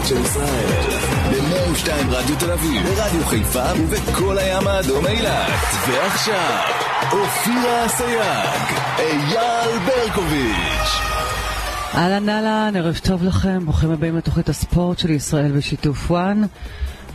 [0.00, 0.66] הספורט של ישראל.
[1.30, 5.50] ב-102 רדיו תל אביב, ברדיו חיפה ובכל הים האדום אילת.
[5.88, 6.58] ועכשיו,
[7.12, 11.00] אופירה אסייג, אייל ברקוביץ'.
[11.94, 16.42] אהלן אהלן, ערב טוב לכם, ברוכים הבאים לתוכנית הספורט של ישראל בשיתוף וואן.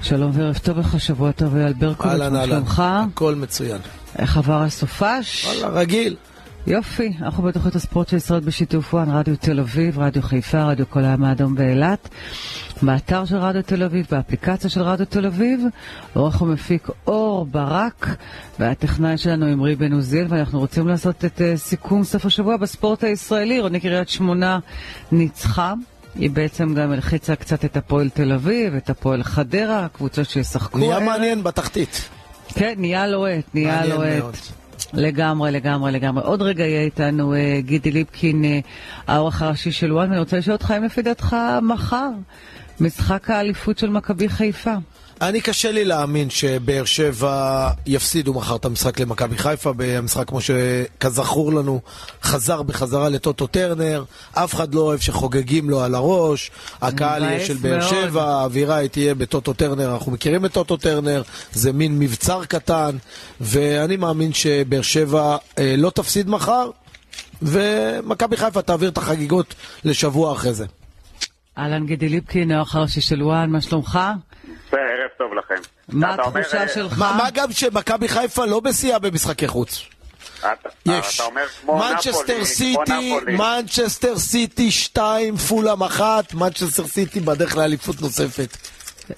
[0.01, 2.83] שלום וערב טוב לך, שבוע טוב אייל ברקוביץ', אהלן מה אהלן, שלומך?
[3.13, 3.81] הכל מצוין.
[4.17, 5.45] איך עבר הסופש?
[5.45, 6.15] וואלה, רגיל.
[6.67, 11.05] יופי, אנחנו בתוכנית הספורט של ישראל בשיתוף וואן, רדיו תל אביב, רדיו חיפה, רדיו כל
[11.05, 12.09] הים האדום באילת,
[12.81, 15.63] באתר של רדיו תל אביב, באפליקציה של רדיו תל אביב,
[16.13, 18.15] עורך ומפיק אור ברק,
[18.59, 23.59] והטכנאי שלנו אמרי בן עוזיאל, ואנחנו רוצים לעשות את uh, סיכום סוף השבוע בספורט הישראלי.
[23.59, 24.59] רוני קריית שמונה
[25.11, 25.73] ניצחה.
[26.15, 30.77] היא בעצם גם הלחיצה קצת את הפועל תל אביב, את הפועל חדרה, קבוצות שישחקו.
[30.77, 30.99] נהיה.
[30.99, 32.09] מעניין בתחתית.
[32.47, 34.64] כן, נהיה לוהט, נהיה לוהט.
[34.93, 36.23] לגמרי, לגמרי, לגמרי.
[36.23, 38.59] עוד רגע יהיה איתנו אה, גידי ליפקין, אה,
[39.07, 42.09] העורך הראשי של וואן, ואני רוצה לשאול אותך אם לפי דעתך מחר
[42.79, 44.75] משחק האליפות של מכבי חיפה.
[45.21, 51.53] אני קשה לי להאמין שבאר שבע יפסידו מחר את המשחק למכבי חיפה, במשחק כמו שכזכור
[51.53, 51.81] לנו
[52.23, 57.57] חזר בחזרה לטוטו טרנר, אף אחד לא אוהב שחוגגים לו על הראש, הקהל יהיה של
[57.57, 57.81] באר.
[57.81, 61.21] שבע, האווירה היא תהיה בטוטו טרנר, אנחנו מכירים את טוטו טרנר,
[61.53, 62.97] זה מין מבצר קטן,
[63.41, 66.69] ואני מאמין שבאר שבע אה, לא תפסיד מחר,
[67.41, 70.65] ומכבי חיפה תעביר את החגיגות לשבוע אחרי זה.
[71.57, 73.99] אהלן גידי ליפקין, העורך הראשי של וואן, מה שלומך?
[75.49, 75.97] בסדר, ערב טוב לכם.
[75.99, 76.99] מה אתה אומר, התחושה אה, שלך?
[76.99, 79.85] מה, מה גם שמכבי חיפה לא בשיאה במשחקי חוץ.
[80.85, 81.21] יש.
[81.63, 83.15] מנצ'סטר סיטי.
[83.27, 88.57] מנצ'סטר סיטי 2, פולאם 1, מנצ'סטר סיטי בדרך לאליפות נוספת.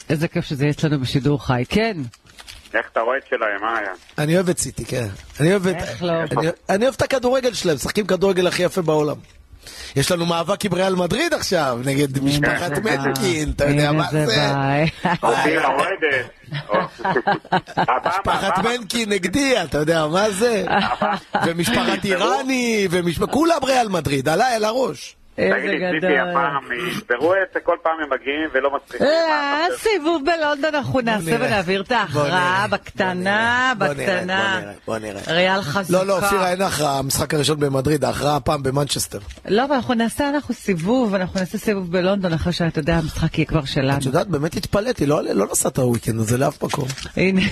[0.10, 1.64] איזה כיף שזה יהיה אצלנו בשידור חי.
[1.70, 1.98] כן,
[2.74, 3.92] איך אתה רואה את שלהם, מה היה?
[4.18, 5.08] אני אוהב את סיטי, כן.
[5.40, 5.76] אני אוהב את...
[5.76, 6.12] איך לא?
[6.12, 9.16] אני, אני אוהב את הכדורגל שלהם, משחקים כדורגל הכי יפה בעולם.
[9.96, 12.72] יש לנו מאבק עם ריאל מדריד עכשיו, נגד משפחת.
[13.08, 14.26] מנקין, אתה יודע מה זה?
[18.08, 20.66] משפחת מנקין נגדי, אתה יודע מה זה?
[21.46, 25.16] ומשפחת איראני, ומשפ- כולם ריאל מדריד, עליי על הראש.
[25.38, 26.20] איזה לי, ציפי, גדול.
[26.20, 29.08] הפעם ישברו את זה, כל פעם הם מגיעים ולא מצליחים.
[29.08, 29.76] לא?
[29.78, 31.36] סיבוב בלונדון אנחנו נעשה.
[31.40, 34.60] ונעביר את ההכרעה בקטנה, בקטנה.
[34.60, 35.22] בוא נראה, בוא נראה.
[35.28, 35.94] ריאל חזקה.
[35.98, 39.20] לא, לא, אופירה, אין הכרעה, המשחק הראשון במדריד, ההכרעה הפעם במנצ'סטר.
[39.48, 43.46] לא, אבל אנחנו נעשה אנחנו סיבוב, אנחנו נעשה סיבוב בלונדון אחרי שאתה יודע, המשחק יהיה
[43.46, 43.98] כבר שלנו.
[43.98, 46.86] את יודעת, באמת התפלאתי, לא לא נסעת הוויקנד הזה לאף מקום.
[47.18, 47.42] הנה.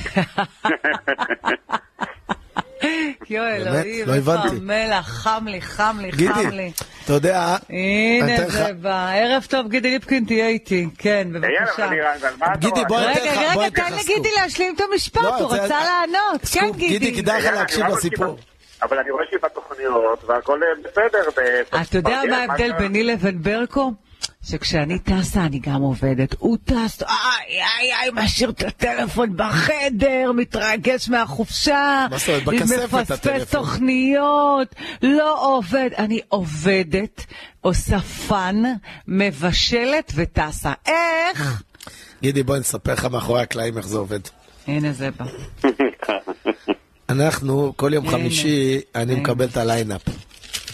[3.65, 3.85] באמת?
[3.85, 4.55] אלוהים, לא איפה הבנתי.
[4.55, 6.71] המלח, חם לי, חם לי, חם לי.
[7.05, 9.09] אתה יודע, אני הנה זה בא.
[9.13, 10.87] ערב טוב, גידי ליפקין, תהיה איתי.
[10.97, 11.89] כן, בבקשה.
[12.59, 12.81] גידי?
[12.87, 14.29] בוא רגע, אתן לך- רגע, אתן תן לגידי.
[14.41, 16.41] להשלים את המשפט, לא, הוא רצה לענות.
[16.53, 17.21] כן, גידי, גידי.
[17.21, 18.37] כדאי לך להקשיב אני לא לסיפור.
[18.83, 21.29] אבל אני רואה שהיא בתוכניות והכל אה, בסדר.
[21.37, 22.71] ב- אתה יודע מה ההבדל?
[22.73, 23.91] ביני לבין ברקו?
[24.49, 26.35] שכשאני טסה אני גם עובדת.
[26.39, 27.07] הוא טס, איי
[27.49, 32.43] איי איי, משאיר את הטלפון בחדר, מתרגש מהחופשה, מה זאת אומרת?
[32.43, 33.61] בכספת מפספס הטלפון.
[33.61, 35.89] תוכניות, לא עובד.
[35.97, 37.25] אני עובדת,
[37.61, 38.63] עושה פן,
[39.07, 40.73] מבשלת וטסה.
[40.87, 41.63] איך?
[42.21, 44.19] גידי, בואי נספר לך מאחורי הקלעים איך זה עובד.
[44.67, 45.25] הנה זה בא.
[47.09, 48.09] אנחנו, כל יום.
[48.09, 49.15] חמישי, אני.
[49.15, 50.01] מקבל את ה lineup.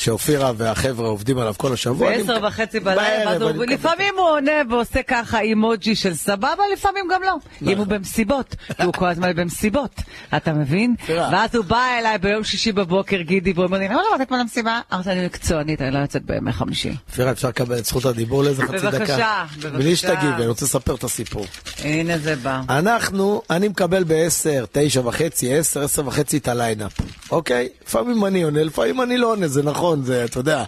[0.05, 2.13] שאופירה והחבר'ה עובדים עליו כל השבוע.
[2.13, 6.49] אני בעשר מק- וחצי בלילה, בערב הוא- לפעמים הוא עונה ועושה ככה אימוג'י של סבבה,
[6.73, 7.35] לפעמים גם לא.
[7.71, 9.95] אם הוא במסיבות, כי הוא כל הזמן במסיבות,
[10.37, 10.95] אתה מבין?
[11.09, 14.79] ואז הוא בא אליי ביום שישי בבוקר, גידי, ואומר לי, למה לא באת אתמול למסיבה?
[14.93, 16.91] אמרתי, אני מקצוענית, אני לא יוצאת בימי חמישי.
[17.09, 18.89] אופירה, אפשר לקבל את זכות הדיבור לאיזה חצי דקה?
[18.89, 19.69] בבקשה, בבקשה.
[19.69, 21.45] בלי שתגיבי, אני רוצה לספר את הסיפור.
[21.83, 22.61] הנה זה בא.
[22.69, 26.91] אנחנו, אני מקבל ב-10, תשע וחצי, עשר, עשר וחצי את הליינאפ,
[27.31, 27.69] אוקיי?
[27.87, 30.63] לפעמים אני עונה, לפעמים אני לא עונה, זה נכון, זה, אתה יודע,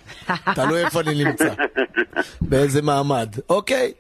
[0.55, 1.49] תלוי איפה אני נמצא,
[2.41, 3.93] באיזה מעמד, אוקיי?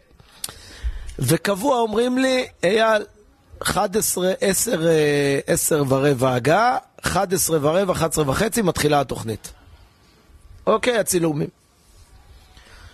[1.19, 3.03] וקבוע אומרים לי, אייל,
[3.59, 9.53] 11, 10, אה, 10 ורבע הגעה, 11 ורבע, 11 וחצי, מתחילה התוכנית.
[10.67, 11.47] אוקיי, הצילומים.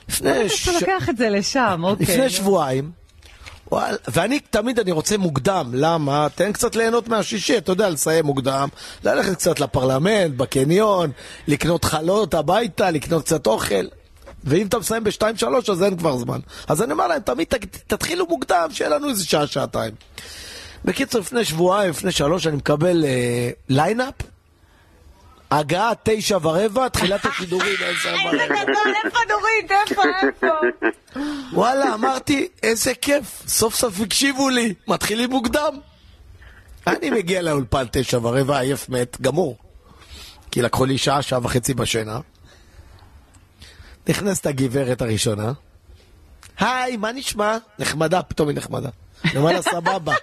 [0.10, 2.06] לפני אתה לוקח את זה לשם, אוקיי.
[2.06, 2.92] לפני שבועיים,
[4.08, 6.28] ואני תמיד אני רוצה מוקדם, למה?
[6.36, 8.70] תן קצת ליהנות מהשישי, אתה יודע, לסיים מוקדם,
[9.04, 11.12] ללכת קצת לפרלמנט, בקניון,
[11.48, 13.86] לקנות חלות הביתה, לקנות קצת אוכל.
[14.44, 16.40] ואם אתה מסיים ב-2-3 אז אין כבר זמן.
[16.68, 17.48] אז אני אומר להם, תמיד
[17.88, 19.94] תתחילו מוקדם, שיהיה לנו איזה שעה, שעתיים.
[20.86, 24.14] בקיצור, לפני שבועיים, לפני שלוש, אני מקבל אה, lineup,
[25.52, 28.46] הגעה תשע ורבע, תחילת השידורים עשר איזה.
[28.46, 29.72] גדול, איפה נורית?
[29.72, 30.88] איפה, איפה?
[31.58, 35.80] וואלה, אמרתי, איזה כיף, סוף סוף הקשיבו לי, מתחילים מוקדם.
[36.88, 39.58] אני מגיע לאולפן תשע ורבע, עייף מת, גמור.
[40.52, 42.20] כי לקחו לי שעה, שעה וחצי בשינה.
[44.10, 45.52] נכנסת הגברת הראשונה,
[46.60, 47.58] היי, מה נשמע?
[47.80, 48.90] נחמדה, פתאום היא נחמדה.
[49.26, 50.14] אני אומר לה, סבבה.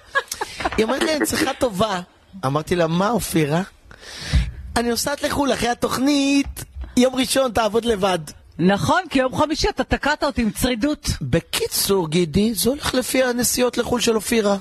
[0.77, 2.01] היא אומרת לי, אני צריכה טובה.
[2.47, 3.63] אמרתי לה, מה, אופירה?
[4.77, 6.65] אני נוסעת לחו"ל אחרי התוכנית,
[6.97, 8.19] יום ראשון תעבוד לבד.
[8.59, 11.09] נכון, כי יום חמישי אתה תקעת אותי עם צרידות.
[11.23, 14.57] בקיצור, גידי, זה הולך לפי הנסיעות לחו"ל של אופירה.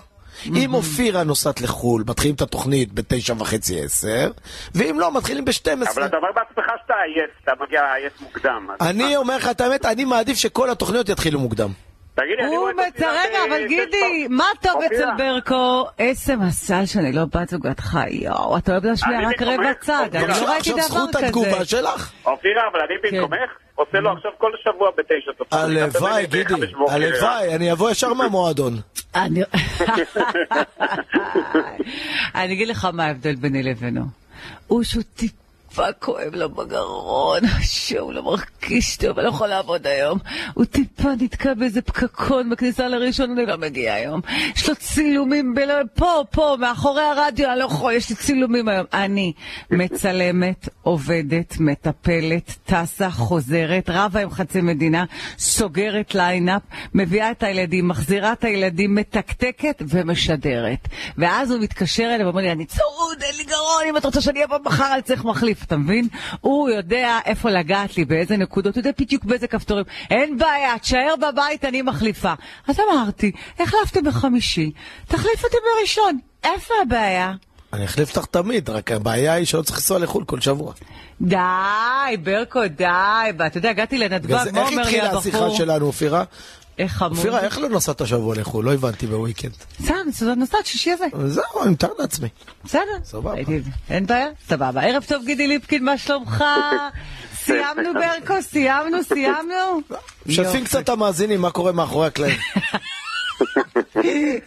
[0.45, 4.31] אם אופירה נוסעת לחו"ל, מתחילים את התוכנית בתשע וחצי עשר,
[4.75, 5.71] ואם לא, מתחילים ב-12.
[5.73, 8.67] אבל אתה אומר בעצמך שאתה עייף, אתה מגיע עייף מוקדם.
[8.81, 9.15] אני?
[9.15, 11.69] אומר לך את האמת, אני מעדיף שכל התוכניות יתחילו מוקדם.
[12.15, 12.77] תגיד לי, אני רואה את.
[12.93, 14.27] אופירה רגע, אבל גידי.
[14.29, 14.81] מה טוב.
[14.85, 15.85] אצל ברקו?
[15.99, 20.27] איזה מזל שאני לא בת זוגתך, יואו, אתה אוהב להשמיע רק רבע צד, אני.
[20.27, 21.65] לא ראיתי עכשיו דבר זכות התגובה כזה.
[21.65, 22.11] שלך.
[22.25, 23.17] אופירה, אבל אני כן.
[23.21, 25.31] במקומך עושה לו עכשיו כל שבוע בתשע.
[25.37, 25.63] תופעות.
[25.63, 26.53] הלוואי, גידי.
[26.89, 28.73] הלוואי, אני אבוא ישר מהמועדון.
[29.15, 29.41] אני
[32.35, 34.01] אני אגיד לך מה ההבדל ביני לבינו.
[34.67, 35.03] הוא שהוא
[35.75, 40.19] טיפה כואב לו בגרון, שהוא לא מרגיש טוב, אני לא יכול לעבוד היום.
[40.53, 44.21] הוא טיפה נתקע באיזה פקקון בכניסה לראשון, אני לא מגיע היום.
[44.55, 45.59] יש לו צילומים ב...
[45.95, 48.85] פה, פה, מאחורי הרדיו, אני לא יכול, יש לי צילומים היום.
[48.93, 49.33] אני
[49.71, 55.05] מצלמת, עובדת, מטפלת, טסה, חוזרת, רבה עם חצי מדינה,
[55.37, 56.61] סוגרת lineup,
[56.93, 60.87] מביאה את הילדים, מחזירה את הילדים, מתקתקת ומשדרת.
[61.17, 64.43] ואז הוא מתקשר אליי ואומר לי, אני צרוד, אין לי גרון, אם את רוצה שאני
[64.43, 66.07] אבוא מחר, אני צריך מחליף, אתה מבין?
[66.41, 69.85] הוא יודע איפה לגעת לי, באיזה נקודות, הוא יודע בדיוק באיזה כפתורים.
[70.09, 72.33] אין בעיה, תשאר בבית, אני מחליפה.
[72.67, 74.71] אז אמרתי, החלפתי בחמישי,
[75.07, 76.19] תחליף אותי בראשון.
[76.43, 77.33] איפה הבעיה?
[77.73, 80.73] אני אחליף אותך תמיד, רק הבעיה היא שלא צריך לנסוע לחו"ל כל שבוע.
[81.21, 82.85] די, ברקו, די.
[83.39, 85.57] ואתה יודע, הגעתי לנתב"ג, מה איך אומר לי התחילה השיחה הבחור?
[85.57, 86.23] שלנו, אופירה?
[86.77, 87.17] איך חמוד.
[87.17, 88.65] אופירה, איך לא נסעת השבוע לחו"ל?
[88.65, 89.51] לא הבנתי בוויקנד.
[89.79, 91.05] בסדר, נוסעת שישי הזה.
[91.25, 92.27] זהו, אני מתאר לעצמי.
[92.63, 92.81] בסדר.
[93.03, 93.33] סבבה.
[93.89, 94.81] אין בעיה, סבבה.
[94.81, 96.43] ערב טוב, גידי ליפקין, מה שלומך?
[97.35, 99.81] סיימנו ברקו, סיימנו, סיימנו.
[100.25, 100.65] משתפים.
[100.65, 102.39] קצת את המאזינים מה קורה מאחורי הקלעים.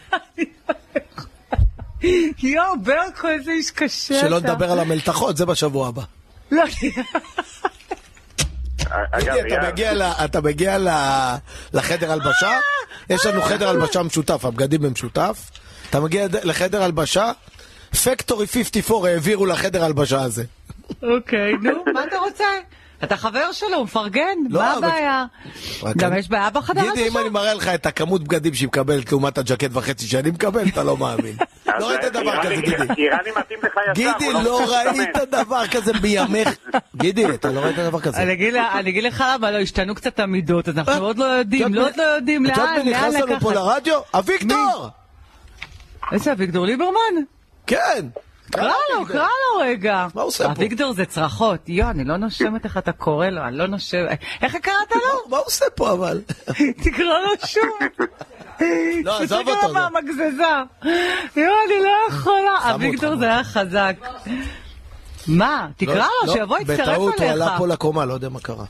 [2.43, 4.27] יואו, ברקו, איזה איש קשה אתה.
[4.27, 6.03] שלא נדבר על המלתחות, זה בשבוע הבא.
[6.51, 6.65] לא,
[8.89, 11.37] אתה אייל, מגיע ל- אתה מגיע ל-
[11.73, 12.51] לחדר הלבשה,
[13.11, 15.51] יש לנו חדר הלבשה משותף, הבגדים הם משותף.
[15.91, 17.33] אתה מגיע לחדר הלבשה,
[18.05, 20.45] פקטורי 54 העבירו לחדר הלבשה הזה.
[21.03, 22.45] אוקיי, נו, מה אתה רוצה?
[23.05, 25.25] אתה חבר שלו, הוא מפרגן, לא, מה הבעיה?
[25.83, 27.19] רק גם אני- יש בעיה בחדר גידי, אם?
[27.19, 30.97] אני מראה לך את הכמות בגדים שהיא מקבלת לעומת הג'קט וחצי שאני מקבל, אתה לא
[30.97, 31.37] מאמין.
[31.81, 32.77] לא ראית דבר כזה, גידי.
[32.99, 33.93] איראני מתאים לך ישר.
[33.95, 35.17] גידי, לא צריך ראית.
[35.31, 36.49] דבר כזה בימיך.
[36.97, 38.23] גידי, אתה לא ראית דבר כזה.
[38.23, 38.33] אני
[38.91, 42.03] אגיד לך למה, לא, השתנו קצת המידות, אז אנחנו עוד לא יודעים, לא עוד לא
[42.03, 43.55] יודעים את יודעת לאן, מי לאן נכנס לנו פה לקחת.
[43.65, 44.01] לרדיו?
[44.15, 44.89] אביגדור!
[46.13, 47.23] איזה אביגדור ליברמן?
[47.67, 48.07] כן.
[48.51, 50.07] קרא לו, קרא לו רגע.
[50.15, 50.53] מה הוא עושה פה?
[50.53, 51.69] אביגדור זה צרחות.
[51.69, 54.19] יו, אני לא נושמת איך אתה קורא לו, אני לא נושמת.
[54.43, 55.31] איך קראת לו?
[55.31, 56.21] מה הוא עושה פה אבל?
[56.85, 57.63] תקרא לו שוב.
[59.05, 59.67] לא, עזוב אותו.
[59.67, 60.43] עליו מהמגזזה.
[61.37, 62.75] יו, אני לא יכולה.
[62.75, 63.17] אביגדור.
[63.17, 63.97] זה היה חזק.
[65.29, 65.69] מה?
[65.77, 67.59] תקרא לא, לו, לא, שיבוא יצטרף בטעות הוא עלה אליך.
[67.59, 68.65] פה לקומה, לא יודע מה קרה.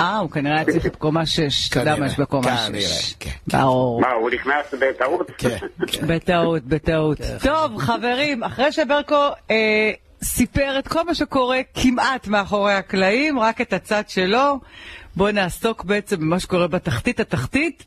[0.00, 1.70] אה, הוא כנראה היה צריך את קומה 6.
[1.70, 3.14] אתה יודע מה יש בקומה כנראה, 6.
[3.20, 4.00] כן, ברור.
[4.00, 5.30] מה, הוא נכנס בטעות?
[5.38, 6.06] כן, כן.
[6.14, 7.18] בטעות, בטעות.
[7.42, 9.90] טוב, חברים, אחרי שברקו אה,
[10.22, 14.60] סיפר את כל מה שקורה כמעט מאחורי הקלעים, רק את הצד שלו,
[15.16, 17.20] בואו נעסוק בעצם במה שקורה בתחתית.
[17.20, 17.84] התחתית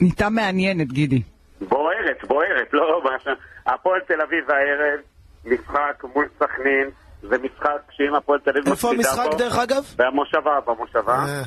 [0.00, 1.22] נהייתה מעניינת, גידי.
[1.60, 3.02] בוערת, בוערת, לא.
[3.66, 5.00] הפועל תל אביב הערב,
[5.44, 6.90] משחק מול סכנין,
[7.28, 9.84] זה משחק שאם הפועל תל אביב איפה המשחק בו- דרך אגב?
[9.96, 11.42] במושבה, במושבה, אה,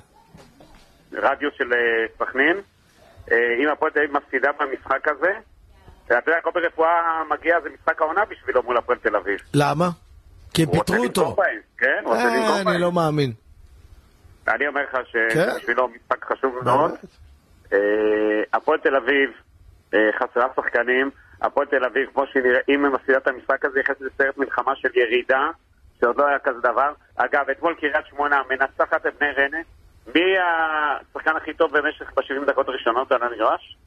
[1.14, 1.80] רדיו של אה,
[2.20, 2.58] סכנין.
[3.32, 5.32] אה, אם הפועל תל אביב מפסידה במשחק הזה,
[6.06, 6.90] אתה יודע, כל ברפואה
[7.30, 9.40] מגיע, זה משחק העונה בשבילו מול הפועל תל אביב.
[9.54, 9.90] למה?
[10.54, 11.36] כי הם פיטרו אותו.
[11.36, 12.82] בהם, כן, הוא רוצה אה, לנקום אני בהם.
[12.82, 13.32] לא מאמין.
[14.48, 15.50] אני אומר לך כן?
[15.56, 16.92] שבשבילו משחק חשוב מאוד.
[18.54, 19.30] הפועל תל אביב
[20.20, 21.10] חסרה שחקנים.
[21.42, 24.90] הפועל תל אביב, כמו שנראה, אם היא מפסידה את המשחק הזה, נכנסת לסרט מלחמה של
[24.96, 25.48] ירידה,
[26.02, 26.92] שעוד לא היה כזה דבר.
[27.16, 29.58] אגב, אתמול קריית שמונה מנצחת את בני ריינה.
[30.16, 33.78] מי השחקן הכי טוב במשך ב-70 דקות הראשונות על המגרש?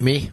[0.00, 0.30] מי?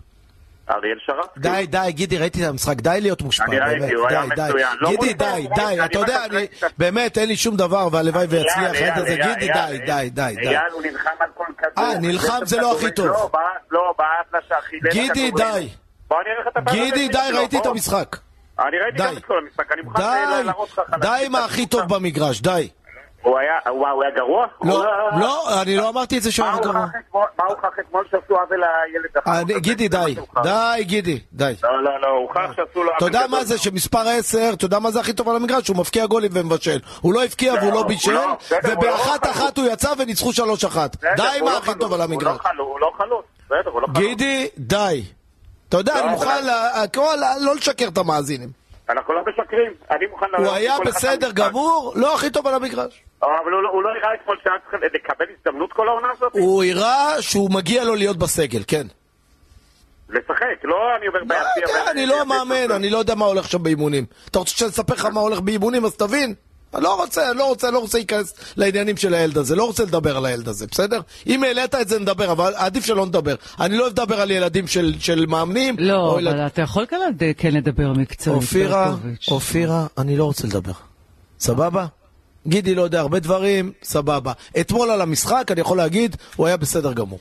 [0.70, 1.38] אריאל שרף.
[1.38, 4.26] די, די, גידי, ראיתי את המשחק, די להיות מושפע, אני ראיתי, הוא היה.
[4.26, 4.78] מצוין.
[4.80, 8.72] לא גידי, די, די, אני אתה יודע, אני, באמת, אין לי שום דבר, והלוואי ויצליח,
[8.96, 10.22] הזה, אייל, גידי, די, די, די.
[10.22, 11.86] אייל, הוא נלחם על כל כדור.
[11.86, 13.08] אה, נלחם זה לא הכי טוב.
[13.08, 15.32] לא, בעט, לא, לשער, חילל גידי.
[15.32, 15.70] די.
[16.08, 18.16] בוא אני אראה את הפעם גידי, די, ראיתי את המשחק.
[18.68, 19.04] אני ראיתי די.
[19.04, 21.00] גם את כל המשחק, אני מוכן די, להראות לך חלקים.
[21.00, 22.70] די עם הכי טוב במגרש, די.
[23.22, 24.48] הוא היה, הוא היה גרוע?
[24.64, 24.74] לא,
[25.12, 26.86] הוא לא, אני לא אמרתי את זה שהוא היה הוא גרוע.
[27.14, 29.60] מה הוכח אתמול שעשו עוול לילד הזה?
[29.60, 30.16] גידי, די.
[30.44, 31.54] די, גידי, די.
[31.64, 33.58] לא, לא, לא, הוכח שעשו לו אתה יודע מה זה.
[33.58, 35.68] שמספר 10, אתה יודע מה זה הכי טוב על המגרש?
[35.68, 36.80] הוא מבקיע גולים ומבשל.
[37.02, 39.26] הוא לא הבקיע והוא לא, לא הוא בישל, לא, הוא לא ובאחת.
[39.26, 40.34] אחת הוא יצא וניצחו 3-1.
[40.34, 42.38] בסדר, די הוא לא הכי טוב על הוא המגרש.
[42.58, 43.26] הוא לא חלוץ.
[43.46, 43.98] בסדר, הוא לא חלוץ.
[43.98, 45.04] גידי, די.
[45.74, 46.44] אתה יודע, לא, אני אבל- מוכן
[46.84, 48.50] הכל- לא לשקר את המאזינים.
[48.90, 49.72] אנחנו לא משקרים.
[49.92, 50.26] אני מוכן...
[50.38, 51.32] הוא היה בסדר.
[51.32, 53.04] גמור, לא הכי טוב על המגרש.
[53.22, 56.32] אבל הוא לא- הוא לא הראה אתמול שהיה צריך לקבל הזדמנות כל העונה הזאת?
[56.34, 58.88] הוא הראה שהוא מגיע לו להיות בסגל, כן.
[60.10, 61.92] לשחק, לא אני אומר לא ביציע.
[61.92, 64.06] אני לא מאמן, אני לא יודע מה הולך שם באימונים.
[64.30, 66.34] אתה רוצה שאני אספר לך מה הולך באימונים, אז תבין.
[66.76, 70.18] אני לא רוצה, לא רוצה, לא רוצה להיכנס לעניינים של הילד הזה, לא רוצה לדבר
[70.18, 71.00] על הילד הזה, בסדר?
[71.28, 73.36] אם העלית את זה נדבר, אבל עדיף שלא נדבר.
[73.60, 75.76] אני לא אוהב לדבר על ילדים של, של מאמנים.
[75.80, 77.00] לא, אבל ילד- אתה יכול כאן
[77.38, 78.38] כן לדבר מקצועית.
[78.42, 79.28] אופירה, ברקוביץ'.
[79.32, 80.72] אופירה, אני לא רוצה לדבר.
[81.40, 81.86] סבבה?
[82.48, 84.32] גידי לא יודע הרבה דברים, סבבה.
[84.60, 87.20] אתמול על המשחק, אני יכול להגיד, הוא היה בסדר גמור.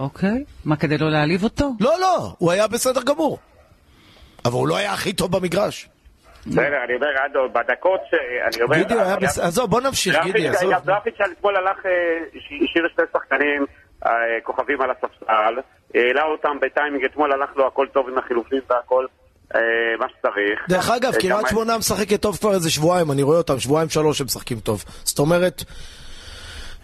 [0.00, 0.44] אוקיי.
[0.64, 1.70] מה, כדי לא להעליב אותו?
[1.80, 3.38] לא, לא, הוא היה בסדר גמור.
[4.44, 5.88] אבל הוא לא היה הכי טוב במגרש.
[6.46, 8.14] בסדר, אני אומר, עדו, בדקות ש...
[8.46, 8.76] אני אומר...
[8.76, 10.72] גידי היה בסדר, עזוב, בוא נמשיך, גידי, עזוב.
[10.72, 11.90] גם גרפיץ' על אתמול הלך, אה,
[12.36, 13.66] השאיר שני שחקנים
[14.06, 14.10] אה,
[14.42, 15.60] כוכבים על הספסל,
[15.94, 19.06] העלה אותם בטיימינג, אתמול הלך לו הכל טוב עם החילופים והכל,
[19.54, 19.60] אה,
[19.98, 20.68] מה שצריך.
[20.68, 24.20] דרך אגב, אה, קריית שמונה משחקת טוב כבר איזה שבועיים, אני רואה אותם, שבועיים שלוש
[24.20, 24.84] הם משחקים טוב.
[25.04, 25.62] זאת אומרת,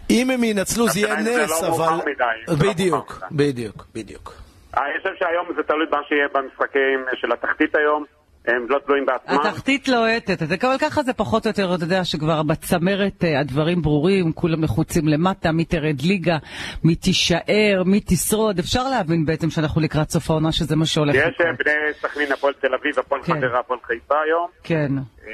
[0.09, 2.13] אם הם ינצלו זה יהיה נס, לא אבל...
[2.47, 3.19] לא בדיוק.
[3.31, 4.33] בדיוק, בדיוק.
[4.77, 8.05] אני חושב שהיום זה תלוי מה שיהיה במשחקים של התחתית היום,
[8.47, 9.39] הם לא תלויים בעצמם.
[9.39, 14.31] התחתית לוהטת, אבל ככה זה פחות או יותר, אתה יודע שכבר בצמרת אה, הדברים ברורים,
[14.33, 16.37] כולם לחוצים למטה, מי תרד ליגה,
[16.83, 21.21] מי תישאר, מי תשרוד, אפשר להבין בעצם שאנחנו לקראת סוף העונה שזה מה שהולך יש
[21.21, 21.57] אה, לקרות.
[21.59, 23.33] בני סכנין, הפועל תל אביב, הפועל כן.
[23.33, 24.47] חדרה, הפועל חיפה היום.
[24.63, 24.91] כן.
[25.27, 25.33] אה,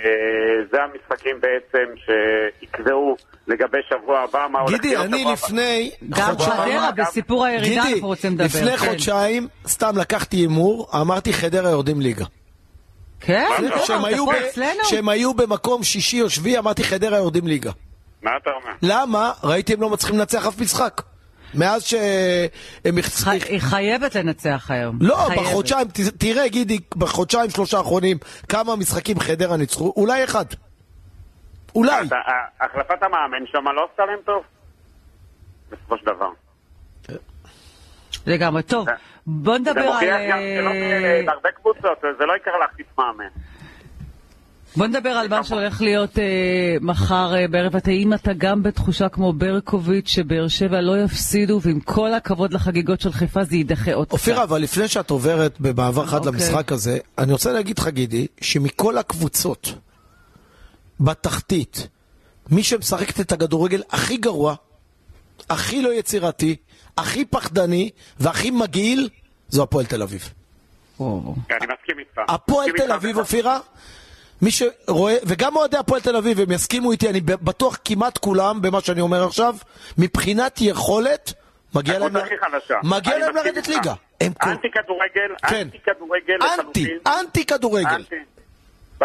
[0.71, 3.15] זה המשחקים בעצם שיקבעו
[3.47, 5.45] לגבי שבוע הבא, מה הולך גידי, להיות אני שבוע הבא.
[5.45, 6.37] לפני גם.
[6.39, 8.45] חדרה, בסיפור הירידה גידי, אנחנו רוצים לדבר.
[8.45, 8.87] לפני כן.
[8.89, 12.25] חודשיים, סתם לקחתי הימור, אמרתי חדרה יורדים ליגה.
[13.25, 13.47] כן?
[13.49, 13.75] מה אתה
[14.83, 17.71] כשהם היו במקום שישי או שביעי, אמרתי חדרה יורדים ליגה.
[18.21, 18.71] מה אתה אומר?
[18.81, 19.31] למה?
[19.43, 21.01] ראיתי הם לא מצליחים לנצח אף משחק.
[21.53, 22.97] מאז שהם...
[23.49, 24.97] היא חייבת לנצח היום.
[25.01, 25.43] לא, חייבת.
[25.43, 28.17] בחודשיים, ת- תראה גידי, בחודשיים שלושה האחרונים,
[28.49, 30.45] כמה משחקים חדרה ניצחו, אולי אחד.
[31.75, 32.07] אולי.
[32.07, 34.43] אתה- ה- החלפת המאמן שם לא עשתה להם טוב?
[35.71, 36.29] בסופו של דבר.
[38.25, 38.63] לגמרי.
[38.63, 38.93] טוב, אה.
[39.27, 39.93] בוא זה נדבר על...
[39.93, 43.29] מוכיח גם שלא אה, בהרבה קבוצות, זה לא יקר להחליף מאמן.
[44.75, 47.75] בוא נדבר על מה שהולך להיות אה, מחר אה, בערב.
[47.75, 53.01] אתה, אם אתה גם בתחושה כמו ברקוביץ', שבאר שבע לא יפסידו, ועם כל הכבוד לחגיגות
[53.01, 54.13] של חיפה זה יידחה עוד קצת.
[54.13, 56.31] אופירה, אבל לפני שאת עוברת במעבר חד אוקיי.
[56.31, 59.73] למשחק הזה, אני רוצה להגיד לך, גידי, שמכל הקבוצות
[60.99, 61.87] בתחתית,
[62.51, 64.55] מי שמשחקת את הכדורגל הכי גרוע,
[65.49, 66.55] הכי לא יצירתי,
[66.97, 69.09] הכי פחדני והכי מגעיל,
[69.49, 70.33] זו הפועל תל אביב.
[70.99, 71.07] אני
[71.61, 72.19] מסכים איתך.
[72.27, 72.91] הפועל תל.
[72.91, 73.59] אביב, אופירה,
[74.41, 78.81] מי שרואה, וגם אוהדי הפועל תל אביב, הם יסכימו איתי, אני בטוח כמעט כולם במה
[78.81, 79.55] שאני אומר עכשיו,
[79.97, 81.33] מבחינת יכולת,
[81.75, 82.13] מגיע להם.
[82.83, 83.67] מגיע להם לרדת.
[83.67, 83.93] ליגה.
[84.21, 85.55] הם כל- אנטי כדורגל, כן.
[85.67, 86.97] אנטי כדורגל אנטי, לחלוטין.
[87.07, 88.03] אנטי כדורגל.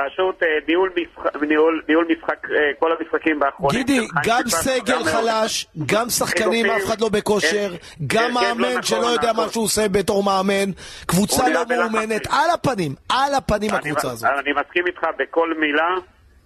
[0.06, 3.82] פשוט אה, ניהול משחק, ניהול, ניהול משחק, אה, כל המשחקים באחרונים.
[3.82, 5.04] גידי, גם סגל גם.
[5.04, 7.76] חלש, גם שחקנים, אף אחד לא בכושר, כן,
[8.06, 9.44] גם כן, כן, לא מאמן נכון, שלא יודע נכון.
[9.44, 10.70] מה שהוא עושה בתור מאמן,
[11.06, 11.62] קבוצה לא.
[11.68, 14.30] מאומנת, על הפנים, על הפנים הקבוצה הזאת.
[14.38, 15.88] אני מסכים איתך בכל מילה.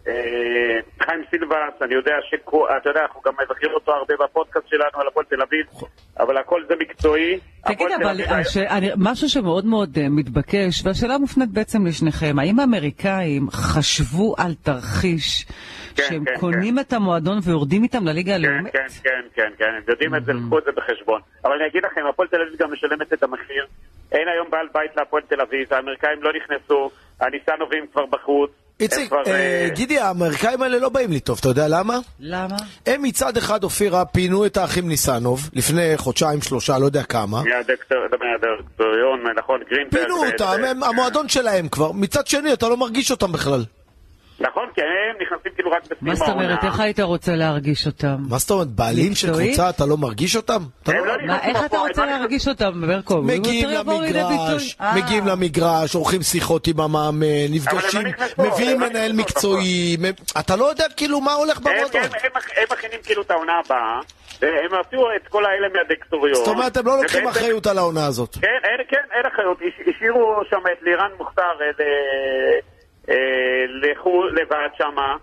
[0.08, 5.06] אה, חיים סילבס, אני יודע שאתה יודע, אנחנו גם מבקרים אותו הרבה בפודקאסט שלנו על
[5.08, 5.66] הפועל תל אביב,
[6.20, 7.38] אבל הכל זה מקצועי.
[7.66, 8.16] תגיד, אבל.
[8.96, 15.44] משהו שמאוד מאוד אה, מתבקש, והשאלה מופנית בעצם לשניכם, האם האמריקאים חשבו על תרחיש
[15.96, 18.72] כן, שהם כן, קונים את המועדון ויורדים איתם לליגה כן, הלאומית?
[18.72, 21.20] כן, כן, כן, כן, הם יודעים את זה, קחו את זה בחשבון.
[21.44, 23.66] אבל אני אגיד לכם, הפועל תל אביב גם משלמת את המחיר.
[24.12, 26.90] אין היום בעל בית להפועל תל אביב, האמריקאים לא נכנסו,
[27.20, 28.50] הניסנובים כבר בחוץ.
[28.80, 31.98] איציק, אה, אה, גידי, האמריקאים האלה לא באים לי טוב, אתה יודע למה?
[32.20, 32.56] למה?
[32.86, 37.42] הם מצד אחד, אופירה, פינו את האחים ניסנוב, לפני חודשיים, שלושה, לא יודע כמה.
[37.42, 40.02] מהדירקטור- מהדירקטוריון, נכון, גרינברג.
[40.02, 41.92] פינו אותם, המועדון שלהם כבר.
[41.92, 43.64] מצד שני, אתה לא מרגיש אותם בכלל.
[44.42, 48.16] נכון, כי הם נכנסים כאילו רק בסיום מה זאת אומרת, איך היית רוצה להרגיש אותם?
[48.28, 49.32] מה זאת אומרת, בעלים של?
[49.32, 50.62] קבוצה, אתה לא מרגיש אותם?
[50.88, 53.22] לא- לא איך אתה רוצה לא להרגיש אותם, ברקו?
[53.22, 54.76] מגיעים למגרש.
[54.80, 54.94] אה.
[54.96, 58.02] מגיעים למגרש, עורכים שיחות עם המאמן, נפגשים,
[58.38, 59.96] מביאים מנהל מקצועי,
[60.40, 62.02] אתה לא יודע כאילו מה הולך במועדון.
[62.02, 62.10] הם,
[62.72, 64.00] מכינים כאילו את העונה הבאה,
[64.42, 64.48] הם
[64.80, 66.34] עשו את כל האלה מהדירקטוריון.
[66.36, 68.34] זאת אומרת, הם לא לוקחים אחריות על העונה הזאת.
[68.40, 69.58] כן, אין, כן, אין אחריות.
[69.66, 70.20] הש- השאירו
[70.50, 71.42] שם את לירן מוכתר
[73.08, 73.14] אה,
[73.68, 75.16] ל- אה, לחו"ל, לבד שמה.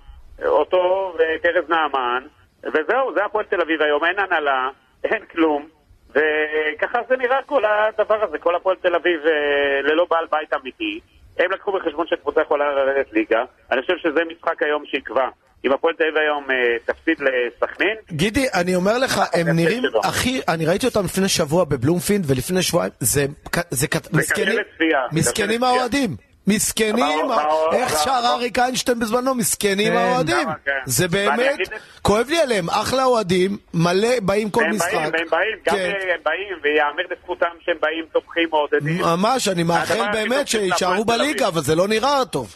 [0.46, 2.24] אותו ואת ארז נעמן,
[2.64, 4.70] וזהו, זה הפועל תל אביב היום, אין הנהלה,
[5.04, 5.68] אין כלום,
[6.10, 11.00] וככה זה נראה כל הדבר הזה, כל הפועל תל אביב אה, ללא בעל בית אמיתי.
[11.40, 15.28] הם לקחו בחשבון שקבוצה יכולה לרדת ליגה, אני חושב שזה משחק היום שיקבע.
[15.66, 16.56] אם הפועל תל אביב היום אה,
[16.86, 19.84] תפסיד לסכנין, גידי, אני אומר לך, הם נראים.
[20.04, 23.26] הכי, אני ראיתי אותם לפני שבוע בבלומפילד ולפני שבועיים, זה,
[23.70, 25.70] זה, מסכנים, לצפייה, מסכנים קשה לצפייה.
[25.70, 26.29] האוהדים.
[26.50, 28.04] מסכנים, ברור, איך.
[28.04, 29.98] שר אריק איינשטיין בזמנו, מסכנים כן.
[29.98, 30.48] האוהדים.
[30.66, 30.72] כן.
[30.86, 31.60] זה באמת,
[32.02, 34.94] כואב לי עליהם, אחלה אוהדים, מלא באים כל הם משחק.
[34.94, 35.92] באים, הם באים, גם כן.
[36.14, 39.02] הם באים, ויאמר לזכותם שהם באים, תומכים, מעודדים.
[39.02, 41.06] ממש, אני מאחל באמת שיישארו.
[41.06, 42.56] בליגה, אבל זה לא נראה טוב.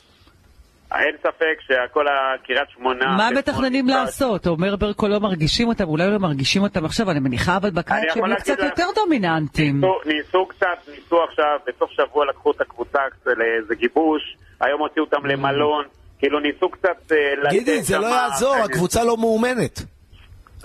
[0.95, 3.17] אין ספק שכל הקריית שמונה...
[3.17, 3.88] מה מתכננים.
[3.88, 4.47] לעשות?
[4.47, 8.25] אומר ברקו לא מרגישים אותם, אולי לא מרגישים אותם עכשיו, אני מניחה אבל בקיץ שהם
[8.25, 9.75] יהיו קצת יותר דומיננטיים.
[9.75, 15.25] ניסו, ניסו קצת, ניסו עכשיו, בסוף שבוע לקחו את הקבוצה לאיזה גיבוש, היום הוציאו אותם
[15.25, 15.85] למלון,
[16.19, 17.12] כאילו ניסו קצת...
[17.12, 19.92] אה, גידי, זה לא יעזור, הקבוצה לא מאומנת.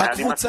[0.01, 0.49] אני הקבוצה.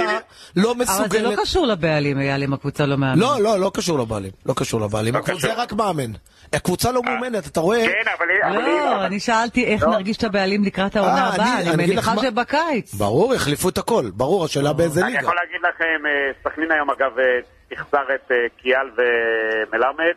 [0.55, 1.37] לא אבל זה מסוגלת...
[1.37, 3.21] לא קשור לבעלים, אייל, אם הקבוצה לא מאמנת.
[3.21, 4.31] לא, לא, לא קשור לבעלים.
[4.45, 5.13] לא קשור לבעלים.
[5.13, 5.61] לא הקבוצה קשור.
[5.61, 6.11] רק מאמן.
[6.53, 7.85] הקבוצה לא מאומנת, אתה רואה?
[7.85, 8.57] כן, אבל...
[8.61, 9.89] לא, אני שאלתי איך לא.
[9.89, 12.93] נרגיש את הבעלים לקראת העונה אה, הבאה, אני- אני אני מניחה שבקיץ.
[12.93, 14.05] ברור, החליפו את הכל.
[14.13, 15.21] ברור, השאלה באיזה אני ליגה.
[15.23, 16.11] יכול להגיד לכם, אה,
[16.51, 17.25] סכנין היום אגב אה,
[17.69, 20.13] תחסר את אה, קיאל ומלמד,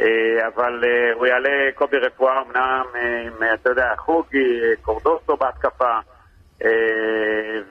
[0.00, 0.06] אה,
[0.54, 5.36] אבל אה, הוא יעלה קובי רפואה אמנם אה, עם, אה, אתה יודע, חוגי, אה, קורדוסו
[5.40, 6.00] בהתקפה, אה,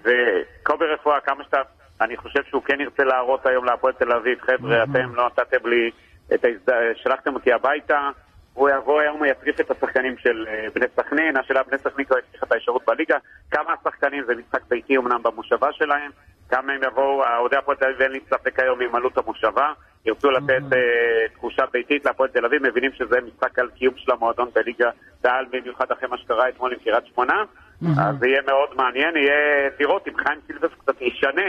[0.04, 1.62] וקובי רפואה, כמה שאתה...
[2.02, 5.92] אני חושב שהוא כן ירצה להראות היום להפועל תל אביב, חבר'ה, אתם לא נתתם לי
[6.34, 6.74] את ההזד...
[6.96, 8.10] שלחתם אותי הביתה,
[8.54, 12.18] הוא יבוא היום, הוא יטריף את השחקנים של אה, בני סכנין, השאלה בני סכנין כבר
[12.18, 13.18] הבטיחה את האפשרות בליגה,
[13.52, 16.12] כמה השחקנים, זה משחק ביתי אמנם במושבה שלהם,
[16.50, 19.74] כמה הם יבואו, אוהדי הפועל תל אביב, אין לי ספק היום ימלאו את המושבה,
[20.06, 24.50] ירצו לתת אה, תחושה ביתית להפועל תל אביב, מבינים שזה משחק על קיום של המועדון
[24.56, 24.90] בליגה
[25.22, 27.44] צה"ל, במיוחד אחרי מה שקרה אתמול עם קריית שמונה,
[27.86, 29.36] אז זה יהיה מאוד מעניין, יהיה
[29.80, 31.42] לראות אם חיים סילבס קצת ישנה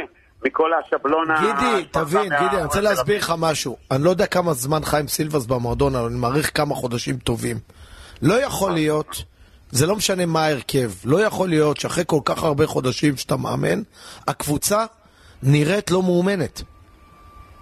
[0.44, 3.18] מכל השבלון ה- גידי, תבין, גידי, אני רוצה להסביר.
[3.18, 3.76] לך משהו.
[3.90, 7.56] אני לא יודע כמה זמן חיים סילבס במועדון, אבל אני מעריך כמה חודשים טובים.
[8.22, 9.24] לא יכול להיות,
[9.70, 13.82] זה לא משנה מה ההרכב, לא יכול להיות שאחרי כל כך הרבה חודשים שאתה מאמן,
[14.28, 14.84] הקבוצה
[15.42, 16.62] נראית לא מאומנת.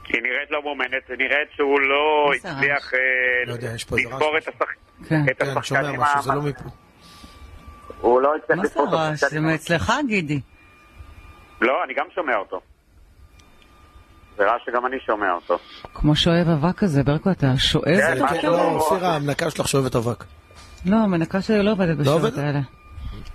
[0.08, 2.99] היא נראית לא מאומנת, היא נראית שהוא לא הצליח אה,
[3.46, 4.42] לא לספור רעש.
[4.42, 5.23] את השחק- כן.
[5.38, 6.85] כן, אני שומע השחקנים משהו, זה לא מפה.
[8.00, 9.25] הוא לא הצליח מה זה לספור את רעש?
[9.25, 9.41] זה.
[9.41, 10.41] מאצלך, גידי.
[11.61, 12.61] לא, אני גם שומע אותו.
[14.37, 15.59] זה רעש שגם אני שומע אותו.
[15.95, 18.49] כמו שואב אבק כזה, ברקו, אתה שואב כן, אותו מה כן, שם?
[18.49, 20.25] לא, אופירה, המנקה שלך שואבת אבק.
[20.87, 22.39] לא, המנקה שלי לא עובדת בשעות עובדת?
[22.39, 22.61] האלה.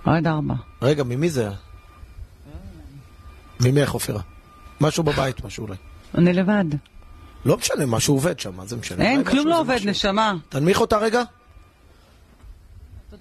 [0.04, 0.54] עד ארבע.
[0.82, 1.48] רגע, ממי זה?
[3.60, 4.20] ממך, אופירה.
[4.80, 5.76] משהו בבית, משהו אולי.
[6.18, 6.64] אני לבד.
[7.44, 9.04] לא משנה, משהו עובד שם, מה זה משנה?
[9.04, 9.78] אין, כלום לא זה עובד.
[9.84, 10.34] נשמה.
[10.48, 11.22] תנמיך אותה רגע.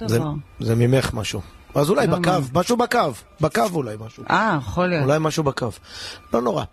[0.07, 0.19] זה-.
[0.59, 1.41] זה ממך משהו.
[1.75, 2.59] אז אולי לא, בקו, מה?
[2.59, 2.99] משהו בקו.
[3.41, 4.23] בקו אולי משהו.
[4.29, 5.03] אה, יכול להיות.
[5.03, 5.69] אולי משהו בקו.
[6.33, 6.63] לא נורא.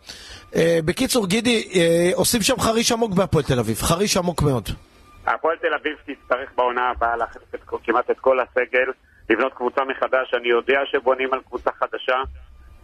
[0.56, 3.76] אה, בקיצור, גידי, אה, עושים שם חריש עמוק בהפועל תל אביב.
[3.82, 4.68] חריש עמוק מאוד.
[5.26, 7.44] הפועל תל אביב תצטרך בעונה הבאה להחליף
[7.84, 8.92] כמעט את כל הסגל,
[9.30, 10.34] לבנות קבוצה מחדש.
[10.40, 12.16] אני יודע שבונים על קבוצה חדשה,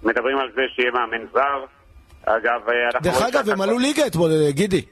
[0.03, 1.65] מדברים על זה שיהיה מאמן זר.
[2.27, 3.01] אגב, אה, אנחנו...
[3.01, 4.83] דרך אגב, הם עלו ליגה אתמול, אה, גידי.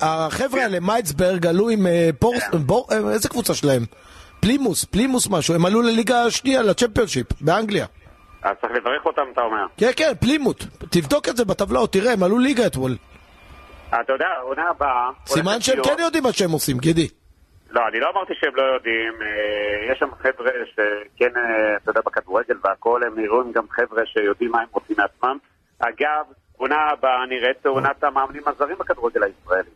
[0.00, 2.42] החבר'ה האלה, מייצברג, עלו עם אה, פורס...
[2.42, 3.08] כן.
[3.08, 3.82] איזה קבוצה שלהם?
[4.46, 5.54] פלימוס, פלימוס משהו.
[5.54, 7.86] הם עלו לליגה השנייה, לצ'מפיונשיפ, באנגליה.
[8.42, 9.66] אז צריך לברך אותם, אתה אומר.
[9.76, 10.64] כן, כן, פלימוט.
[10.90, 12.96] תבדוק את זה בטבלאות, תראה, הם עלו ליגה אתמול.
[13.88, 15.10] אתה יודע, העונה הבאה...
[15.26, 17.08] סימן שהם כן יודעים מה שהם עושים, גידי.
[17.70, 19.12] לא, אני לא אמרתי שהם לא יודעים.
[19.22, 24.50] אה, יש שם חבר'ה שכן, אה, אתה יודע, בכדורגל והכול, הם נראים גם חבר'ה שיודעים
[24.50, 25.38] מה הם רוצים מעצמם.
[25.78, 26.24] אגב,
[26.56, 29.70] עונה הבאה נראית עונת המאמנים הזרים בכדורגל הישראלי.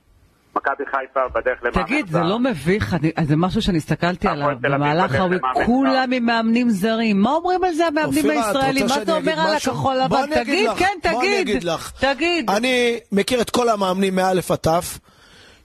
[0.56, 2.22] מכבי חיפה בדרך למאמן תגיד, זה זר.
[2.22, 5.34] לא מביך, אני- זה משהו שאני הסתכלתי עליו במהלך ההוא,
[5.66, 7.20] כולם עם מאמנים זרים.
[7.22, 8.86] מה אומרים על זה המאמנים הישראלים?
[8.86, 9.56] מה זה אומר על?
[9.56, 10.26] הכחול לבן?
[10.34, 11.64] תגיד, לך, כן, בוא אני אגיד תגיד.
[11.64, 11.90] לך.
[12.00, 12.50] תגיד.
[12.50, 14.68] אני מכיר את כל המאמנים מא' עד ת',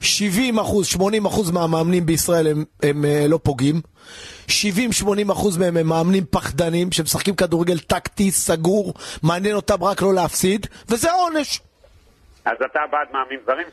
[0.02, 3.82] 70 אחוז, 80 אחוז מהמאמנים בישראל הם, הם אה, לא פוגעים.
[4.48, 4.52] 70-80
[5.32, 8.93] אחוז מהם הם מאמנים פחדנים שמשחקים כדורגל טקטי, סגור,
[9.24, 11.62] מעניין אותם רק לא להפסיד, וזה העונש.
[12.45, 13.67] אז אתה בעד מאמנים זרים?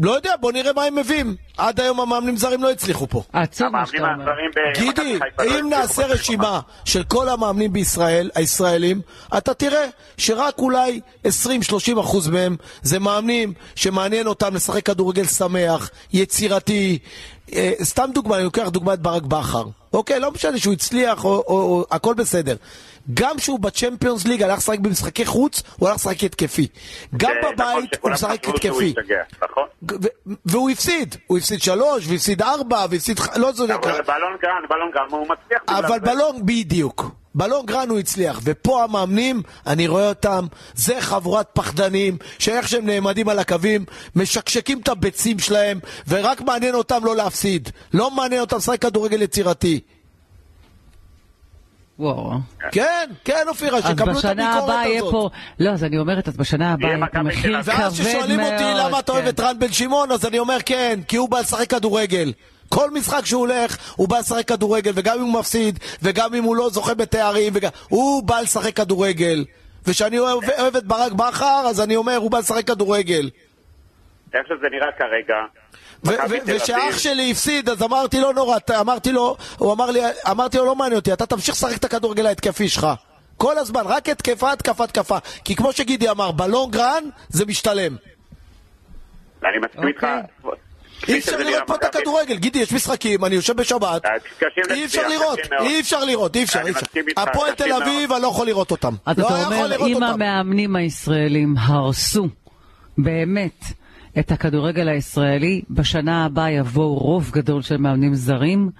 [0.00, 1.36] לא יודע, בוא נראה מה הם מביאים.
[1.58, 3.22] עד היום המאמנים זרים לא הצליחו פה.
[3.32, 4.32] עצוב מה המאמנים שאתה אומר.
[4.32, 6.06] הזרים גידי, לא אם נעשה.
[6.06, 9.00] רשימה של כל המאמנים בישראל, הישראלים,
[9.38, 9.86] אתה תראה
[10.16, 11.28] שרק אולי 20-30
[12.00, 16.98] אחוז מהם זה מאמנים שמעניין אותם לשחק כדורגל שמח, יצירתי.
[17.54, 19.64] אה, סתם דוגמה, אני לוקח דוגמא את ברק בכר.
[19.92, 22.56] אוקיי, לא משנה שהוא הצליח, או, או, או הכל בסדר.
[23.14, 26.66] גם כשהוא בצ'מפיונס ליג הלך לשחק במשחקי חוץ, הוא הלך לשחק התקפי.
[27.16, 28.94] גם זה נכון בבית הוא משחק התקפי.
[29.42, 29.64] נכון?
[30.44, 33.20] והוא הפסיד, הוא הפסיד שלוש, והפסיד ארבע, והפסיד...
[33.36, 33.74] לא זוכר.
[33.74, 35.62] אבל בלון גרן, בלון גרן, הוא מצליח.
[35.68, 35.98] אבל.
[35.98, 37.19] בלון, בדיוק.
[37.34, 43.28] בלון גרן הוא הצליח, ופה המאמנים, אני רואה אותם, זה חבורת פחדנים, שאיך שהם נעמדים
[43.28, 43.84] על הקווים,
[44.16, 47.68] משקשקים את הביצים שלהם, ורק מעניין אותם לא להפסיד.
[47.94, 49.80] לא מעניין אותם לשחק כדורגל יצירתי.
[52.00, 52.32] וואו.
[52.72, 55.12] כן, כן, אופירה, אז שקבלו את בשנה הבאה הביקורת יהיה הזאת.
[55.12, 55.28] פה...
[55.60, 57.62] לא, אז אני אומרת, אז בשנה הבאה יהיה פה מחיר.
[57.62, 57.80] כבד מאוד.
[57.80, 59.28] ואז כששואלים אותי למה אתה אוהב כן.
[59.28, 62.32] את רן בן שמעון, אז אני אומר כן, כי הוא בא לשחק כדורגל.
[62.74, 66.56] כל משחק שהוא הולך, הוא בא לשחק כדורגל, וגם אם הוא מפסיד, וגם אם הוא
[66.56, 67.70] לא זוכה בתארים, וגם...
[67.88, 69.44] הוא בא לשחק כדורגל.
[69.86, 73.30] וכשאני אוהב, אוהב את ברק בכר, אז אני אומר, הוא בא לשחק כדורגל.
[74.34, 75.36] איך שזה נראה כרגע.
[76.46, 80.76] וכשאח שלי הפסיד, אז אמרתי לו נורא, אמרתי לו, הוא אמר לי, אמרתי לו, לא
[80.76, 82.86] מעניין אותי, אתה תמשיך לשחק את הכדורגל ההתקפי שלך.
[83.36, 85.18] כל הזמן, רק התקפה, התקפה, התקפה.
[85.44, 87.96] כי כמו שגידי אמר, בלונג רן זה משתלם.
[89.44, 90.06] אני מסכים איתך.
[91.08, 94.10] אי אפשר לראות פה את הכדורגל, גידי, יש משחקים, אני יושב בשבת, אה,
[94.70, 95.38] אי אפשר לראות.
[95.60, 96.86] אי אפשר לראות, אי אפשר, אי אפשר.
[97.16, 97.72] הפועל תל.
[97.72, 98.92] אביב, אני לא יכול לראות אותם.
[99.06, 100.02] אז לא אתה יכול אומר, אם.
[100.02, 102.28] המאמנים הישראלים הרסו
[102.98, 103.64] באמת
[104.18, 108.70] את הכדורגל הישראלי, בשנה הבאה יבואו רוב גדול של מאמנים זרים,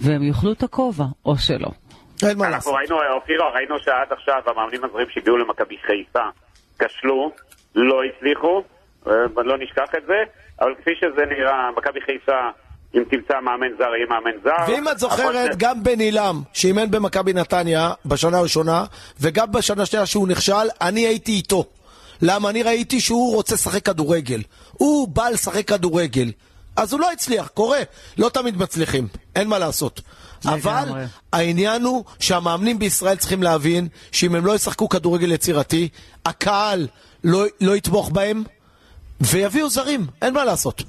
[0.00, 1.68] והם יאכלו את הכובע, או שלא.
[2.28, 2.74] אין מה אנחנו לעשות.
[2.74, 6.24] ראינו, אופירה, ראינו שעד עכשיו המאמנים הזרים שהגיעו למכבי חיפה
[6.78, 7.32] כשלו,
[7.74, 8.62] לא הצליחו,
[9.36, 10.14] לא נשכח את זה,
[10.60, 12.40] אבל כפי שזה נראה, מכבי חיפה,
[12.94, 14.72] אם תמצא מאמן זר, יהיה מאמן זר.
[14.72, 18.84] ואם את זוכרת, הפועל- גם בן עילם, שאימן במכבי נתניה בשנה הראשונה,
[19.20, 21.64] וגם בשנה השנייה שהוא נכשל, אני הייתי איתו.
[22.22, 22.50] למה?
[22.50, 24.40] אני ראיתי שהוא רוצה לשחק כדורגל.
[24.72, 26.30] הוא בא לשחק כדורגל.
[26.76, 27.78] אז הוא לא הצליח, קורה.
[28.18, 30.00] לא תמיד מצליחים, אין מה לעשות.
[30.46, 30.88] אבל
[31.32, 35.88] העניין הוא שהמאמנים בישראל צריכים להבין שאם הם לא ישחקו כדורגל יצירתי,
[36.26, 36.86] הקהל
[37.24, 38.44] לא, לא יתמוך בהם,
[39.20, 40.82] ויביאו זרים, אין מה לעשות.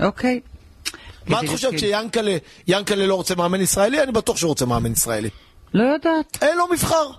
[0.00, 0.40] אוקיי.
[1.26, 1.78] מה את חושבת להסכים.
[1.78, 2.36] שיאנקלה
[2.68, 4.02] יאנקלה לא רוצה מאמן ישראלי?
[4.02, 5.28] אני בטוח שהוא רוצה מאמן ישראלי.
[5.74, 6.38] לא יודעת.
[6.42, 7.10] אין לו מבחר.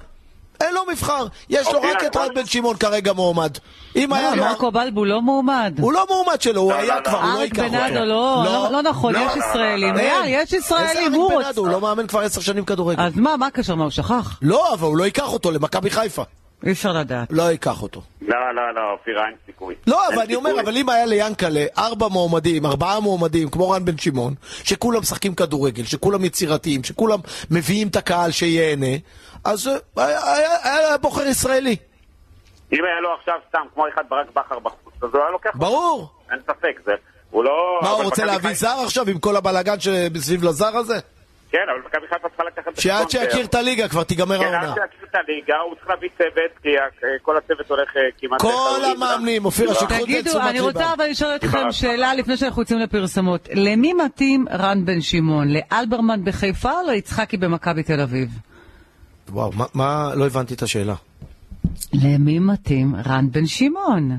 [0.61, 1.27] אין לו מבחר.
[1.49, 2.17] יש לו אוקיי, רק את.
[2.17, 3.57] רן בן שמעון כרגע מועמד.
[3.95, 4.43] אם היה לו...
[4.43, 5.73] מרקו בלבו לא מועמד.
[5.81, 7.25] הוא לא מועמד שלו, הוא לא, היה לא, כבר, לא.
[7.25, 8.05] הוא לא אריק ייקח בנאדו, אותו.
[8.05, 9.95] לא, לא, לא נכון, לא, יש ישראלים.
[10.27, 11.47] יש ישראלים, אריק הוא בנאדו?
[11.47, 11.59] רוצה.
[11.59, 13.03] הוא לא מאמן כבר עשר שנים כדורגל.
[13.03, 13.75] אז מה, מה הקשר?
[13.75, 14.39] מה, הוא שכח?
[14.41, 16.23] לא, אבל הוא לא ייקח אותו למכבי חיפה.
[16.65, 17.27] אי אפשר לדעת.
[17.31, 18.01] לא ייקח אותו.
[18.21, 19.75] לא, לא, לא, אופירה, אין סיכוי.
[19.87, 20.59] לא, אבל אני אומר.
[20.61, 25.83] אבל אם היה ליאנקלה ארבע מועמדים, ארבעה מועמדים, כמו רן בן שמעון, שכולם משחקים כדורגל,
[25.83, 27.19] שכולם יצירתיים, שכולם
[27.51, 28.95] מביאים את הקהל שיהנה,
[29.43, 30.03] אז אה,
[30.63, 31.75] היה- בוחר ישראלי.
[32.73, 35.49] אם היה לו עכשיו סתם כמו אחד ברק בכר בחוץ, אז הוא היה לוקח...
[35.55, 36.09] ברור.
[36.31, 36.91] אין ספק, זה...
[37.31, 37.79] הוא לא...
[37.81, 40.99] מה, הוא רוצה להביא זר עכשיו עם כל הבלאגן שמסביב לזר הזה?
[41.53, 42.79] כן, אבל מכבי חיפה צריכה לקחת...
[42.79, 44.59] שעד שיכיר את הליגה כבר תיגמר כן, העונה.
[44.59, 46.69] עד שיכיר את הליגה, הוא צריך להביא צוות, כי
[47.21, 48.41] כל הצוות הולך אה, כמעט...
[48.41, 48.81] כל.
[48.95, 50.91] המאמנים, אופירה, שיקחו את זה תגידו, לתשומת אני רוצה ליבם.
[50.95, 51.71] אבל לשאול אתכם.
[51.71, 53.49] שאלה לפני שאנחנו יוצאים לפרסומות.
[53.53, 55.47] למי מתאים רן בן שמעון?
[55.47, 58.29] לאלברמן בחיפה או ליצחקי במכבי תל אביב?
[59.29, 60.95] וואו, מה- מה, לא הבנתי את השאלה.
[61.93, 64.11] למי מתאים רן בן שמעון?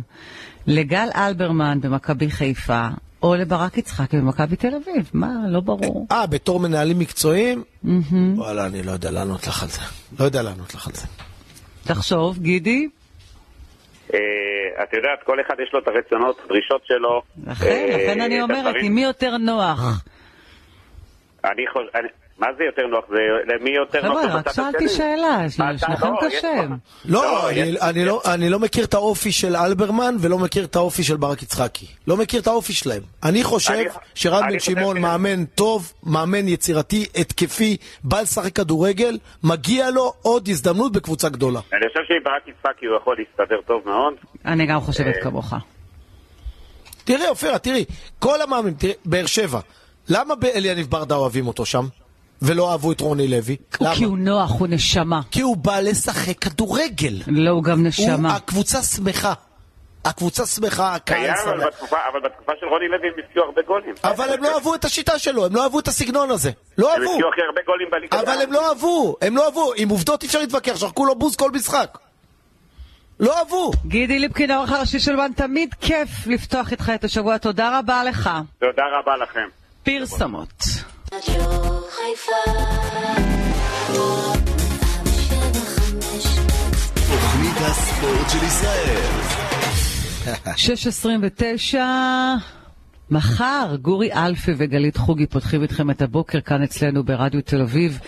[0.66, 2.86] לגל אלברמן במכבי חיפה
[3.24, 5.10] או לברק יצחקי במכבי תל אביב?
[5.14, 6.06] מה, לא ברור.
[6.12, 7.62] אה, בתור מנהלים מקצועיים?
[8.36, 9.80] וואלה, אני לא יודע לענות לך על זה.
[10.20, 11.06] לא יודע לענות לך על זה.
[11.84, 12.88] תחשוב, גידי.
[14.14, 14.18] אה,
[14.82, 17.22] את יודעת, כל אחד יש לו את הרצונות, הדרישות שלו.
[17.46, 18.74] לכן, אה, לכן אני את אומרת.
[18.80, 19.80] עם מי יותר נוח?
[21.44, 21.62] אני.
[21.94, 22.08] אני-
[22.38, 23.04] מה זה יותר נוח?
[23.08, 23.16] זה
[23.54, 24.18] למי יותר נוח?
[24.22, 24.88] חבר'ה, רק שאלתי.
[24.88, 26.54] שאלה, לא, יש קשה.
[26.54, 26.70] לך-
[27.04, 30.76] לא, אני- יש- אני לא- אני לא מכיר את האופי של אלברמן ולא מכיר את
[30.76, 31.86] האופי של ברק יצחקי.
[32.06, 33.02] לא מכיר את האופי שלהם.
[33.22, 39.18] אני חושב אני- שרן בן שמעון ש- מאמן טוב, מאמן יצירתי, התקפי, בא לשחק כדורגל,
[39.42, 41.60] מגיע לו עוד הזדמנות בקבוצה גדולה.
[41.72, 44.14] אני חושב שעם ברק יצחקי הוא יכול להסתדר טוב מאוד.
[44.44, 45.54] אני גם חושבת כמוך.
[47.04, 47.84] תראי, אופירה, תראי,
[48.18, 49.60] כל המאמנים, תראי, באר שבע,
[50.08, 51.86] למה באליניב ברדה אוהבים אותו שם?
[52.46, 53.56] ולא אהבו את רוני לוי?
[53.80, 53.94] למה?
[53.94, 55.20] כי הוא נוח, הוא נשמה.
[55.30, 57.14] כי הוא בא לשחק כדורגל.
[57.26, 58.36] לא, הוא גם הוא, נשמה.
[58.36, 59.32] הקבוצה שמחה.
[60.04, 61.66] הקבוצה שמחה, הקהל היה, אבל שמח.
[61.66, 63.94] בתקופה- אבל בתקופה של רוני לוי הם הפקיעו הרבה גולים.
[64.04, 66.50] אבל הם לא אהבו את השיטה שלו, הם לא אהבו את הסגנון הזה.
[66.78, 67.12] לא הם אהבו.
[67.12, 68.20] הפקיעו הכי הרבה גולים בליגה.
[68.20, 69.72] אבל הם לא אהבו, הם לא אהבו.
[69.76, 71.98] עם עובדות אי אפשר להתווכח, שרקו לו בוז כל משחק.
[73.20, 73.70] לא אהבו.
[73.86, 77.38] גידי ליפקין, העורך הראשי של וואן, תמיד כיף לפתוח איתך את השבוע.
[77.38, 78.30] תודה רבה לך.
[78.60, 79.48] תודה רבה לכם.
[79.82, 80.52] פרסומות.
[81.16, 82.50] רדיו חיפה
[87.06, 89.10] תוכנית הספורט של ישראל.
[91.72, 91.76] 6.29,
[93.10, 97.98] מחר גורי אלפי וגלית חוגי פותחים איתכם את הבוקר כאן אצלנו ברדיו תל אביב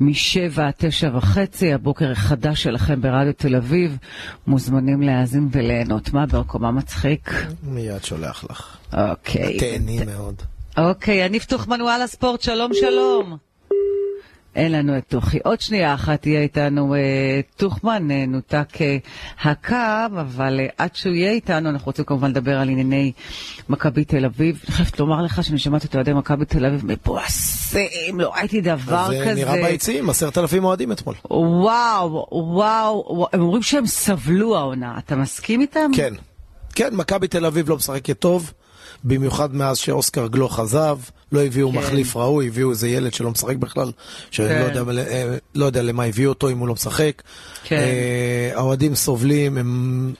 [0.00, 3.98] משבע עד תשע וחצי, הבוקר החדש שלכם ברדיו תל אביב.
[4.46, 6.12] מוזמנים להאזין וליהנות.
[6.12, 7.30] מה ברקו, מה מצחיק?
[7.62, 8.76] מיד שולח לך.
[8.92, 9.58] אוקיי.
[9.58, 10.42] תהני מאוד.
[10.76, 13.36] אוקיי, יניב טוחמן וואלה הספורט, שלום שלום.
[14.56, 15.38] אין לנו את טוחי.
[15.44, 18.96] עוד שנייה אחת יהיה איתנו אה, טוחמן, אה, נותק אה,
[19.42, 23.12] הקו, אבל אה, עד שהוא יהיה איתנו, אנחנו רוצים כמובן לדבר על ענייני
[23.68, 24.62] מכבי תל אביב.
[24.66, 29.08] אני חייבת לומר לך שאני שמעתי את אוהדי מכבי תל אביב מבואסים, לא ראיתי דבר
[29.08, 29.34] זה כזה.
[29.34, 31.14] נראה ביציעים, עשרת אלפים אוהדים אתמול.
[31.30, 34.98] וואו, וואו, וואו, הם אומרים שהם סבלו העונה.
[34.98, 35.90] אתה מסכים איתם?
[35.94, 36.14] כן.
[36.74, 38.52] כן, מכבי תל אביב לא משחקת טוב,
[39.04, 40.98] במיוחד מאז שאוסקר גלוך עזב,
[41.32, 41.78] לא הביאו כן.
[41.78, 43.92] מחליף ראוי, הביאו איזה ילד שלא משחק בכלל,
[44.30, 44.60] שאני כן.
[44.74, 47.22] לא יודע, אה, לא יודע למה הביאו אותו אם הוא לא משחק.
[47.64, 47.76] כן.
[47.76, 50.12] אה, האוהדים סובלים, הם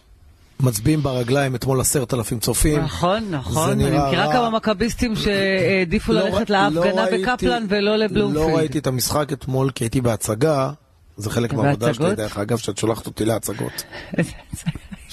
[0.61, 2.79] מצביעים ברגליים אתמול עשרת אלפים צופים.
[2.81, 3.71] נכון, נכון.
[3.71, 4.33] אני מכירה.
[4.33, 8.47] כמה מכביסטים שהעדיפו לא ללכת לא להפגנה ראיתי- בקפלן ולא לבלומפילד.
[8.49, 10.71] לא ראיתי את המשחק אתמול כי הייתי בהצגה,
[11.17, 12.15] זה חלק מהעבודה שלי?
[12.15, 13.83] דרך אגב, שאת שולחת אותי להצגות.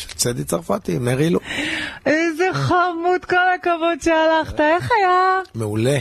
[0.04, 1.40] של צדי צרפתי, מרי לו.
[2.06, 5.40] איזה חמוד, כל הכבוד שהלכת, איך היה?
[5.56, 5.98] מעולה.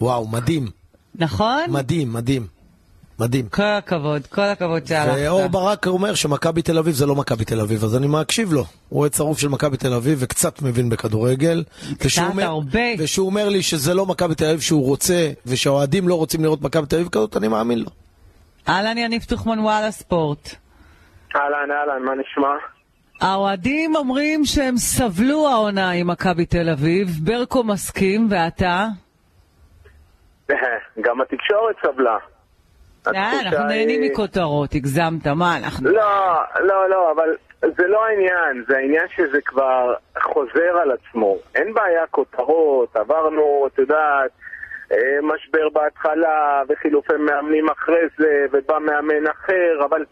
[0.00, 0.66] וואו, מדהים,
[1.14, 1.60] נכון?
[1.68, 2.46] מדהים, מדהים.
[3.18, 3.48] מדהים.
[3.48, 5.18] כל הכבוד, כל הכבוד שהלכת.
[5.18, 8.64] ואור ברק אומר שמכבי תל אביב זה לא מכבי תל אביב, אז אני מקשיב לו.
[8.88, 11.64] הוא אוהד שרוף של מכבי תל אביב וקצת מבין בכדורגל.
[12.04, 12.80] ושהוא אומר- הרבה.
[12.98, 16.86] ושהוא אומר לי שזה לא מכבי תל אביב שהוא רוצה, ושהאוהדים לא רוצים לראות מכבי
[16.86, 17.90] תל אביב כזאת, אני מאמין לו.
[18.68, 20.54] אהלן יניב טוחמן וואלה ספורט.
[21.36, 22.48] אהלן, אהלן, מה נשמע?
[23.20, 28.86] האוהדים אומרים שהם סבלו העונה עם מכבי תל אביב, ברקו מסכים, ואתה?
[31.04, 32.16] גם התקשורת סבלה.
[33.06, 35.90] אנחנו נהנים מכותרות, הגזמת, מה אנחנו?
[35.90, 41.36] לא, לא, לא, אבל זה לא העניין, זה העניין שזה כבר חוזר על עצמו.
[41.54, 44.30] אין בעיה כותרות, עברנו, את יודעת,
[44.92, 50.04] אה, משבר בהתחלה, וחילופי מאמנים אחרי זה, ובא מאמן אחר, אבל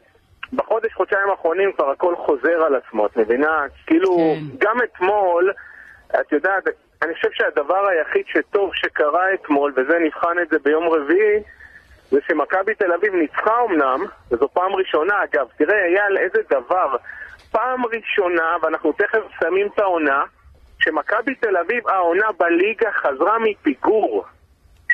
[0.52, 3.62] בחודש, חודשיים האחרונים כבר הכל חוזר על עצמו, את מבינה?
[3.86, 4.56] כאילו, כן.
[4.58, 5.52] גם אתמול,
[6.20, 6.64] את יודעת,
[7.02, 11.42] אני חושב שהדבר היחיד שטוב שקרה אתמול, וזה נבחן את זה ביום רביעי,
[12.10, 16.96] זה שמכבי תל אביב ניצחה אמנם, וזו פעם ראשונה אגב, תראה אייל איזה דבר,
[17.50, 20.22] פעם ראשונה, ואנחנו תכף שמים את העונה,
[20.78, 24.24] שמכבי תל אביב העונה בליגה חזרה מפיגור.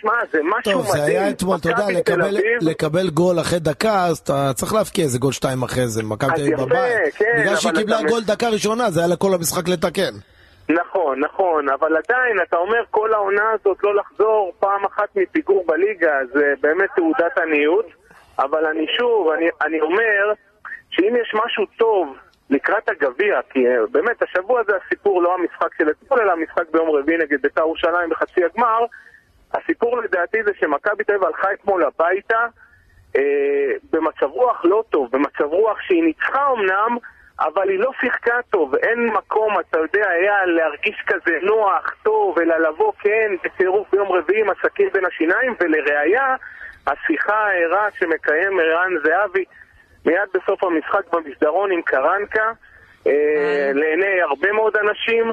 [0.01, 1.19] שמע, זה משהו טוב, זה מדהים.
[1.23, 5.33] היה אתמול, אתה יודע, לקבל- לקבל גול אחרי דקה, אז אתה צריך להבקיע איזה גול
[5.33, 7.15] שתיים אחרי זה, מכבי תל אביב בבית.
[7.17, 10.13] כן, בגלל שהיא קיבלה אתה- גול דקה ראשונה, זה היה לה כל המשחק לתקן.
[10.69, 16.13] נכון, נכון, אבל עדיין, אתה אומר כל העונה הזאת לא לחזור פעם אחת מפיגור בליגה,
[16.35, 17.87] זה באמת תעודת עניות,
[18.39, 20.33] אבל אני שוב, אני, אני אומר
[20.91, 22.17] שאם יש משהו טוב
[22.51, 26.91] לקראת הגביע, כי אה, באמת השבוע זה הסיפור לא המשחק של אתמול, אלא המשחק ביום
[26.97, 28.81] רביעי נגד בית"ר ירושלים בחצי הגמר,
[29.55, 32.47] הסיפור לדעתי זה שמכבי תל אביב הלכה אתמול הביתה
[33.17, 36.97] אה, במצב רוח לא טוב, במצב רוח שהיא ניצחה אמנם,
[37.41, 42.59] אבל היא לא שיחקה טוב, אין מקום, אתה יודע, היה להרגיש כזה נוח, טוב, אלא
[42.59, 46.37] לבוא, כן, בצירוף ביום רביעי עם הסכין בין השיניים, ולראיה,
[46.87, 49.45] השיחה הערה שמקיים ערן זהבי
[50.07, 52.53] מיד בסוף המשחק במסדרון עם קרנקה,
[53.75, 55.25] לעיני הרבה מאוד אנשים.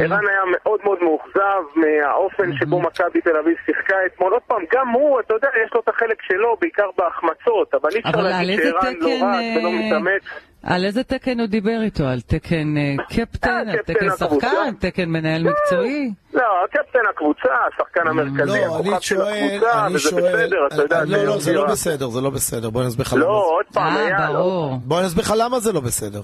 [0.00, 4.32] ערן היה מאוד מאוד מאוכזב מהאופן שבו מכבי תל אביב שיחקה אתמול.
[4.32, 8.00] עוד פעם, גם הוא, אתה יודע, יש לו את החלק שלו, בעיקר בהחמצות, אבל אי
[8.00, 9.08] אפשר להגיד שערן לא.
[9.08, 10.22] רץ ולא אה, מתאמץ.
[10.62, 12.04] על איזה תקן הוא דיבר איתו?
[12.04, 13.50] על תקן אה, קפטן?
[13.50, 14.10] אה, על קפטן תקן.
[14.16, 14.74] שחקן?
[14.80, 16.10] תקן מנהל מקצועי?
[16.34, 20.22] לא, הקפטן הקבוצה, השחקן המרכזי, לא, אני הכוכב של שואל, הקבוצה, וזה שואל...
[20.22, 21.66] בסדר, אתה יודע, לא, לא, זה לא.
[21.66, 22.68] בסדר, זה לא בסדר.
[22.74, 23.26] לא, זה.
[23.26, 24.34] עוד פעם, אה, היה, לא.
[24.34, 24.76] ברור.
[24.84, 26.20] בוא אני אסביר לך למה זה לא בסדר.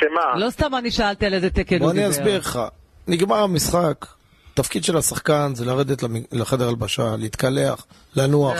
[0.00, 0.36] שמה?
[0.46, 2.10] לא סתם אני שאלתי על איזה תקן בוא הוא אני דיבר.
[2.10, 2.60] אסביר לך.
[3.08, 4.06] נגמר המשחק,
[4.54, 8.56] תפקיד של השחקן זה לרדת לחדר הלבשה, להתקלח, לנוח.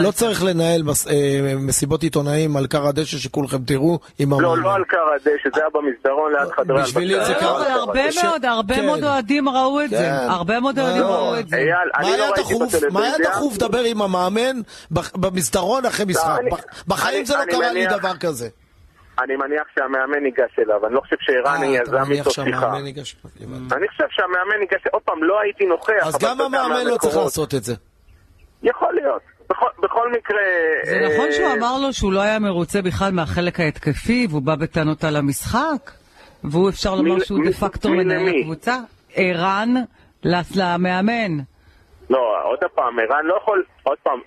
[0.00, 1.14] לא צריך לנהל מס- אה,
[1.56, 4.62] מסיבות עיתונאים על כר הדשא שכולכם תראו עם לא, המאמן.
[4.62, 7.26] לא על קר הדשא, זה היה במסדרון ליד חדרי בשבילי הלבשה.
[7.28, 7.56] זה לא, קרה.
[7.62, 8.86] אבל הרבה מאוד, הרבה כן.
[8.86, 9.96] מאוד אוהדים ראו את זה.
[9.96, 10.26] כן.
[10.28, 11.06] הרבה מאוד מה- אוהדים לא.
[11.14, 11.56] ראו את זה.
[11.56, 12.74] אייל, מה אני היה לא דחוף?
[12.90, 13.14] מה היה.
[13.30, 16.36] דחוף לדבר עם המאמן במסדרון אחרי משחק?
[16.40, 18.48] אני- בח- בחיים אני- זה לא אני קרה לי דבר כזה.
[19.24, 22.76] אני מניח שהמאמן ניגש אליו, אני לא חושב שערן אה, יזם איתו שיחה.
[22.76, 25.92] אני חושב שהמאמן ניגש, עוד פעם, לא הייתי נוכח.
[26.06, 27.16] אז גם המאמן לא צריך.
[27.16, 27.74] לעשות את זה.
[28.62, 29.22] יכול להיות.
[29.50, 30.40] בכל- בכל מקרה...
[30.84, 34.54] זה אה, נכון שהוא אמר לו שהוא לא היה מרוצה בכלל מהחלק ההתקפי, והוא בא
[34.54, 35.90] בטענות על המשחק,
[36.44, 38.28] והוא אפשר לומר מי- שהוא דה פקטו מנהל?
[38.40, 38.76] הקבוצה?
[39.14, 39.74] ערן
[40.56, 41.32] למאמן.
[42.10, 43.64] לא, עוד פעם, ערן לא יכול...
[43.82, 44.18] עוד פעם,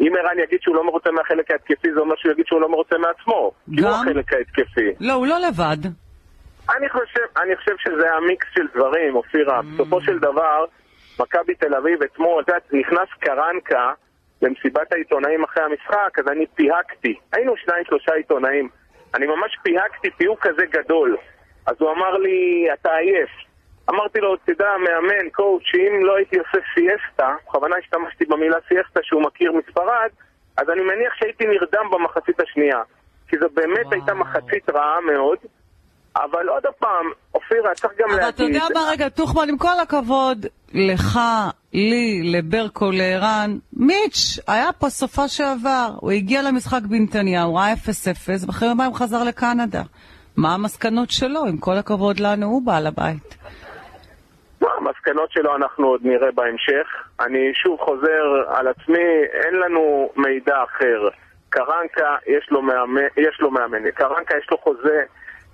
[0.00, 2.98] אם ערן יגיד שהוא לא מרוצה מהחלק ההתקפי, זה אומר שהוא יגיד שהוא לא מרוצה
[2.98, 3.52] מעצמו.
[3.74, 3.94] כי הוא גם?
[4.00, 4.90] החלק ההתקפי.
[5.00, 5.76] לא, הוא לא לבד.
[6.76, 9.60] אני חושב, אני חושב שזה היה מיקס של דברים, אופירה.
[9.60, 9.64] Mm.
[9.74, 10.64] בסופו של דבר,
[11.20, 13.92] מכבי תל אביב אתמול, את יודעת, נכנס קרנקה
[14.42, 17.14] למסיבת העיתונאים אחרי המשחק, אז אני פיהקתי.
[17.32, 18.68] היינו שניים שלושה עיתונאים.
[19.14, 21.16] אני ממש פיהקתי פיהוק כזה גדול.
[21.66, 23.30] אז הוא אמר לי, אתה עייף.
[23.90, 29.22] אמרתי לו, תדע, מאמן, קואוצ', שאם לא הייתי עושה סיאסטה, בכוונה השתמשתי במילה סיאסטה שהוא
[29.22, 30.10] מכיר מספרד,
[30.56, 32.80] אז אני מניח שהייתי נרדם במחצית השנייה.
[33.28, 33.92] כי זו באמת וואו.
[33.92, 35.38] הייתה מחצית רעה מאוד.
[36.16, 38.34] אבל עוד פעם, אופירה, צריך גם אבל להגיד...
[38.34, 41.18] אתה יודע מה, רגע, טוחמן, עם כל הכבוד לך,
[41.72, 45.90] לי, לברקו, לערן, מיץ', היה פה סופה שעבר.
[45.96, 49.82] הוא הגיע למשחק בנתניהו, ראה 0-0, ואחרי יומיים חזר לקנדה.
[50.36, 51.44] מה המסקנות שלו?
[51.44, 53.43] עם כל הכבוד לנו, הוא בעל הבית.
[54.78, 56.86] המסקנות שלו אנחנו עוד נראה בהמשך.
[57.20, 61.08] אני שוב חוזר על עצמי, אין לנו מידע אחר.
[61.48, 63.90] קרנקה יש לו מאמן, יש לו מאמן.
[63.90, 65.00] קרנקה יש לו חוזה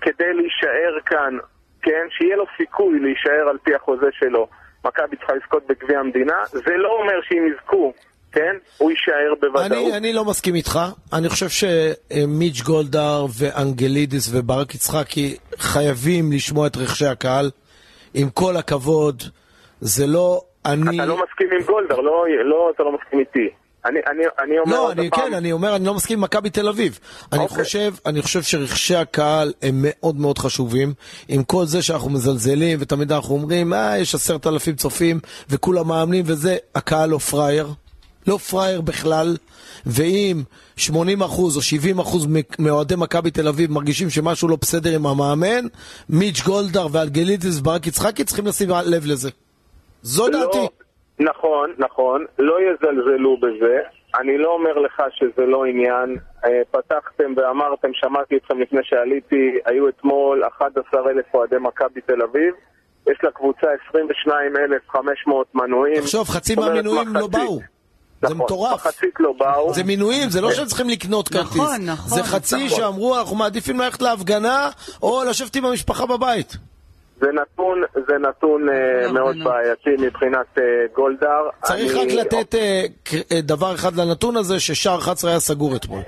[0.01, 1.37] כדי להישאר כאן,
[1.81, 2.07] כן?
[2.09, 4.47] שיהיה לו סיכוי להישאר על פי החוזה שלו.
[4.85, 7.93] מכבי צריכה לזכות בגביע המדינה, זה לא אומר שאם יזכו,
[8.31, 8.55] כן?
[8.77, 9.71] הוא יישאר בוודאות.
[9.71, 10.79] אני, אני לא מסכים איתך.
[11.13, 17.51] אני חושב שמיץ' גולדהר ואנגלידיס וברק יצחקי חייבים לשמוע את רחשי הקהל.
[18.13, 19.23] עם כל הכבוד,
[19.81, 20.95] זה לא אני...
[20.95, 23.49] אתה לא מסכים עם גולדהר, לא, לא, אתה לא מסכים איתי.
[23.85, 26.49] אני, אני, אני אומר לא, אני, פעם, כן, אני אומר, אני לא מסכים עם מכבי
[26.49, 26.99] תל אביב.
[27.33, 27.63] אני אוקיי.
[27.63, 30.93] חושב, אני חושב שרכשי הקהל הם מאוד מאוד חשובים.
[31.27, 35.19] עם כל זה שאנחנו מזלזלים, ותמיד אנחנו אומרים, אה, יש עשרת אלפים צופים,
[35.49, 37.67] וכולם מאמנים וזה, הקהל לא פראייר.
[38.27, 39.37] לא פראייר בכלל.
[39.85, 40.41] ואם
[40.77, 40.81] 80%
[41.21, 41.61] או
[42.01, 45.65] 70% מ- מאוהדי מכבי תל אביב מרגישים שמשהו לא בסדר עם המאמן,
[46.09, 49.29] מיץ' גולדהר ואלגלידיס וברק יצחקי צריכים לשים לב לזה.
[50.01, 50.57] זו דעתי.
[50.57, 50.69] לא,
[51.19, 53.77] נכון, נכון, לא יזלזלו בזה.
[54.19, 56.17] אני לא אומר לך שזה לא עניין.
[56.45, 62.53] אה, פתחתם ואמרתם, שמעתי אתכם לפני שעליתי, היו אתמול 11,000 אוהדי מכבי תל אביב.
[63.11, 66.01] יש לקבוצה 22,500 מנויים.
[66.01, 67.71] תחשוב, חצי מהמינויים לא מחצית.
[68.21, 68.29] באו.
[68.29, 68.73] זה נכון, מטורף.
[68.85, 69.73] מחצית לא באו.
[69.73, 71.55] זה מינויים, זה לא שהם צריכים לקנות כרטיס.
[71.55, 72.09] נכון, נכון.
[72.17, 72.69] זה חצי נכון.
[72.79, 74.69] שאמרו, אנחנו מעדיפים ללכת להפגנה,
[75.03, 76.57] או לשבת עם המשפחה בבית.
[77.21, 78.61] זה נתון, זה נתון
[79.05, 79.45] לא, מאוד לא.
[79.45, 80.63] בעייתי מבחינת אה,
[80.95, 81.49] גולדהר.
[81.63, 85.75] צריך אני- רק לתת אה, ק- אה, דבר אחד לנתון הזה, ששער 11 היה סגור
[85.75, 86.01] אתמול.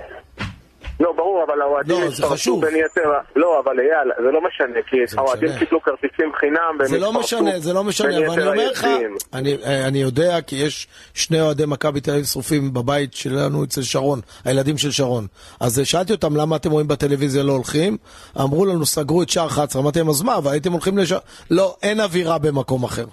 [1.24, 2.64] לא, ברור, אבל האוהדים לא, זה חשוב.
[2.66, 3.10] בין יתר...
[3.36, 5.48] לא, אבל אייל, זה לא משנה, כי זה האוהדים.
[5.58, 8.86] קיבלו כרטיסים חינם, והם זה לא משנה, זה לא משנה, אבל אני אומר לך.
[9.32, 9.56] אני,
[9.86, 14.78] אני יודע כי יש שני אוהדי מכבי תל אביב שרופים בבית שלנו אצל שרון, הילדים
[14.78, 15.26] של שרון.
[15.60, 17.96] אז שאלתי אותם למה אתם רואים בטלוויזיה לא הולכים,
[18.40, 21.18] אמרו לנו סגרו את שער 11, אמרתי להם אז מה, אבל הייתם הולכים לשער...
[21.50, 23.04] לא, אין אווירה במקום אחר.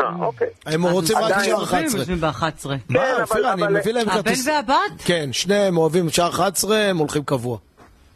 [0.00, 0.46] אה, אוקיי.
[0.66, 2.00] הם רוצים רק שער צופים 11.
[2.00, 2.68] יושבים ב-11.
[2.68, 4.46] כן, מה, אבל- אופירה, אני אבל- מביא להם הבן כרטיס...
[4.48, 4.76] והבת?
[5.04, 7.58] כן, שניהם אוהבים שער 11, הם הולכים קבוע.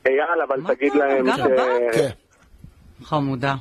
[0.06, 1.40] אייל, אבל מה תגיד להם ש...
[1.94, 2.08] כן.
[3.04, 3.54] חמודה.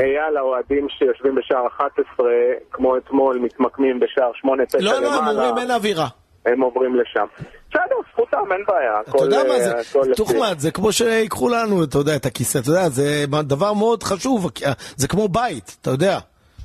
[0.00, 2.26] אייל, האוהדים שיושבים בשער 11,
[2.72, 4.48] כמו אתמול, מתמקמים בשער 8-9
[4.80, 6.08] לא, לא, הם למעלה, אומרים אין אווירה.
[6.46, 7.26] הם עוברים לשם.
[7.70, 7.82] בסדר,
[8.12, 9.00] זכותם, אין בעיה.
[9.08, 12.58] אתה יודע מה אה, זה, לפי- תוחמד, זה כמו שיקחו לנו, אתה יודע, את הכיסא,
[12.58, 14.50] אתה יודע, זה דבר מאוד חשוב,
[14.96, 16.18] זה כמו בית, אתה יודע.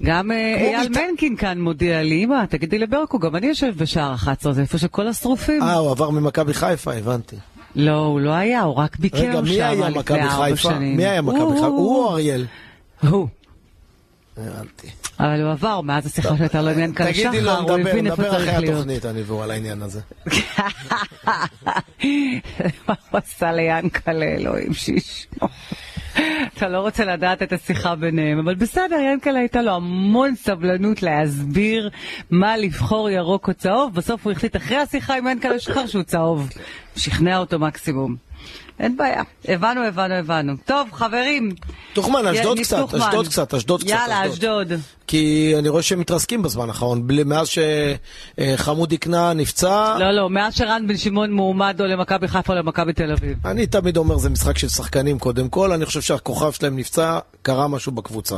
[0.03, 0.89] גם אה, אייל.
[0.89, 5.07] מנקין כאן מודיע לי, אמא, תגידי לברקו, גם אני יושב בשער 11, זה איפה שכל
[5.07, 5.61] השרופים.
[5.61, 7.35] אה, הוא עבר ממכבי חיפה, הבנתי.
[7.75, 10.55] לא, הוא לא היה, הוא רק ביקר שם לפני ארבע חיפה?
[10.55, 10.97] שנים.
[10.97, 11.65] מי היה מכבי חיפה?
[11.65, 12.11] הוא, או.
[12.11, 12.45] אריאל?
[13.09, 13.27] הוא.
[14.37, 14.87] הבנתי.
[15.19, 18.21] אבל הוא עבר, מאז השיחה שהייתה לו עם תגידי לו, שחר, הוא נדבר, הבין איפה
[18.21, 18.75] נדבר צריך אחרי להיות.
[18.75, 20.01] התוכנית, אני והוא על העניין הזה.
[22.87, 25.49] מה הוא עשה ליענקלה, אלוהים שישמור.
[26.57, 31.89] אתה לא רוצה לדעת את השיחה ביניהם, אבל בסדר, ינקלה הייתה לו המון סבלנות להסביר
[32.31, 36.49] מה לבחור ירוק או צהוב, בסוף הוא החליט אחרי השיחה עם ינקלה שחר שהוא צהוב.
[36.95, 38.26] שכנע אותו מקסימום.
[38.79, 40.53] אין בעיה, הבנו, הבנו, הבנו.
[40.65, 41.49] טוב, חברים.
[41.93, 42.77] תוחמן, אשדוד קצת.
[42.93, 43.89] אשדוד קצת, אשדוד קצת.
[43.89, 44.67] יאללה, אשדוד.
[45.07, 49.95] כי אני רואה שהם מתרסקים בזמן האחרון, מאז שחמודי כנען נפצע.
[49.99, 53.37] לא, לא, מאז שרן בן שמעון מועמד או למכבי חיפה או למכבי תל אביב.
[53.45, 57.67] אני תמיד אומר, זה משחק של שחקנים קודם כל, אני חושב שהכוכב שלהם נפצע, קרה
[57.67, 58.35] משהו בקבוצה.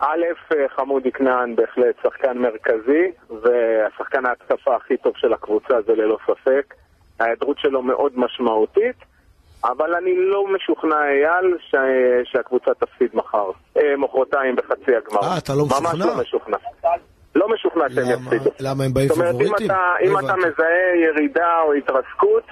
[0.00, 6.74] א', חמודי כנען בהחלט שחקן מרכזי, והשחקן ההתקפה הכי טוב של הקבוצה זה ללא ספק.
[7.22, 8.96] ההיעדרות שלו מאוד משמעותית,
[9.64, 11.74] אבל אני לא משוכנע, אייל, ש...
[12.32, 13.50] שהקבוצה תפסיד מחר.
[13.76, 15.20] אה, מחרתיים בחצי הגמר.
[15.22, 16.06] אה, אתה לא ממש משוכנע?
[16.06, 16.56] לא משוכנע.
[17.34, 18.50] לא משוכנע שהם למה- יפסידו.
[18.60, 19.54] למה הם באים זאת אומרת, אם?
[19.54, 19.64] אתה,
[20.04, 20.36] לא אם אתה.
[20.36, 22.42] מזהה ירידה או התרסקות,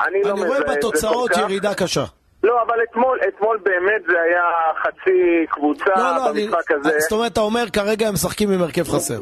[0.00, 1.30] אני לא אני מזהה רואה את זה בתוצאות.
[1.36, 2.04] ירידה קשה.
[2.42, 4.42] לא, אבל אתמול, אתמול באמת זה היה
[4.82, 6.46] חצי קבוצה לא, לא, אני...
[6.46, 6.90] במשחק הזה.
[6.98, 9.20] זאת אומרת, אתה אומר, כרגע הם משחקים עם הרכב חסר.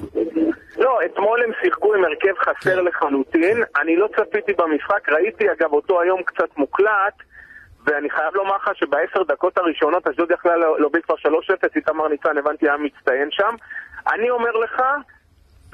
[0.79, 2.53] לא, אתמול הם שיחקו עם הרכב כן.
[2.53, 3.63] חסר לחלוטין.
[3.83, 7.15] אני לא צפיתי במשחק, ראיתי אגב אותו היום קצת מוקלט,
[7.87, 11.29] ואני חייב לומר לך שבעשר דקות הראשונות אשדוד יכלה להוביל כבר 3-0,
[11.77, 13.55] איתמר ניצן הבנתי היה מצטיין שם,
[14.15, 14.83] אני אומר לך,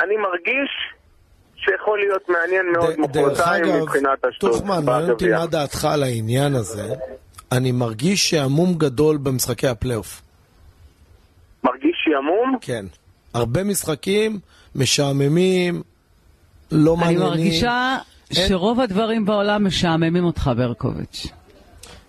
[0.01, 0.71] אני מרגיש
[1.57, 4.51] שיכול להיות מעניין מאוד דרך מחרתיים אגב, מבחינת אשדוד.
[4.51, 5.29] תוכמן, מעניין אותי.
[5.29, 6.95] מה דעתך על העניין הזה.
[7.53, 10.23] אני מרגיש שעמום גדול במשחקי הפלייאוף.
[11.65, 12.59] מרגיש שעמום?
[12.61, 12.85] כן.
[13.35, 14.39] הרבה משחקים
[14.75, 15.83] משעממים,
[16.73, 17.29] לא אני מעניינים.
[17.29, 17.97] מרגישה
[18.37, 21.27] אין- שרוב הדברים בעולם משעממים אותך, ברקוביץ'.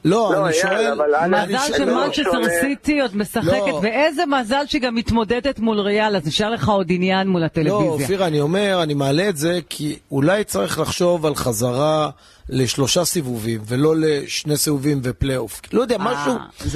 [0.05, 0.91] לא, לא, אני שואל...
[1.01, 2.47] אבל אני- מזל שמנצ'סטר שונה.
[2.61, 3.79] סיטי עוד משחקת, לא.
[3.83, 7.89] ואיזה מזל שהיא גם מתמודדת מול ריאל, אז נשאר לך עוד עניין מול לא, הטלוויזיה.
[7.91, 12.09] אופירה, אני אומר, אני מעלה את זה כי אולי צריך לחשוב על חזרה
[12.49, 15.61] לשלושה סיבובים, ולא לשני סיבובים ופלייאוף.
[15.73, 16.33] לא יודע, אה, משהו,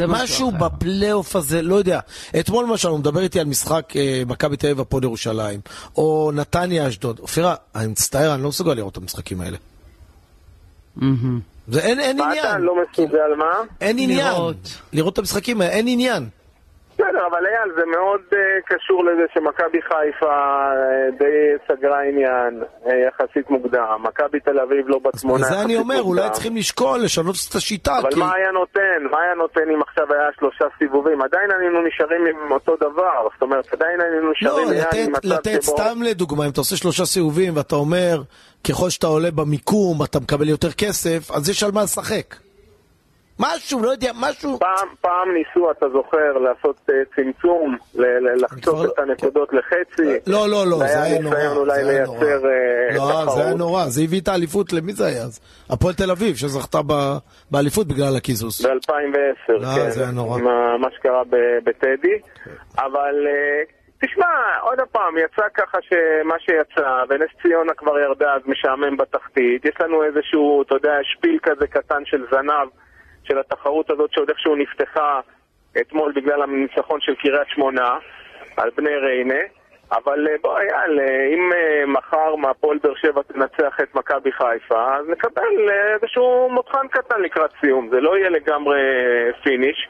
[0.07, 0.51] משהו.
[0.51, 1.99] בפלייאוף הזה, לא יודע.
[2.39, 5.59] אתמול למשל, הוא מדבר איתי על משחק אה, מכבי תל אביב הפועל ירושלים,
[5.97, 7.19] או נתניה אשדוד.
[7.19, 9.57] אופירה, אני מצטער, אני לא מסוגל לראות את המשחקים האלה.
[10.95, 11.39] מהמם.
[11.67, 12.45] זה אין, אין מה עניין.
[12.45, 13.45] אתה לא מסוגל מה?
[13.81, 14.27] אין עניין.
[14.27, 14.69] לראות.
[14.93, 16.29] לראות את המשחקים האלה, אין עניין.
[16.97, 18.35] בסדר, אבל אייל, זה מאוד uh,
[18.65, 20.37] קשור לזה שמכבי חיפה
[20.71, 21.37] uh, די
[21.67, 23.97] סגרה עניין uh, יחסית מוקדם.
[24.03, 26.09] מכבי תל אביב לא בתמונה יחסית אני אומר, מוקדם.
[26.09, 27.97] אולי צריכים לשקול, לשנות את השיטה.
[27.99, 28.19] אבל כי...
[28.19, 28.99] מה היה נותן?
[29.11, 31.21] מה היה נותן אם עכשיו היה שלושה סיבובים?
[31.21, 33.27] עדיין היינו נשארים עם אותו דבר.
[33.33, 35.71] זאת אומרת, עדיין היינו לא, נשארים ליד לתת, עם מצב לתת שבו...
[35.71, 38.21] סתם לדוגמה, אם אתה עושה שלושה סיבובים ואתה אומר,
[38.67, 42.46] ככל שאתה עולה במיקום אתה מקבל יותר כסף, אז יש על מה לשחק.
[43.39, 44.59] משהו, לא יודע, משהו.
[44.59, 47.77] פעם, פעם ניסו, אתה זוכר, לעשות uh, צמצום,
[48.41, 50.31] לחצות את הנקודות לחצי.
[50.31, 51.35] לא, לא, לא, זה היה נורא.
[51.35, 52.19] ניסיון אולי היה נורא.
[52.19, 53.35] לייצר אה, לא, תחרות.
[53.35, 55.39] זה היה נורא, זה הביא את האליפות, למי זה היה אז?
[55.69, 57.17] הפועל תל אביב, שזכתה ב-
[57.51, 58.65] באליפות בגלל הקיזוז.
[58.65, 59.89] ב-2010, לא, כן.
[59.89, 60.39] זה היה נורא.
[60.39, 61.21] מה, מה שקרה
[61.63, 62.17] בטדי.
[62.77, 63.63] אבל אה,
[64.01, 64.27] תשמע,
[64.61, 69.65] עוד פעם, יצא ככה שמה שיצא, ונס ציונה כבר ירדה, אז משעמם בתחתית.
[69.65, 72.67] יש לנו איזשהו, אתה יודע, שפיל כזה קטן של זנב,
[73.27, 75.19] של התחרות הזאת שעוד איכשהו נפתחה
[75.81, 77.97] אתמול בגלל הניצחון של קריית שמונה
[78.57, 79.39] על בני ריינה.
[79.91, 80.99] אבל אה, בוא, אייל,
[81.33, 86.87] אם אה, מחר מהפועל באר שבע תנצח את מכבי חיפה, אז נקבל אה, איזשהו מותחן
[86.87, 87.89] קטן לקראת סיום.
[87.89, 88.81] זה לא יהיה לגמרי
[89.43, 89.87] פיניש.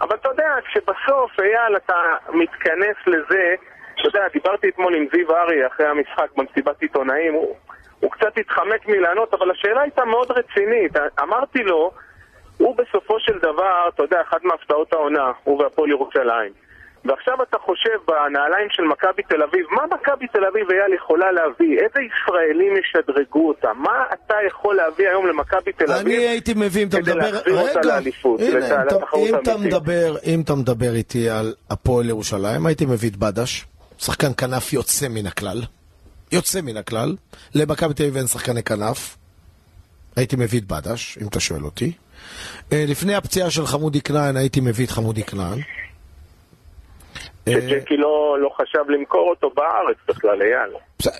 [0.00, 1.94] אבל אתה יודע, כשבסוף, אייל, אתה
[2.32, 3.54] מתכנס לזה,
[3.94, 7.56] אתה יודע, דיברתי אתמול עם זיו ארי אחרי המשחק במסיבת עיתונאים, הוא,
[8.00, 10.92] הוא קצת התחמק מלענות, אבל השאלה הייתה מאוד רצינית.
[11.22, 11.90] אמרתי לו,
[12.60, 16.52] הוא בסופו של דבר, אתה יודע, אחת מהפתעות העונה, הוא והפועל ירושלים.
[17.04, 21.78] ועכשיו אתה חושב בנעליים של מכבי תל אביב, מה מכבי תל אביב אייל יכולה להביא?
[21.78, 23.72] איזה ישראלים ישדרגו אותה?
[23.72, 26.06] מה אתה יכול להביא היום למכבי תל אביב?
[26.06, 27.30] אני הייתי מביא, אם אתה כדי מדבר...
[27.30, 29.56] להחזיר אותה לאליפות, אם אתה-.
[29.56, 33.66] מדבר, אם אתה מדבר איתי על הפועל ירושלים, הייתי מביא את בדש,
[33.98, 35.62] שחקן כנף יוצא מן הכלל.
[36.32, 37.16] יוצא מן הכלל.
[37.54, 39.16] למכבי תל אביב אין שחקני כנף.
[40.16, 41.92] הייתי מביא את בדש, אם אתה שואל אותי.
[42.72, 45.58] אה, לפני הפציעה של חמודי כנען, הייתי מביא את חמודי כנען.
[47.48, 50.70] אה, שג'קי לא, לא חשב למכור אותו בארץ בכלל, אייל.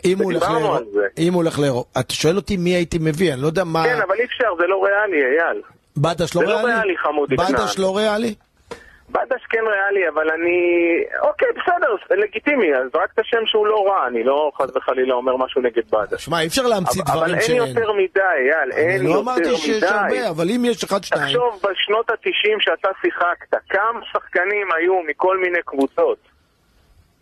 [0.04, 1.00] אם הוא הולך ודיברנו לאירו- על זה.
[1.18, 1.84] אם הוא הולך לאירו...
[2.00, 3.84] אתה שואל אותי מי הייתי מביא, אני לא יודע מה...
[3.84, 5.62] כן, אבל אי אפשר, זה לא ריאלי, אייל.
[5.96, 6.72] בדש לא זה לא ריאלי?
[6.74, 7.68] ריאלי, חמודי בדש כנען.
[7.78, 8.34] לא ריאלי?
[9.12, 10.58] בדש כן ריאלי, אבל אני...
[11.28, 15.36] אוקיי, בסדר, לגיטימי, אז רק את השם שהוא לא רע, אני לא חס וחלילה אומר
[15.36, 16.24] משהו נגד בדש.
[16.24, 17.56] שמע, אי אפשר להמציא אבל, אבל דברים אין שאין.
[17.56, 19.86] יותר מדי, אייל, אין אני לא יותר אמרתי שיש מדי.
[19.86, 21.24] הרבה, אבל אם יש אחד, שניים...
[21.24, 26.18] תחשוב, בשנות ה-90 שאתה שיחקת, כמה שחקנים היו מכל מיני קבוצות?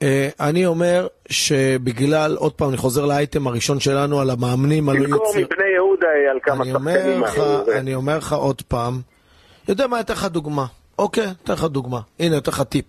[0.02, 5.46] אה, אני אומר שבגלל, עוד פעם, אני חוזר לאייטם הראשון שלנו על המאמנים תזכור יציר...
[5.52, 7.78] מבני יהודה, אייל, כמה אני שחקנים היו.
[7.80, 9.00] אני אומר לך עוד פעם,
[9.68, 10.64] יודע מה, אתן לך דוגמה.
[10.98, 12.00] אוקיי, אתן לך דוגמה.
[12.18, 12.86] הנה, אתן לך טיפ.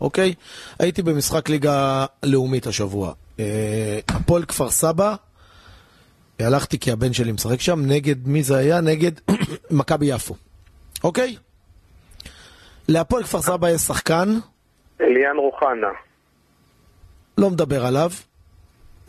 [0.00, 0.34] אוקיי?
[0.78, 3.12] הייתי במשחק ליגה לאומית השבוע.
[3.40, 5.14] אה, הפועל כפר סבא,
[6.38, 8.80] הלכתי כי הבן שלי משחק שם, נגד מי זה היה?
[8.80, 9.12] נגד
[9.70, 10.34] מכבי יפו.
[11.04, 11.36] אוקיי?
[12.88, 14.38] להפועל כפר סבא יש שחקן,
[15.00, 15.92] אליאן רוחנה.
[17.38, 18.10] לא מדבר עליו.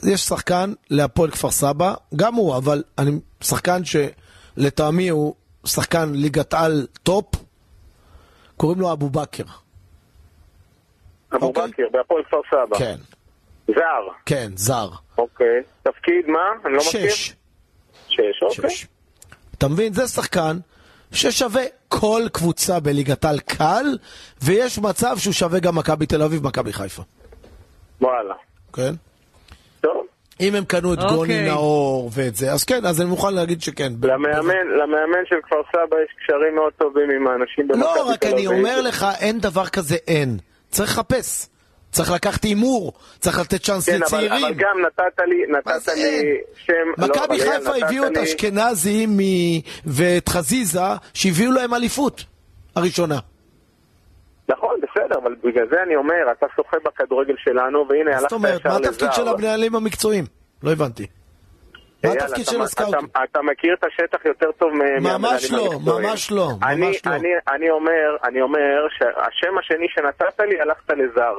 [0.06, 3.12] יש שחקן להפועל כפר סבא, גם הוא, אבל אני,
[3.42, 7.26] שחקן שלטעמי הוא שחקן ליגת על top,
[8.64, 9.44] קוראים לו אבו בכר.
[11.36, 11.68] אבו אוקיי.
[11.68, 12.78] בכר, בהפועל כפר סבא.
[12.78, 12.96] כן,
[13.68, 14.12] זר.
[14.26, 14.90] כן, זר.
[15.18, 15.64] אוקיי.
[15.84, 16.40] תפקיד מה?
[16.66, 17.10] אני לא מכיר.
[17.10, 17.36] שש.
[18.08, 18.70] שש, אוקיי.
[18.70, 18.88] שש.
[19.58, 19.94] אתה מבין?
[19.94, 20.58] זה שחקן
[21.12, 23.86] ששווה כל קבוצה בליגת על קל,
[24.42, 27.04] ויש מצב שהוא שווה גם מכבי תל אביב, מכבי חיפה.
[28.02, 28.36] וואלה.
[28.74, 28.94] כן?
[29.82, 30.06] טוב.
[30.42, 31.16] אם הם קנו את אוקיי.
[31.16, 33.94] גוני נאור ואת זה, אז כן, אז אני מוכן להגיד שכן.
[34.04, 38.06] למאמן, למאמן של כפר סבא יש קשרים מאוד טובים עם האנשים במכבי תל אביב.
[38.08, 40.38] לא, רק אני אומר לך, אין דבר כזה אין.
[40.70, 41.48] צריך לחפש.
[41.92, 44.46] צריך לקחת הימור, צריך לתת צ'אנס כן, אבל, לצעירים.
[44.46, 46.38] אבל גם נתת לי, נתת לי?
[46.66, 46.74] שם...
[46.98, 50.80] לא, מכבי אבל אייל, חיפה הביאו את אשכנזי מ- ואת חזיזה,
[51.14, 52.26] שהביאו להם אליפות
[52.76, 53.20] הראשונה.
[54.96, 58.60] בסדר, אבל בגלל זה אני אומר, אתה שוחה בכדורגל שלנו, והנה הלכת זאת אומרת?
[58.60, 58.90] ישר מה לזר.
[58.90, 60.26] התפקיד של המנהלים המקצועיים?
[60.64, 61.08] לא הבנתי.
[62.06, 63.08] מה התפקיד של הסקאוטים?
[63.24, 66.08] אתה מכיר את השטח יותר טוב מהמנהלים ממש לא, המקצועיים.
[66.10, 67.12] ממש לא, אני- ממש לא.
[67.16, 71.34] אני- אני אומר, אני אומר שהשם השני שנתת לי, הלכת לזר.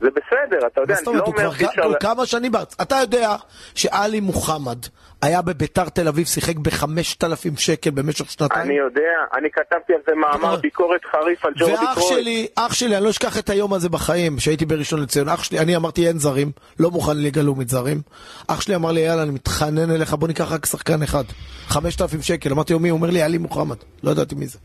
[0.00, 1.38] זה בסדר, אתה יודע, מה זאת אני לא אומרת?
[1.38, 1.82] אומר כבר שאי אפשר...
[1.82, 2.74] הוא ל- כמה שנים בארץ.
[2.82, 3.36] אתה יודע
[3.74, 4.78] שעלי מוחמד
[5.22, 7.26] היה בביתר תל אביב, שיחק ב-5,000
[7.56, 8.66] שקל במשך שנתיים?
[8.66, 9.00] אני יודע,
[9.38, 12.08] אני כתבתי על זה מאמר ביקורת חריף על ג'ורדי ואח קרויף.
[12.20, 15.28] שלי, אח שלי, אני לא אשכח את היום הזה בחיים, שהייתי בראשון לציון.
[15.28, 18.00] אח שלי, אני אמרתי אין זרים, לא מוכן ליגה לאומית זרים.
[18.46, 21.24] אח שלי אמר לי, יאללה, אני מתחנן אליך, בוא ניקח רק שחקן אחד.
[21.68, 22.50] 5,000 שקל.
[22.52, 22.88] אמרתי לו, מי?
[22.88, 23.76] הוא אומר לי, עלי מוחמד.
[24.02, 24.58] לא ידעתי מי זה.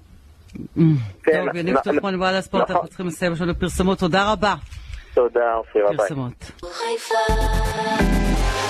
[1.23, 2.75] כן, טוב, יניב נ- טוחמן, בעל הספורט, נכון.
[2.75, 4.55] אנחנו צריכים לסיים, יש לנו פרסומות, תודה רבה.
[5.15, 5.97] תודה, אופיר, ביי.
[5.97, 6.51] פרסומות.
[6.61, 7.33] חיפה,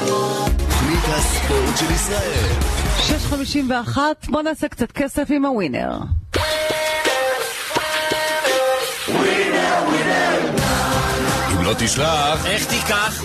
[0.07, 2.75] תוכנית הספורט של ישראל.
[3.93, 3.97] 6.51,
[4.29, 5.97] בוא נעשה קצת כסף עם הווינר.
[11.51, 13.21] אם לא תשלח, איך תיקח?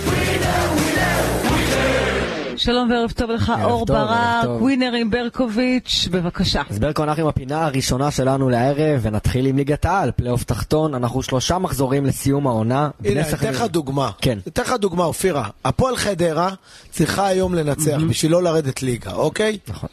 [2.60, 4.44] שלום וערב טוב לך, אור טוב, ברק.
[4.44, 6.62] ווינר עם ברקוביץ', בבקשה.
[6.70, 11.22] אז ברקו, אנחנו עם הפינה הראשונה שלנו לערב, ונתחיל עם ליגת העל, פלייאוף תחתון, אנחנו
[11.22, 12.90] שלושה מחזורים לסיום העונה.
[13.04, 14.10] הנה, אני אתן לך דוגמה.
[14.20, 14.38] כן.
[14.48, 15.48] אתן לך דוגמה, אופירה.
[15.64, 16.50] הפועל חדרה
[16.90, 19.58] צריכה היום לנצח בשביל לא לרדת ליגה, אוקיי?
[19.68, 19.88] נכון.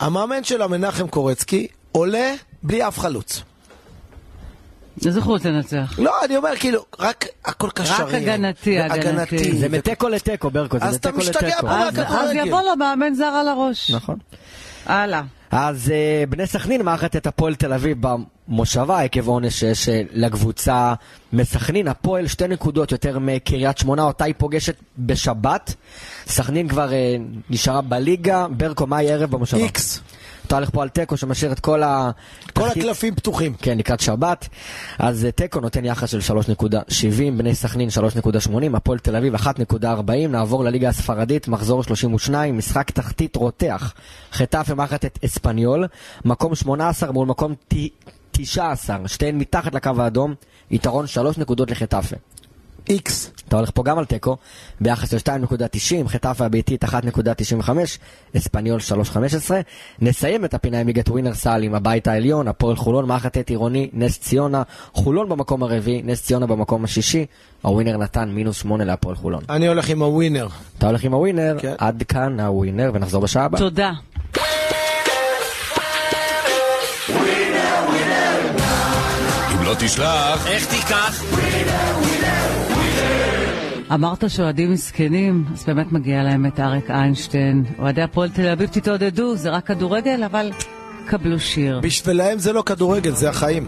[0.00, 3.42] המאמן שלה, מנחם קורצקי, עולה בלי אף חלוץ.
[5.06, 5.98] איזה חוץ לנצח?
[5.98, 8.14] לא, אני אומר, כאילו, רק הכל קשרים.
[8.14, 9.56] הגנתי, הגנתי.
[9.58, 11.60] זה מתיקו לתיקו, ברקו, זה אז אתה מתיקו משתגע לתיקו.
[11.60, 12.14] פה מה- אז כדורגל.
[12.14, 13.90] אז יבוא לו מאמן זר על הראש.
[13.90, 14.16] נכון.
[14.86, 15.22] הלאה.
[15.50, 17.96] אז אה, בני סכנין מארחת את הפועל תל אביב
[18.48, 20.94] במושבה עקב עונש שיש אה, לקבוצה
[21.32, 21.88] מסכנין.
[21.88, 25.74] הפועל שתי נקודות יותר מקריית שמונה, אותה היא פוגשת בשבת.
[26.26, 27.16] סכנין כבר אה,
[27.50, 28.46] נשארה בליגה.
[28.50, 29.60] ברקו, מה יהיה ערב במושבה?
[29.60, 30.00] איקס.
[30.46, 32.10] אתה הולך פה על תיקו שמשאיר את כל ה...
[32.52, 33.54] כל הקלפים פתוחים.
[33.54, 34.48] כן, לקראת שבת.
[34.98, 36.50] אז אה, תיקו נותן יחס של 3.70,
[37.36, 39.46] בני סכנין 3.80, הפועל תל אביב 1.40,
[40.28, 43.94] נעבור לליגה הספרדית, מחזור 32, משחק תחתית רותח.
[44.32, 45.86] חטאפה מארחת את אספניול,
[46.24, 47.74] מקום 18 מול מקום ת-
[48.30, 50.34] 19, שתיהן מתחת לקו האדום,
[50.70, 52.16] יתרון 3 נקודות לחטאפה.
[52.88, 53.30] איקס.
[53.48, 54.36] אתה הולך פה גם על תיקו,
[54.80, 57.70] ביחס של 2.90, חטאפה הביתית 1.95,
[58.36, 59.18] אספניול 3.15.
[60.00, 64.18] נסיים את הפינה עם ליגת ווינר סל עם הבית העליון, הפועל חולון, את עירוני, נס
[64.18, 64.62] ציונה,
[64.92, 67.26] חולון במקום הרביעי, נס ציונה במקום השישי,
[67.62, 69.42] הווינר נתן מינוס 8 להפועל חולון.
[69.48, 70.48] אני הולך עם הווינר.
[70.78, 71.74] אתה הולך עם הווינר, כן.
[71.78, 73.60] עד כאן הווינר, ונחזור בשעה הבאה.
[73.60, 73.92] תודה.
[79.52, 81.24] אם לא תשלח, איך תיקח?
[83.92, 87.64] אמרת שאוהדים מסכנים, אז באמת מגיע להם את אריק איינשטיין.
[87.78, 90.50] אוהדי הפועל תל אביב, תתעודדו, זה רק כדורגל, אבל
[91.06, 91.80] קבלו שיר.
[91.80, 93.66] בשבילם זה לא כדורגל, זה החיים.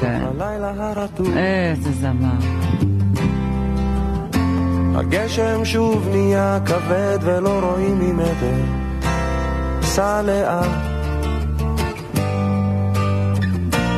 [0.00, 0.20] כן.
[1.36, 2.74] איזה זמר.
[4.94, 8.56] הגשם שוב נהיה כבד ולא רואים ממטר,
[9.82, 10.70] סע לאט.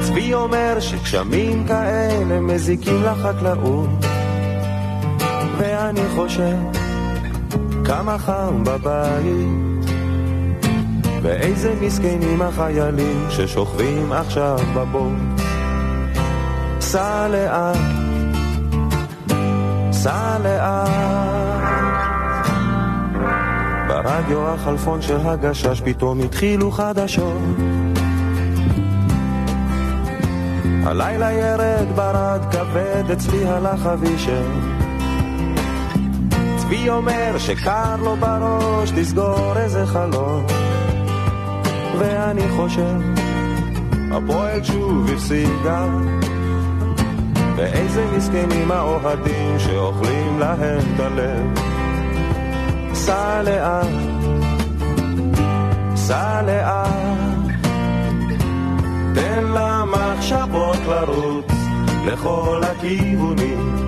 [0.00, 3.88] צבי אומר שגשמים כאלה מזיקים לחקלאות,
[5.58, 6.56] ואני חושב
[7.84, 9.90] כמה חם בבית,
[11.22, 15.12] ואיזה מסכנים החיילים ששוכבים עכשיו בבור.
[16.80, 18.06] סע לאט
[20.06, 20.88] סע לאט.
[23.88, 27.42] ברדיו החלפון של הגשש פתאום התחילו חדשות.
[30.84, 34.75] הלילה ירד ברד כבד, אצלי הלך אבישר.
[36.66, 40.46] צבי אומר שקר לו בראש לסגור איזה חלון.
[41.98, 42.96] ואני חושב,
[44.12, 45.86] הפועל שוב הפסידה.
[47.56, 51.58] ואיזה מסכנים האוהדים שאוכלים להם את הלב.
[52.94, 53.86] סע לאט,
[55.94, 57.56] סע לאט,
[59.14, 61.52] תן למחשבות לרוץ
[62.06, 63.85] לכל הכיוונים.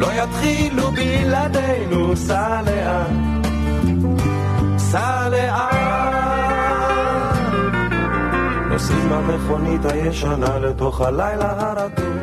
[0.00, 3.06] לא יתחילו בלעדינו, סע לאט,
[4.78, 5.74] סע לאט.
[8.70, 12.18] נוסעים במכונית הישנה לתוך הלילה הרדום.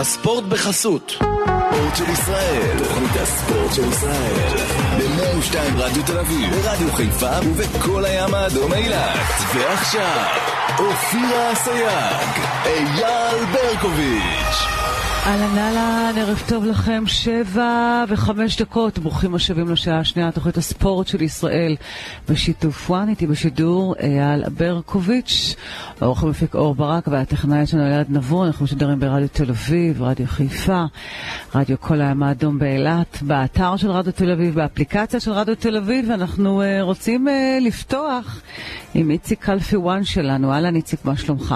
[0.00, 1.16] הספורט בחסות.
[1.18, 4.56] ספורט של ישראל, תוכנית הספורט של ישראל.
[4.98, 9.18] ב-102 רדיו תל אביב, ברדיו חיפה ובכל הים האדום אילת.
[9.54, 10.24] ועכשיו,
[10.78, 14.87] אופירה אסייג, אייל ברקוביץ'.
[15.28, 21.22] אהלן אהלן, ערב טוב לכם, שבע וחמש דקות, ברוכים השבים לשעה השנייה, תוכנית הספורט של
[21.22, 21.76] ישראל
[22.28, 25.54] בשיתוף וואן, איתי בשידור אייל ברקוביץ',
[26.00, 30.84] העורך המפיק אור ברק והטכנאי שלנו אלעד נבון, אנחנו משדרים ברדיו תל אביב, רדיו חיפה,
[31.54, 36.10] רדיו כל הים האדום באילת, באתר של רדיו תל אביב, באפליקציה של רדיו תל אביב,
[36.10, 37.30] ואנחנו uh, רוצים uh,
[37.64, 38.40] לפתוח
[38.94, 41.54] עם איציק קלפי וואן שלנו, אהלן איציק, מה שלומך?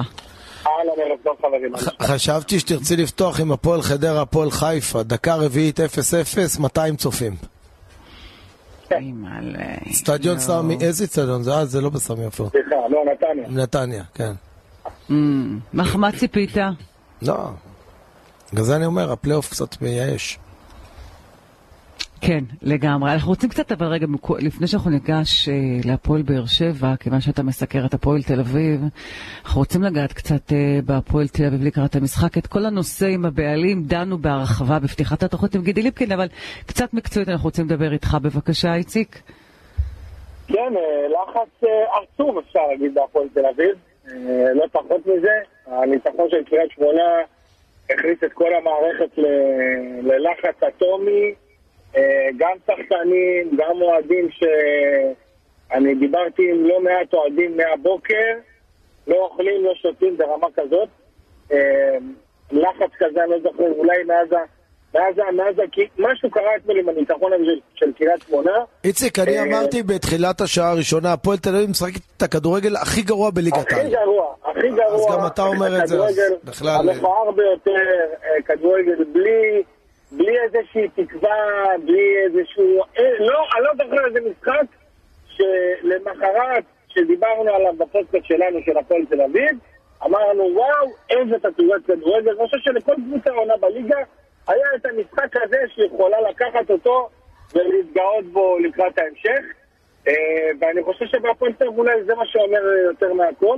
[0.99, 1.73] אהלן, ערב טוב חברים.
[2.03, 7.35] חשבתי שתרצי לפתוח עם הפועל חדרה, הפועל חיפה, דקה רביעית 0-0, 200 צופים.
[8.93, 9.75] אימא'לה.
[9.91, 11.53] אצטדיון סמי, איזה אצטדיון זה?
[11.53, 12.49] אה, זה לא בסמי עופר.
[12.49, 13.63] סליחה, לא, נתניה.
[13.63, 14.33] נתניה, כן.
[15.73, 16.51] מה מה ציפית?
[17.23, 17.35] לא,
[18.53, 20.39] בגלל זה אני אומר, הפלייאוף קצת מייאש.
[22.27, 23.13] כן, לגמרי.
[23.13, 24.07] אנחנו רוצים קצת, אבל רגע,
[24.39, 25.55] לפני שאנחנו ניגש אה,
[25.85, 28.81] להפועל באר שבע, כיוון שאתה מסקר את הפועל תל אביב,
[29.45, 32.39] אנחנו רוצים לגעת קצת אה, בהפועל תל אביב לקראת המשחק.
[32.39, 36.27] את כל הנושא עם הבעלים דנו בהרחבה בפתיחת התוכנית עם גידי ליפקין, אבל
[36.67, 38.17] קצת מקצועית אנחנו רוצים לדבר איתך.
[38.23, 39.23] בבקשה, איציק.
[40.49, 41.69] כן, אה, לחץ
[42.03, 43.75] עצום אפשר להגיד בהפועל תל אביב.
[44.55, 45.35] לא פחות מזה.
[45.67, 47.03] הניצחון של קריית שמונה
[47.91, 49.19] הכניס את כל המערכת
[50.03, 51.35] ללחץ אטומי.
[51.97, 58.33] אה, גם שחקנים, גם אוהדים שאני דיברתי עם לא מעט אוהדים מהבוקר,
[59.07, 60.89] לא אוכלים, לא שותים ברמה כזאת.
[61.53, 61.97] אה,
[62.53, 64.29] לחץ כזה, אני לא זוכר, אולי מאז.
[64.95, 65.55] מאז, מאז,
[65.99, 68.51] משהו קרה אתמול עם הניצחון הזה של, קריית שמונה.
[68.85, 73.31] איציק, אני אה, אמרתי בתחילת השעה הראשונה, הפועל תל אביב משחקת את הכדורגל הכי גרוע
[73.31, 73.91] בליגת הכי העל.
[73.91, 75.13] גרוע, הכי גרוע.
[75.17, 77.85] גם אתה אומר את זה, אז בכלל- המכוער ביותר,
[78.47, 79.63] כדורגל בלי,
[80.17, 81.37] בלי איזושהי תקווה,
[81.85, 82.81] בלי איזשהו...
[82.99, 84.67] אה, לא, אני לא זוכר איזה משחק
[85.27, 89.59] שלמחרת, שדיברנו עליו בפודקאסט שלנו, של הפועל תל אביב,
[90.05, 92.31] אמרנו, וואו, איזה תצוגת כדורגל.
[92.31, 93.99] אני חושב שלכל קבוצה עונה בליגה
[94.49, 97.09] היה את המשחק הזה שיכולה לקחת אותו
[97.55, 99.45] ולהתגאות בו לקראת ההמשך.
[100.09, 103.57] אה, ואני חושב שבהפועל תל אביב אולי זה מה שאומר יותר מהכל.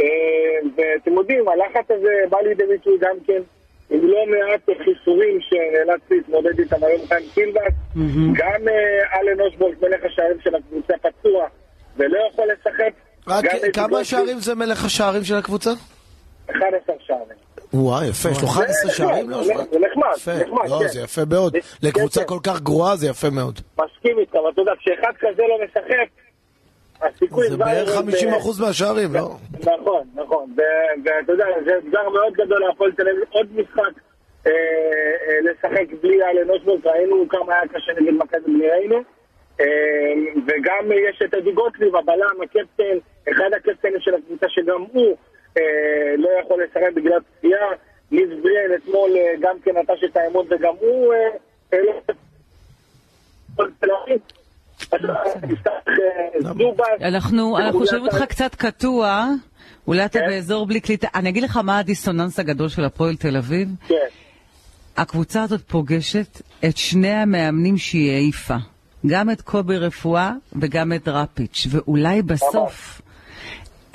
[0.00, 0.04] אה,
[0.76, 3.42] ואתם יודעים, הלחץ הזה בא לידי ביטוי גם כן
[3.90, 7.72] עם לא מעט חיסורים שנאלץ להתמודד איתם היום חיים סילבס.
[8.34, 11.46] גם אה, אלן אושבורג, מלך השערים של הקבוצה, פצוע
[11.96, 12.92] ולא יכול לשחק.
[13.26, 15.70] רק כמה שערים זה מלך השערים של הקבוצה?
[16.50, 17.38] 11 שערים.
[17.74, 19.30] וואי, יפה, יש לו 11 זה שערים?
[19.30, 20.40] נחמד, לא, זה נחמד.
[20.42, 20.88] נחמד, לא, כן.
[20.88, 21.56] זה יפה מאוד.
[21.82, 22.24] לקבוצה.
[22.24, 23.60] כל כך גרועה זה יפה מאוד.
[23.72, 26.08] מסכים איתך, אבל אתה יודע, כשאחד כזה לא משחק,
[27.02, 29.36] הסיכוי זה בערך 50% מהשערים, לא?
[29.60, 30.54] נכון, נכון.
[30.56, 33.24] ואתה יודע, זה אתגר מאוד גדול להפועל תל אביב.
[33.30, 34.00] עוד משחק
[34.46, 38.96] אה, אה, לשחק בלי אלן אושבורג, ראינו כמה היה קשה נגד מכבי ראינו.
[39.60, 39.66] אה,
[40.46, 42.98] וגם יש את אדי גוטליב, הבלם, הקפטן,
[43.30, 45.16] אחד הקפטנים של הקבוצה שגם הוא
[46.16, 47.68] לא יכול לשחק בגלל פציעה.
[48.12, 51.14] ליז בריאן אתמול גם כן נטש את האמון וגם הוא
[57.00, 59.28] אנחנו שומעים אותך קצת קטוע,
[59.86, 60.26] אולי אתה כן.
[60.28, 61.08] באזור בלי קליטה.
[61.14, 63.68] אני אגיד לך מה הדיסוננס הגדול של הפועל תל אביב.
[63.88, 63.94] כן.
[64.96, 68.56] הקבוצה הזאת פוגשת את שני המאמנים שהיא העיפה.
[69.06, 73.00] גם את קובי רפואה וגם את דראפיץ', ואולי בסוף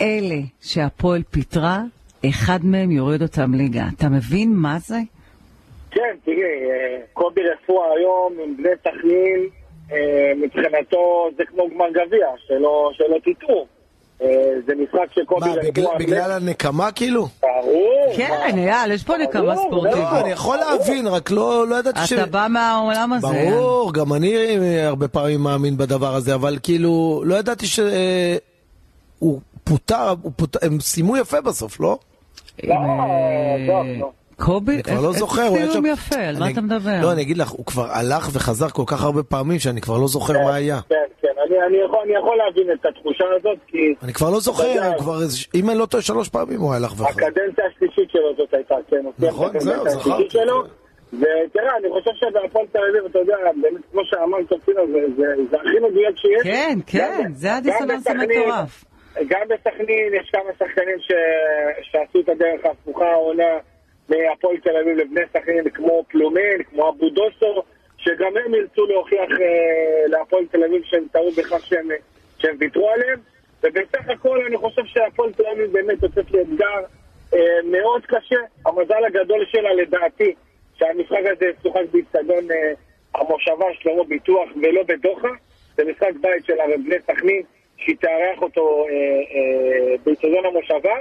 [0.01, 1.81] אלה שהפועל פיטרה,
[2.29, 3.85] אחד מהם יוריד אותם ליגה.
[3.97, 4.97] אתה מבין מה זה?
[5.91, 9.62] כן, תראי, אה, קובי רפואה היום עם בני סכנין, אה,
[10.35, 10.97] מבחינתו
[11.37, 13.65] זה כמו גמר גביע, שלא שלא תטעו.
[14.21, 14.27] אה,
[14.67, 15.87] זה משחק שקובי מה, בגלל-.
[15.99, 17.27] בגלל הנקמה כאילו?
[17.41, 18.13] ברור.
[18.17, 18.61] כן, מה?
[18.73, 19.97] אייל, יש פה נקמה ספורטיבית.
[20.11, 22.13] לא, אני יכול להבין, רק לא לא ידעתי ש...
[22.13, 23.27] אתה בא מהעולם הזה.
[23.27, 30.13] ברור, גם אני אה, הרבה פעמים מאמין בדבר הזה, אבל כאילו, לא ידעתי שהוא פוטר,
[30.21, 31.97] הוא פוטר- הם סיימו יפה בסוף, לא?
[32.63, 32.79] לא, אה,
[33.67, 34.11] טוב, לא.
[34.45, 35.71] קובי, אני כבר לא זוכר, איזה.
[35.71, 37.01] סיום יפה, על מה אתה מדבר?
[37.01, 40.07] לא, אני אגיד לך, הוא כבר הלך וחזר כל כך הרבה פעמים, שאני כבר לא
[40.07, 40.79] זוכר מה היה.
[40.89, 41.77] כן, כן, אני, אני,
[42.17, 44.63] יכול, להבין את התחושה הזאת, כי אני כבר לא זוכר,
[45.55, 47.09] אם אני לא טועה, שלוש פעמים הוא הלך וחזר.
[47.09, 48.95] הקדנציה השלישית שלו זאת הייתה, כן.
[48.95, 50.37] סיים נכון, זהו, זכרתי.
[51.13, 54.49] ותראה, אני חושב שבהפועל תל אביב, אתה יודע, באמת, כמו שאמרת,
[55.49, 56.43] זה, הכי מדויק שיש.
[56.43, 58.85] כן, כן, זה הדיסוננס המטורף.
[59.27, 61.11] גם בסכנין יש כמה שחקנים ש...
[61.81, 63.53] שעשו את הדרך ההפוכה העונה
[64.09, 67.63] מהפועל תל אביב לבני סכנין, כמו פלומן, כמו אבו דוסו,
[67.97, 71.87] שגם הם ירצו להוכיח אה, להפועל תל אביב שהם טעו בכך שהם,
[72.39, 73.19] שהם ויתרו עליהם.
[73.63, 76.81] ובסך הכל אני חושב שהפועל תל אביב באמת יוצאת לאתגר
[77.33, 78.39] אה, מאוד קשה.
[78.65, 80.33] המזל הגדול שלה לדעתי,
[80.75, 82.73] שהמשחק הזה ישוחק באיצטדיון אה,
[83.15, 85.29] המושבה שלמה ביטוח ולא בדוחה.
[85.75, 87.41] זה משחק בית של הרי בני סכנין,
[87.77, 90.95] שהיא תארח אותו אה, אה, באיצטדיון המושבה.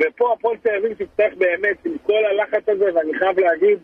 [0.00, 3.78] ופה הפועל תל אביב תצטרך באמת, עם כל הלחץ הזה, ואני חייב להגיד,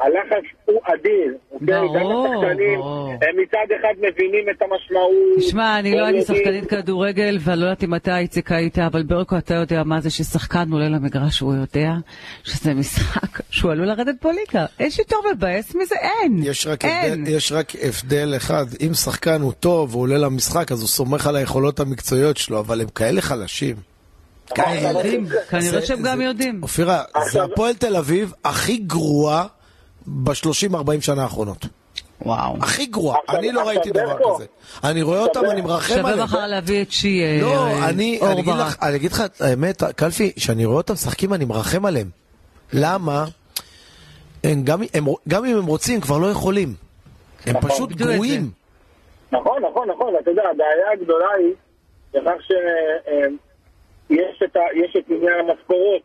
[0.00, 1.34] הלחץ הוא אדיר.
[1.52, 1.66] אוקיי?
[1.66, 3.10] ברור, גם השחקנים, ברור.
[3.12, 5.38] הם מצד אחד מבינים את המשמעות.
[5.38, 9.38] תשמע, אני לא יודעים- שחקנית כדורגל, ואני לא יודעת אם אתה איציק היית, אבל ברקו
[9.38, 11.90] אתה יודע מה זה ששחקן עולה למגרש, הוא יודע
[12.44, 14.66] שזה משחק שהוא עלול לרדת פה ליגה.
[14.80, 15.94] יש יותר מבאס מזה?
[16.00, 16.36] אין.
[16.42, 17.12] יש רק, אין.
[17.20, 21.26] הבדל, יש רק הבדל אחד, אם שחקן הוא טוב והוא עולה למשחק אז הוא סומך
[21.26, 23.89] על היכולות המקצועיות שלו, אבל הם כאלה חלשים.
[24.54, 26.62] כנראה שהם גם יודעים.
[26.62, 29.46] אופירה, זה הפועל תל אביב הכי גרועה
[30.06, 31.66] ב-30-40 שנה האחרונות.
[32.22, 32.56] וואו.
[32.60, 34.18] הכי גרועה, עכשיו- אני לא ראיתי דבר.
[34.34, 34.44] כזה.
[34.84, 36.24] אני רואה אותם, אני מרחם שווה עליהם.
[36.24, 38.20] מחר להביא את שי לא, אה, אני,
[38.94, 39.12] אגיד.
[39.12, 42.10] לך, האמת, קלפי, כשאני רואה אותם משחקים אני מרחם עליהם.
[42.72, 43.24] למה?
[44.44, 46.74] הם גם, הם, גם אם הם רוצים, הם כבר לא יכולים.
[47.46, 47.70] הם נכון.
[47.70, 47.92] פשוט.
[47.92, 48.50] גרועים.
[49.32, 51.52] נכון, נכון, נכון, אתה יודע, הבעיה הגדולה היא
[52.14, 52.42] בכך
[54.10, 56.02] שיש את, ה- יש את עניין המשכורות,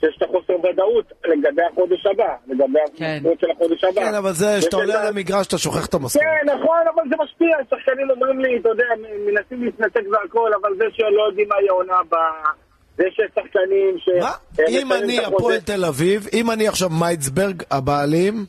[0.00, 3.04] שיש את החוסר ודאות לגבי החודש הבא, לגבי כן.
[3.04, 4.00] המשכורות של החודש הבא.
[4.04, 6.24] כן, אבל זה, כשאתה יש עולה על המגרש אתה שוכח את המשכורת.
[6.24, 8.84] כן, נכון, אבל זה משפיע, שחקנים אומרים לי, אתה יודע,
[9.26, 12.50] מנסים להתנתק והכל, אבל זה שלא יודעים מה יהיה העונה הבאה,
[12.96, 14.08] זה שיש שחקנים ש...
[14.20, 14.32] מה?
[14.68, 15.18] אם אני.
[15.24, 18.46] הפועל תל אביב, אם אני עכשיו מייצברג, הבעלים,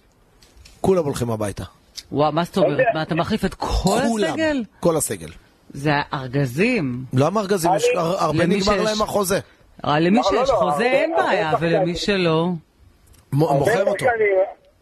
[0.82, 1.64] כולם הולכים הביתה.
[2.12, 2.72] וואו, מה זאת אומרת?
[2.72, 2.84] יודע.
[2.94, 3.68] מה, אתה מחליף את כל
[4.08, 4.30] כולם.
[4.30, 4.64] הסגל?
[4.80, 5.30] כל הסגל.
[5.74, 7.04] זה ארגזים.
[7.14, 7.72] למה ארגזים?
[7.76, 9.40] יש אני- הר- הרבה למי נגמר שיש- להם החוזה.
[9.86, 11.74] אה, למי לא, לא, שיש לא, חוזה הרבה- אין הרבה בעיה, שחקנים.
[11.80, 12.48] ולמי שלא...
[13.34, 14.06] מ- הרבה מוכר אותו.
[14.06, 14.38] שחקנים-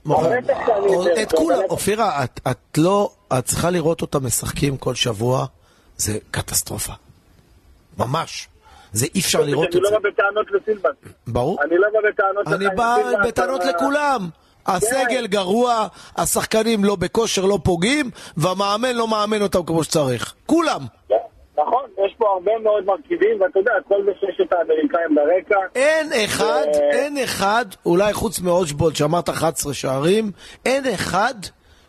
[0.06, 0.26] מוכר.
[0.26, 1.60] הרבה שחקנים- את כולם.
[1.70, 5.46] אופירה, את- את לא, את צריכה לראות אותם משחקים כל שבוע,
[5.98, 6.94] זה קטסטרופה.
[7.98, 8.48] ממש.
[8.94, 9.92] זה אי אפשר לראות אני את זה.
[9.94, 10.90] לא בא בטענות לסילבן.
[11.28, 11.58] ברור.
[11.64, 14.30] אני לא בא בטענות אני לחיים בא סילבן, בטענות לכולם.
[14.68, 15.88] הסגל גרוע,
[16.18, 20.34] השחקנים לא בכושר, לא פוגעים, והמאמן לא מאמן אותם כמו שצריך.
[20.46, 20.82] כולם.
[21.60, 26.10] נכון, יש פה הרבה מאוד מרכיבים, ואתה יודע, כל זה שיש את האמריקאים ברקע, אין
[26.26, 26.90] אחד, אה.
[26.92, 30.32] אין אחד, אולי חוץ מאושבולד שאמרת 11 שערים,
[30.66, 31.34] אין אחד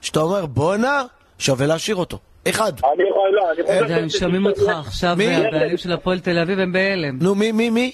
[0.00, 1.02] שאתה אומר בואנה,
[1.38, 2.18] שווה להשאיר אותו.
[2.48, 2.72] אחד.
[2.94, 3.92] אני יכול, לא, אני חושב...
[3.92, 5.36] הם שיש- שומעים אותך עכשיו, מי?
[5.36, 7.18] הבעלים של הפועל תל אביב הם בהלם.
[7.22, 7.92] נו, מי, מי, מי?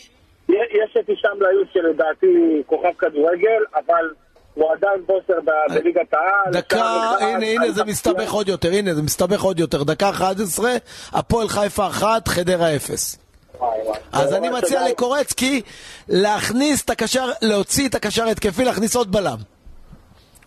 [0.48, 2.26] יש את הישאם ליוס שלדעתי
[2.66, 4.10] כוכב כדורגל, אבל
[4.54, 6.52] הוא עדיין בוסר ב- בליגת העל.
[6.52, 6.84] דקה,
[7.20, 9.82] הנה, הנה, זה מסתבך עוד יותר, הנה, זה מסתבך עוד יותר.
[9.82, 10.70] דקה 11,
[11.12, 13.16] הפועל חיפה 1, חדרה 0.
[13.58, 13.98] וואי, וואי.
[14.12, 14.88] אז אני מציע.
[14.88, 15.62] לקורצקי
[16.08, 19.36] להכניס את הקשר, להוציא את הקשר ההתקפי, להכניס עוד בלם.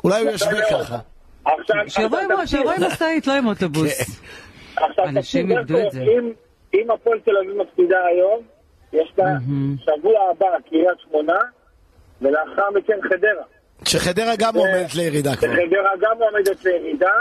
[0.04, 0.98] אולי הוא ישווה ככה.
[1.88, 2.32] שיבוא עם-
[2.88, 4.20] משאית, לא עם אוטובוס.
[4.76, 6.02] עכשיו אנשים איבדו את זה.
[6.02, 6.32] אם-
[6.74, 8.42] אם הפועל תל אביב מפסידה היום,
[8.94, 9.26] יש לה
[9.80, 11.40] שבוע הבא קריית שמונה,
[12.22, 13.44] ולאחר מכן חדרה.
[13.86, 15.48] שחדרה גם עומדת לירידה כבר.
[15.48, 17.12] וחדרה גם עומדת לירידה,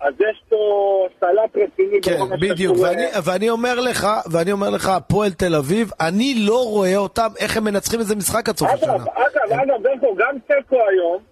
[0.00, 0.56] אז יש פה
[1.20, 2.00] סלט רציני.
[2.02, 6.96] כן, בדיוק, ואני, ואני אומר לך, ואני אומר לך, הפועל תל אביב, אני לא רואה
[6.96, 8.94] אותם, איך הם מנצחים איזה משחק עד סוף השנה.
[8.94, 11.22] אגב, אגב, אגב, ברקו, גם תיקו היום,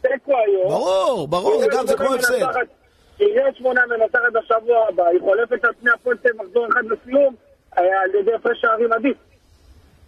[0.00, 2.46] תיקו היום, ברור, ברור, זה גם, זה כמו הפסד.
[3.18, 7.34] קריית שמונה מנצחת בשבוע הבא, היא חולפת על פני הפועל תל אביב מחזור אחד לסיום,
[7.78, 9.16] אה, על ידי הפרש שערים עדיף.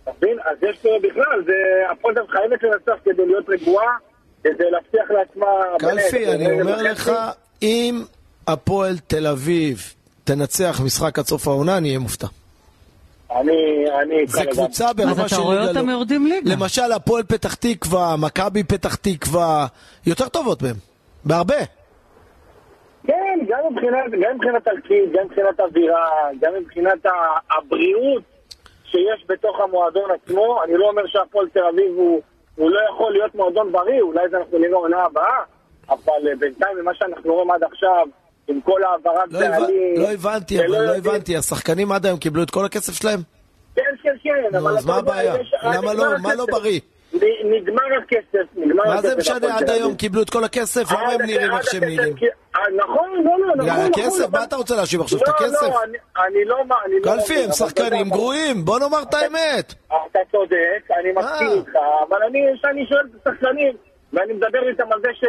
[0.08, 0.38] מבין?
[0.44, 1.52] אז יש פה בכלל, זה,
[1.92, 3.96] הפועל תל חייבת לנצח כדי להיות רגועה,
[4.44, 5.46] כדי להבטיח לעצמה...
[5.78, 6.82] קלפי, אני אומר.
[6.82, 7.12] לך,
[7.62, 8.02] אם
[8.46, 9.78] הפועל תל אביב
[10.24, 12.26] תנצח משחק עד סוף העונה, אני אהיה מופתע.
[13.30, 14.26] אני, אני...
[14.26, 14.44] זה.
[14.50, 15.88] קבוצה ברמה אז של אתה רואה אותם.
[15.88, 16.50] יורדים ליגה.
[16.54, 19.66] למשל, הפועל פתח תקווה, מכבי פתח תקווה,
[20.06, 20.76] יותר טובות מהם.
[21.24, 21.54] בהרבה.
[23.06, 27.06] כן, גם מבחינת, גם מבחינת תרקיד, גם מבחינת אווירה, גם מבחינת
[27.50, 28.22] הבריאות
[28.94, 30.62] שיש בתוך המועדון עצמו.
[30.64, 32.20] אני לא אומר שהפועל תל אביב הוא,
[32.56, 35.38] הוא לא יכול להיות מועדון בריא, אולי זה אנחנו נראה עונה הבאה,
[35.88, 38.06] אבל אה, בינתיים ממה שאנחנו רואים עד עכשיו,
[38.48, 39.40] עם כל העברת לא.
[39.40, 39.94] בעלים...
[39.96, 43.20] לא הבנתי, ולא אבל לא יודעים- הבנתי, השחקנים עד היום קיבלו את כל הכסף שלהם?
[43.76, 45.34] כן, כן, כן, נו, אבל אז אתה מה הבעיה?
[45.62, 46.46] למה נגמר לא- מה לא.
[46.50, 46.80] בריא?
[47.44, 49.08] נגמר הכסף, נגמר מה הכסף.
[49.08, 49.94] זה משנה, עד היום.
[49.94, 50.92] קיבלו את כל הכסף?
[50.92, 52.14] למה הם עד- נראים איך שהם הכסף, נראים?
[52.56, 53.58] אה, נכון, לא, לא, נכון.
[53.58, 54.24] בגלל נכון, הכסף?
[54.24, 55.18] אבל- מה אתה רוצה להאשים עכשיו?
[55.18, 55.62] את לא, הכסף?
[55.62, 56.24] לא, לא...
[56.26, 56.56] אני לא
[57.04, 59.74] קלפי, הם שחקנים גרועים, בוא נאמר את האמת.
[59.86, 60.56] אתה צודק,
[61.00, 61.52] אני מסכים אה.
[61.54, 61.72] איתך,
[62.08, 62.40] אבל אני,
[62.88, 63.72] שואל את השחקנים,
[64.12, 65.24] ואני מדבר איתם על זה ש...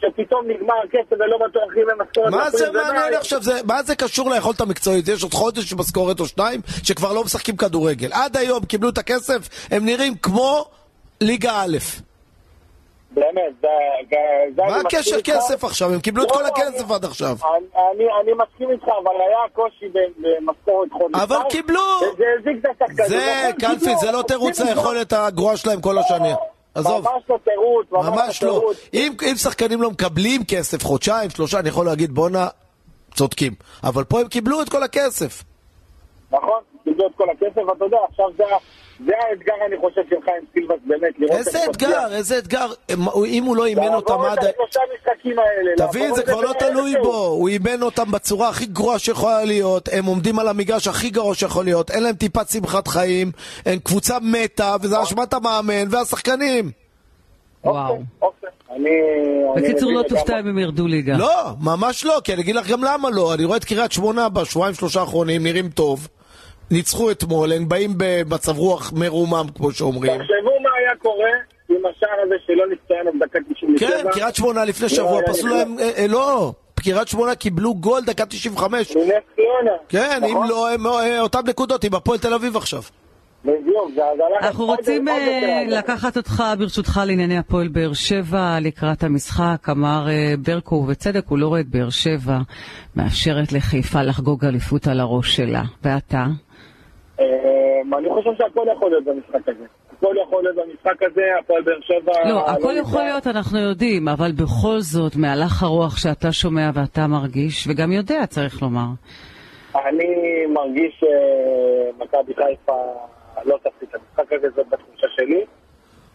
[0.00, 2.30] שפתאום נגמר הכסף ולא בטוח אם הם משכורת...
[2.30, 3.42] מה זה מעניין עכשיו?
[3.42, 5.08] זה- מה זה קשור ליכולת המקצועית?
[5.08, 8.08] יש עוד חודש משכורת או שניים שכבר לא משחקים כדורגל.
[8.12, 10.64] עד היום קיבלו את הכסף, הם נראים כמו
[11.20, 11.78] ליגה א'.
[13.10, 13.68] באמת, זה...
[14.10, 14.16] זה-
[14.56, 15.20] זה מה הקשר.
[15.24, 15.92] כסף עכשיו?
[15.94, 17.36] הם קיבלו את לא, כל אני- הכסף עד עכשיו.
[18.22, 19.86] אני, מסכים איתך, אבל היה קושי
[20.18, 21.14] במשכורת חודש.
[21.22, 21.80] אבל קיבלו!
[22.14, 23.08] וזה הזיק את השחקנים.
[23.08, 24.60] זה, נכון, קלפי, זה לא תירוץ.
[24.60, 26.36] ליכולת הגרועה שלהם כל השנים.
[26.74, 27.04] עזוב.
[27.04, 28.62] ממש לא תירוץ, ממש, לא.
[28.94, 32.48] אם שחקנים לא מקבלים כסף חודשיים, שלושה, אני יכול להגיד בואנה,
[33.14, 33.54] צודקים.
[33.84, 35.44] אבל פה הם קיבלו את כל הכסף.
[36.30, 38.58] נכון, קיבלו את כל הכסף, אתה יודע, עכשיו זה, ה-
[39.06, 42.14] זה האתגר, אני חושב, שלך עם סילבס, באמת, לראות איזה אתגר.
[42.14, 42.66] איזה אתגר.
[43.26, 44.38] אם הוא לא אימן אותם לעבור עד...
[44.38, 45.88] את השלושה משחקים האלה.
[45.90, 46.94] תבין, לעבור זה כבר לא תלוי.
[47.02, 51.34] בו, הוא אימן אותם בצורה הכי גרועה שיכולה להיות, הם עומדים על המגרש הכי גרוע
[51.34, 53.32] שיכול להיות, אין להם טיפת שמחת חיים,
[53.66, 56.70] הם קבוצה מתה, וזה אשמת המאמן והשחקנים.
[57.64, 57.98] וואו.
[58.22, 58.90] אוקיי, אני...
[59.56, 60.02] אני בקיצור, לא.
[60.08, 61.16] תופתע אם הם ירדו ליגה.
[61.16, 64.28] לא, ממש לא, כי אני אגיד לך גם למה לא, אני רואה את קריית שמונה
[64.28, 66.08] בשבועיים שלושה האחרונים, נראים טוב,
[66.70, 70.12] ניצחו אתמול, הם באים במצב רוח מרומם, כמו שאומרים.
[70.12, 71.30] תחשבו מה היה קורה
[71.68, 73.88] עם השער הזה שלא נצטיין עד דקה 97.
[74.02, 77.74] כן, קריית שמונה לפני שבוע לא, פסלו אני- להם, אה, אה, לא, קריית שמונה קיבלו
[77.74, 78.96] גול דקה 95.
[78.96, 79.76] מנס ציונה.
[79.88, 80.48] כן, אם נכון?
[80.48, 82.82] לא, הם אה, אותם נקודות עם הפועל תל אביב עכשיו.
[84.42, 85.18] אנחנו עוד- רוצים עוד.
[85.68, 89.66] לקחת אותך ברשותך לענייני הפועל באר שבע לקראת המשחק.
[89.70, 90.06] אמר
[90.38, 92.38] ברקו, ובצדק, הוא לא רואה את באר שבע
[92.96, 95.62] מאפשרת לחיפה לחגוג אליפות על הראש שלה.
[95.82, 96.24] ואתה?
[97.20, 99.64] אה, אני חושב שהכל יכול להיות במשחק הזה.
[99.98, 102.12] הכל יכול להיות במשחק הזה, הפועל באר שבע...
[102.28, 102.80] לא, הכל נמצא.
[102.80, 108.26] יכול להיות, אנחנו יודעים, אבל בכל זאת, מהלך הרוח שאתה שומע ואתה מרגיש, וגם יודע,
[108.26, 108.86] צריך לומר.
[109.74, 110.06] אני
[110.48, 112.76] מרגיש שמכבי חיפה
[113.44, 115.44] לא תפסיד את המשחק הזה, זאת בתחושה שלי.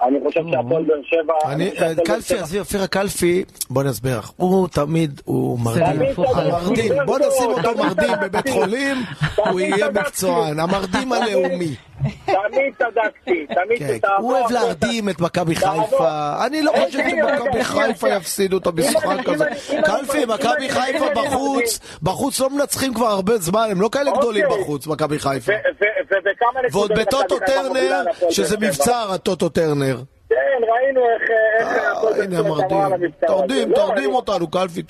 [0.01, 1.33] אני חושב שהפועל באר שבע...
[1.79, 6.01] באר קלפי, עזבי, אופיר הקלפי, בוא נסביר לך, הוא תמיד, הוא מרדים.
[6.11, 6.67] הפוך על הפוך.
[6.69, 8.11] מרדים, בוא נשים אותו מרדים.
[8.21, 8.97] בבית חולים,
[9.35, 9.89] הוא יהיה.
[9.89, 11.75] מקצוען, המרדים הלאומי.
[12.25, 14.17] תמיד צדקתי, תמיד כן, שתעבור...
[14.17, 18.09] הוא אוהב להרדים את מכבי חיפה, אני לא חושב שמכבי חיפה.
[18.09, 19.45] יפסידו את המשחק הזה.
[19.85, 24.61] קלפי, מכבי חיפה בחוץ, בחוץ לא מנצחים כבר הרבה זמן, הם לא כאלה גדולים אוקיי.
[24.63, 25.51] בחוץ, מכבי חיפה.
[26.71, 28.57] ועוד בטוטו טרנר, שזה.
[28.57, 30.01] מבצר הטוטו טרנר.
[30.29, 30.35] כן,
[30.73, 31.29] ראינו איך...
[31.97, 33.11] הפועל באר הנה המרדים.
[33.27, 34.81] תרדים, לא, תרדים אני- אותנו, קלפי,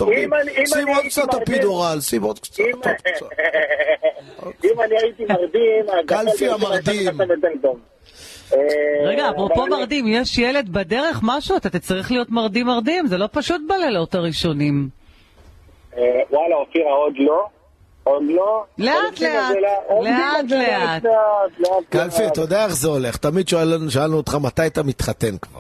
[0.58, 2.60] אם שים עוד קצת מרדים- אפידורל, שים עוד קצת.
[2.60, 2.82] אם-
[4.82, 5.86] אני הייתי מרדים...
[6.08, 7.08] קלפי המרדים.
[8.54, 8.58] אה,
[9.06, 11.58] רגע, אפרופו מרדים, יש ילד בדרך, משהו?
[11.58, 14.90] אתה תצטרך להיות מרדים מרדים, זה לא פשוט בלילות הראשונים.
[15.98, 17.48] אה, וואלה, אופירה, עוד לא.
[18.10, 18.64] עוד לא.
[18.78, 19.56] לאט, לאט.
[20.04, 21.04] לאט, לאט.
[21.90, 22.28] קלפי.
[22.28, 23.48] אתה יודע איך זה הולך, תמיד
[23.90, 25.60] שאלנו אותך מתי אתה מתחתן כבר.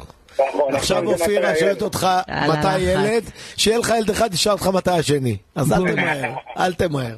[0.49, 1.81] נכון, עכשיו אופירה שואלת.
[1.81, 2.07] אותך
[2.49, 2.79] מתי.
[2.79, 3.23] ילד,
[3.57, 5.37] שיהיה לך ילד אחד, תשאל אותך מתי השני.
[5.55, 7.15] אז אל תמהר, אל תמהר.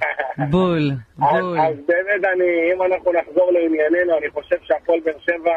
[0.49, 1.59] בול, בול.
[1.59, 5.51] אז באמת, אני, אם אנחנו נחזור לענייננו, אני חושב שהפועל באר שבע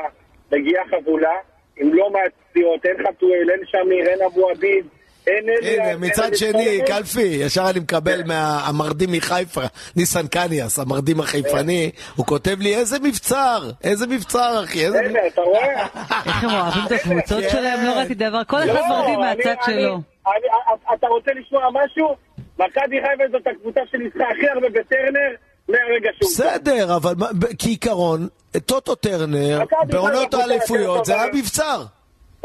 [0.53, 1.33] מגיעה חבולה,
[1.77, 4.87] עם לא מעט פציעות, אין חתואל, אין שמיר, אין אבו עביד.
[5.27, 6.81] הנה, אין מצד שני.
[6.87, 9.61] קלפי, ישר אני מקבל מהמרדים מחיפה,
[9.97, 14.99] ניסן קניאס, המרדים החיפני, הוא כותב לי, איזה מבצר, איזה מבצר, אחי, איזה...
[14.99, 15.87] הנה, אתה רואה?
[16.27, 17.49] איך הם אוהבים את הקבוצות כן.
[17.51, 19.75] שלהם, לא ראיתי דבר, כל אחד לא, מרדים מהצד שלו.
[19.75, 22.17] אני- אני- אתה רוצה לשמוע משהו?
[22.59, 25.31] מכבי חיפה זאת הקבוצה שניצחה הכי הרבה בטרנר
[25.69, 26.31] מהרגע שהוא...
[26.31, 27.15] בסדר, אבל
[27.59, 28.29] כעיקרון,
[28.67, 31.83] טוטו טרנר, בעונות האליפויות, זה היה מבצר.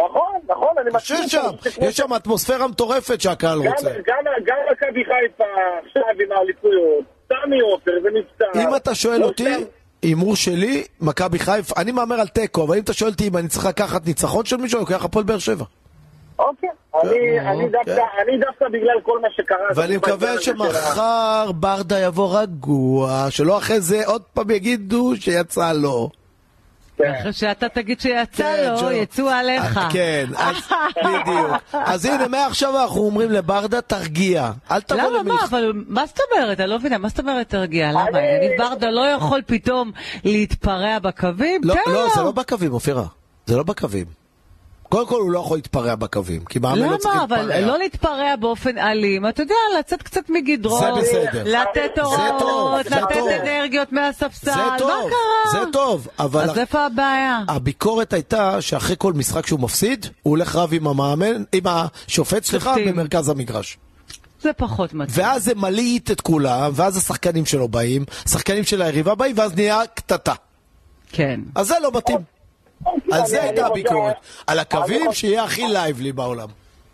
[0.05, 1.17] נכון, נכון, אני מסכים.
[1.25, 1.49] יש שם,
[1.81, 3.89] יש שם אטמוספירה מטורפת שהקהל גם- רוצה.
[4.07, 4.23] גם-
[4.71, 5.43] מכבי חיפה
[5.85, 8.61] עכשיו עם האליפויות, סמי עופר ומבצע.
[8.69, 9.65] אם אתה שואל לא אותי.
[10.01, 13.47] הימור שלי, מכבי חיפה, אני מהמר על תיקו, אבל אם אתה שואל אותי אם אני
[13.47, 15.65] צריך לקחת ניצחון של מישהו, אני לוקח הפועל באר שבע.
[16.39, 16.69] אוקיי,
[17.39, 18.01] אני- דווקא- כן.
[18.27, 19.57] אני דווקא בגלל כל מה שקרה...
[19.75, 26.09] ואני מקווה שמחר ברדה יבוא רגוע, שלא אחרי זה עוד פעם יגידו שיצא לו.
[27.05, 28.91] אחרי שאתה תגיד שיצא כן, לו.
[28.91, 29.77] יצאו עליך.
[29.77, 30.25] אה, כן,
[31.05, 31.51] בדיוק.
[31.73, 34.51] אז הנה, מעכשיו אנחנו אומרים לברדה, תרגיע.
[34.71, 35.47] אל תבוא למה, מה, למלחמה.
[35.49, 36.59] אבל מה זאת אומרת?
[36.59, 37.91] אני לא מבינה, מה זאת אומרת תרגיע?
[37.91, 38.19] למה?
[38.21, 39.91] יניב ברדה לא יכול פתאום
[40.23, 41.61] להתפרע בקווים?
[41.63, 42.07] לא, לא.
[42.15, 43.05] זה לא בקווים, אופירה.
[43.45, 44.05] זה לא בקווים.
[44.89, 47.23] קודם כל, הוא לא יכול להתפרע בקווים, כי מאמן לא צריך למה?
[47.23, 47.67] אבל להתפרע.
[47.67, 51.43] לא להתפרע באופן אלים, אתה יודע, לצאת קצת מגדרו, זה בסדר.
[51.45, 53.27] לתת הוראות, לתת טוב.
[53.29, 55.51] אנרגיות מהספסל, זה מה טוב, קרה?
[55.51, 57.39] זה טוב, אבל אז איפה הבעיה?
[57.47, 62.73] הביקורת הייתה שאחרי כל משחק שהוא מפסיד, הוא הולך רב עם המאמן, עם השופט, סליחה,
[62.73, 62.93] שופטים.
[62.95, 63.77] במרכז המגרש.
[64.41, 65.25] זה פחות מתאים.
[65.25, 69.81] ואז זה מלהיט את כולם, ואז השחקנים שלו באים, השחקנים של היריבה באים, ואז נהיה
[69.93, 70.33] קטטה.
[71.11, 71.39] כן.
[71.55, 72.38] אז זה לא מתאים.
[72.85, 74.15] על זה הייתה הביקורת.
[74.47, 76.47] על הקווים, שיהיה הכי לייבלי בעולם.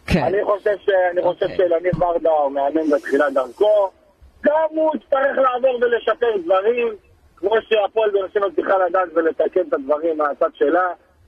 [0.07, 0.23] כן.
[0.23, 1.57] אני חושב ש- אני חושב אוקיי.
[1.57, 3.89] שלניב ברדה הוא מאמן בתחילת דרכו.
[4.43, 6.87] גם הוא יצטרך לעבור ולשפר דברים,
[7.35, 10.81] כמו שהפועל באר שבע צריכה לדעת ולתקן את הדברים מהצד שלה,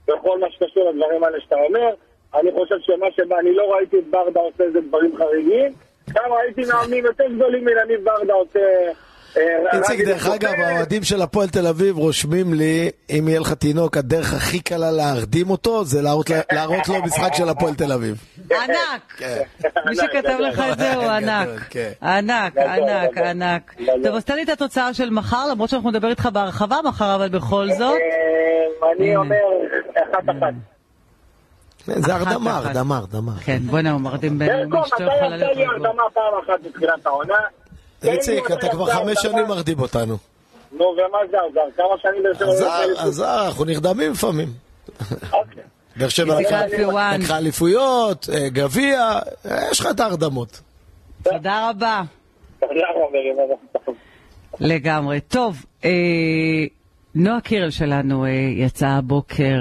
[0.08, 1.88] בכל מה שקשור לדברים האלה שאתה אומר.
[2.34, 5.72] אני חושב שמה שבא, אני לא ראיתי את ברדה עושה איזה דברים חריגים,
[6.12, 8.60] גם ראיתי מאמנים יותר גדולים מלניב ברדה עושה
[9.72, 13.52] איציק, רק דרך אני אגב, האוהדים של הפועל תל אביב רושמים לי, אם יהיה לך
[13.52, 17.92] תינוק, הדרך הכי קלה להרדים אותו, זה להראות לה- להראות לו משחק של הפועל תל
[17.92, 18.16] אביב.
[18.50, 19.22] ענק.
[19.86, 21.48] מי שכתב לך את זה הוא ענק.
[21.70, 21.90] כן.
[22.02, 23.18] ענק, ענק.
[23.18, 23.74] ענק.
[24.04, 27.28] טוב, אז תן לי את התוצאה של מחר, למרות שאנחנו נדבר איתך בהרחבה מחר, אבל
[27.28, 27.80] בכל זאת.
[27.80, 29.18] אה, אני הנה.
[29.20, 29.36] אומר
[29.94, 30.54] אחת אחת.
[31.86, 32.56] זה הרדמה.
[32.56, 33.32] הרדמה, הרדמה.
[33.44, 35.64] כן, בוא'נה, הוא מרדים בין ברקו, מתי להיות לי.
[35.66, 37.34] הרדמה פעם אחת בתחילת העונה?
[38.04, 39.18] איציק, אתה כבר חמש.
[39.22, 40.16] שנים מרדים אותנו.
[40.72, 41.60] נו, ומה זה עזר?
[41.76, 44.48] כמה שנים באר שבע עזר, עזר, אנחנו נרדמים לפעמים.
[45.32, 45.62] אוקיי.
[45.96, 49.00] באר שבע לקחה- אליפויות, אה, גביע,
[49.50, 50.60] אה, יש לך את ההרדמות.
[51.22, 52.02] תודה רבה.
[54.60, 55.20] לגמרי.
[55.20, 55.90] טוב, אה,
[57.14, 59.56] נועה קירל שלנו אה, יצאה הבוקר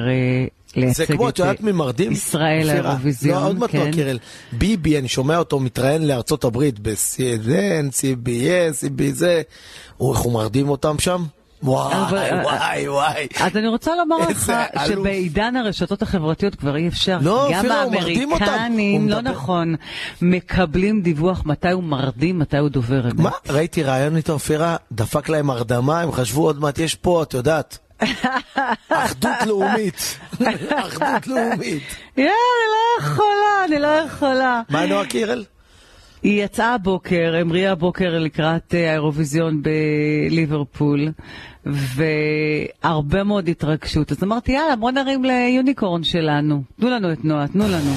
[0.75, 2.11] זה כמו, את יודעת אה, מי מרדים?
[2.11, 2.81] ישראל אופירה.
[2.81, 3.41] לאירוויזיון.
[3.41, 3.77] לא, עוד מעט כן.
[3.77, 4.17] נועה קירל.
[4.51, 9.41] ביבי, אני שומע אותו מתראיין לארצות הברית ב-CNN, CBS, CB זה.
[9.97, 11.23] הוא, איך הוא מרדים אותם שם?
[11.63, 13.27] וואי, אבל, אה, וואי, וואי.
[13.39, 14.53] אז אני רוצה לומר לך.
[14.87, 17.17] שבעידן הרשתות החברתיות כבר אי אפשר.
[17.21, 18.45] לא, גם אופירה, הוא מרדים אותם.
[18.45, 19.75] האמריקנים, הוא לא נכון,
[20.21, 23.19] מקבלים דיווח מתי הוא מרדים, מתי הוא דובר אמת.
[23.19, 23.29] מה?
[23.49, 27.77] ראיתי ראיון איתו, אופירה, דפק להם הרדמה, הם חשבו עוד מעט יש פה, את יודעת.
[28.89, 30.19] אחדות לאומית.
[30.75, 31.83] אחדות לאומית.
[32.17, 32.31] יא, אני
[32.71, 34.61] לא יכולה, אני לא יכולה.
[34.69, 35.43] מה נועה קירל?
[36.23, 39.61] היא יצאה הבוקר, המריאה הבוקר לקראת אה, האירוויזיון
[40.29, 41.07] בליברפול,
[41.65, 44.11] והרבה מאוד התרגשות.
[44.11, 46.63] אז אמרתי, יאללה, בוא נרים ליוניקורן שלנו.
[46.79, 47.93] תנו לנו את נועה, תנו לנו.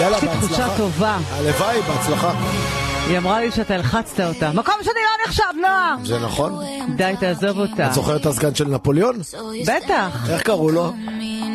[0.00, 0.76] יאללה, יש לי תחושה בהצלחה.
[0.76, 1.18] טובה.
[1.30, 2.63] הלוואי, בהצלחה.
[3.08, 4.50] היא אמרה לי שאתה הלחצת אותה.
[4.54, 5.96] מקום שני לא נחשב, נועה!
[6.04, 6.64] זה נכון?
[6.96, 7.86] די, תעזוב אותה.
[7.86, 9.18] את זוכרת את הסגן של נפוליאון?
[9.66, 10.92] בטח, איך קראו לו?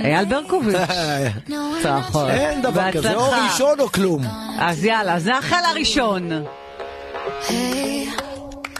[0.03, 0.75] אייל ברקוביץ'.
[1.83, 2.29] צרחות.
[2.29, 3.31] אין דבר כזה, או.
[3.45, 4.21] ראשון או כלום.
[4.59, 6.29] אז יאללה, אז נאחל הראשון.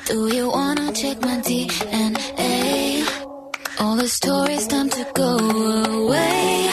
[0.08, 2.54] Do you wanna check my DNA?
[3.80, 5.30] All the stories time to go
[6.00, 6.70] away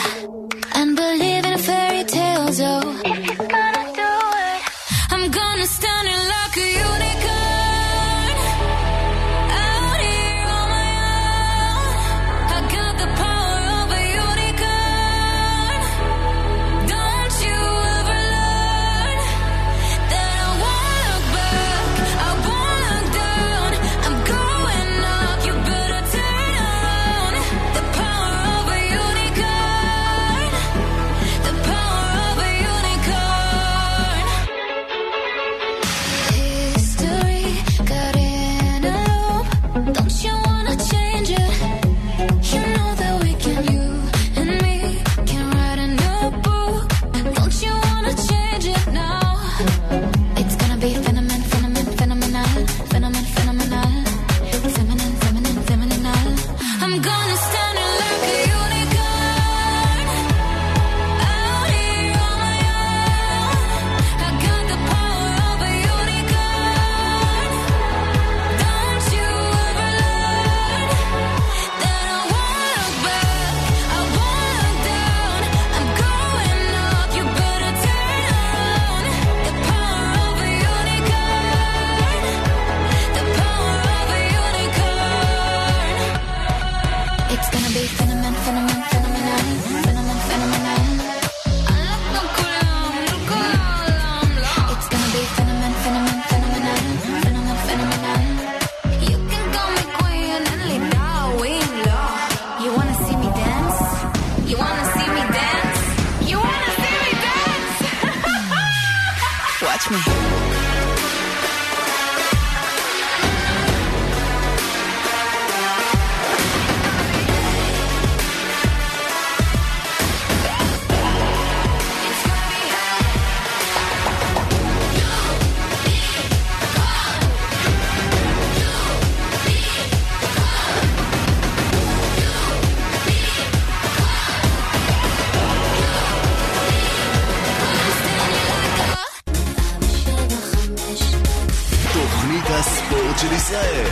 [143.47, 143.85] ישראל.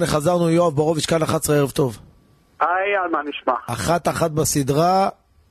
[0.00, 1.98] 7.28 חזרנו, יואב בורוביץ', כאן 11, ערב טוב.
[2.60, 3.54] היי, על מה נשמע?
[3.66, 5.08] אחת אחת בסדרה,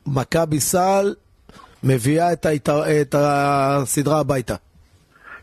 [0.07, 1.13] מכבי סל
[1.83, 2.81] מביאה את, היתר...
[3.01, 4.53] את הסדרה הביתה.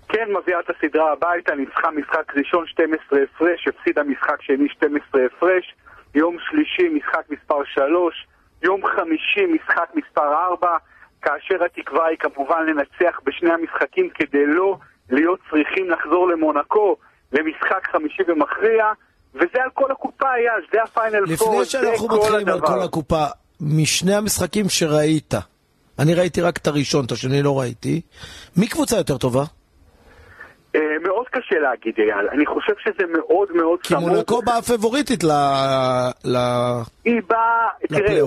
[0.09, 5.74] כן, מביאה את הסדרה הביתה, ניצחה משחק ראשון 12 הפרש, הפסידה משחק שני 12 הפרש,
[6.14, 8.26] יום שלישי משחק מספר 3,
[8.62, 10.68] יום חמישי משחק מספר 4,
[11.22, 14.76] כאשר התקווה היא כמובן לנצח בשני המשחקים כדי לא
[15.12, 16.96] להיות צריכים לחזור למונקו
[17.32, 18.84] למשחק חמישי ומכריע,
[19.34, 22.66] וזה על כל הקופה, אייל, זה הפיינל פור, לפני זה שאנחנו כל מתחילים על הדבר.
[22.66, 23.24] כל הקופה,
[23.60, 25.34] משני המשחקים שראית,
[25.98, 28.00] אני ראיתי רק את הראשון, את השני לא ראיתי,
[28.56, 29.42] מי קבוצה יותר טובה?
[30.74, 32.28] אה, מאוד קשה להגיד, אייל.
[32.28, 35.30] אני חושב שזה מאוד מאוד כי מונקו באה פבוריטית ל...
[36.24, 36.36] ל...
[37.04, 38.24] היא באה, תראה,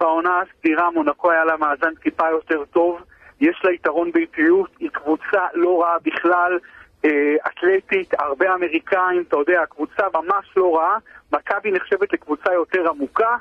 [0.00, 3.00] בעונה הסדירה מונקו היה לה מאזן טיפה יותר טוב,
[3.40, 6.58] יש לה יתרון באיטיות, היא קבוצה לא רעה בכלל,
[7.04, 7.10] אה,
[7.46, 10.98] אתלטית, הרבה אמריקאים, אתה יודע, קבוצה ממש לא רעה,
[11.32, 13.36] מכבי נחשבת לקבוצה יותר עמוקה,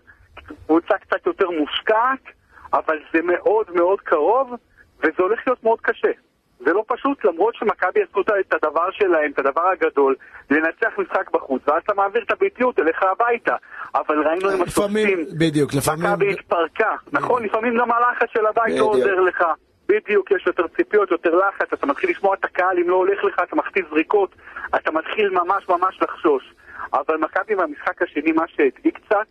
[0.65, 2.19] קבוצה קצת יותר מושקעת,
[2.73, 4.53] אבל זה מאוד מאוד קרוב,
[4.99, 6.11] וזה הולך להיות מאוד קשה.
[6.59, 10.15] זה לא פשוט, למרות שמכבי עשו את- הדבר שלהם, את הדבר הגדול,
[10.49, 13.55] לנצח משחק בחוץ, ואז אתה מעביר את הביתיות אליך הביתה.
[13.95, 16.11] אבל ראינו עם השופטים, בדיוק, לפעמים...
[16.11, 16.95] מכבי התפרקה.
[17.11, 18.83] נכון, לפעמים גם הלחץ של הבית לא.
[18.85, 19.43] עוזר לך.
[19.87, 23.39] בדיוק, יש יותר ציפיות, יותר לחץ, אתה מתחיל לשמוע את הקהל, אם לא הולך לך,
[23.43, 24.35] אתה מחטיא זריקות,
[24.75, 26.53] אתה מתחיל ממש ממש לחשוש.
[26.93, 29.27] אבל מכבי במשחק השני, מה שהדאיג קצת,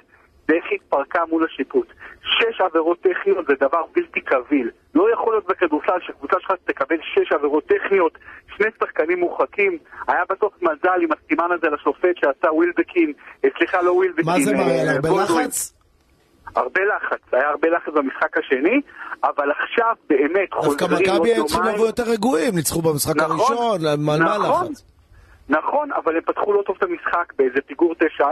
[0.49, 1.87] זה איך התפרקה מול השיפוט.
[2.23, 4.71] שש עבירות טכניות זה דבר בלתי קביל.
[4.95, 8.19] לא יכול להיות בכדורסל שקבוצה שלך תקבל שש עבירות טכניות,
[8.57, 9.79] שני שחקנים מורחקים.
[10.09, 13.13] היה בסוף מזל עם הסימן הזה לשופט שעשה ווילבקין,
[13.45, 14.93] אה, סליחה, לא ווילבקין, מה זה אה, מראה?
[14.95, 15.09] הרבה.
[15.23, 15.75] לחץ?
[16.57, 18.81] הרבה לחץ, היה הרבה לחץ במשחק השני,
[19.25, 21.75] אבל עכשיו באמת דווקא חוזרים עוד מכבי היו צריכים יומיים.
[21.77, 24.67] לבוא יותר רגועים, ניצחו במשחק נכון, הראשון, על מה נכון.
[24.67, 24.85] לחץ?
[25.49, 28.23] נכון, אבל הם פתחו לא טוב את המשחק באיזה פיגור 9-0,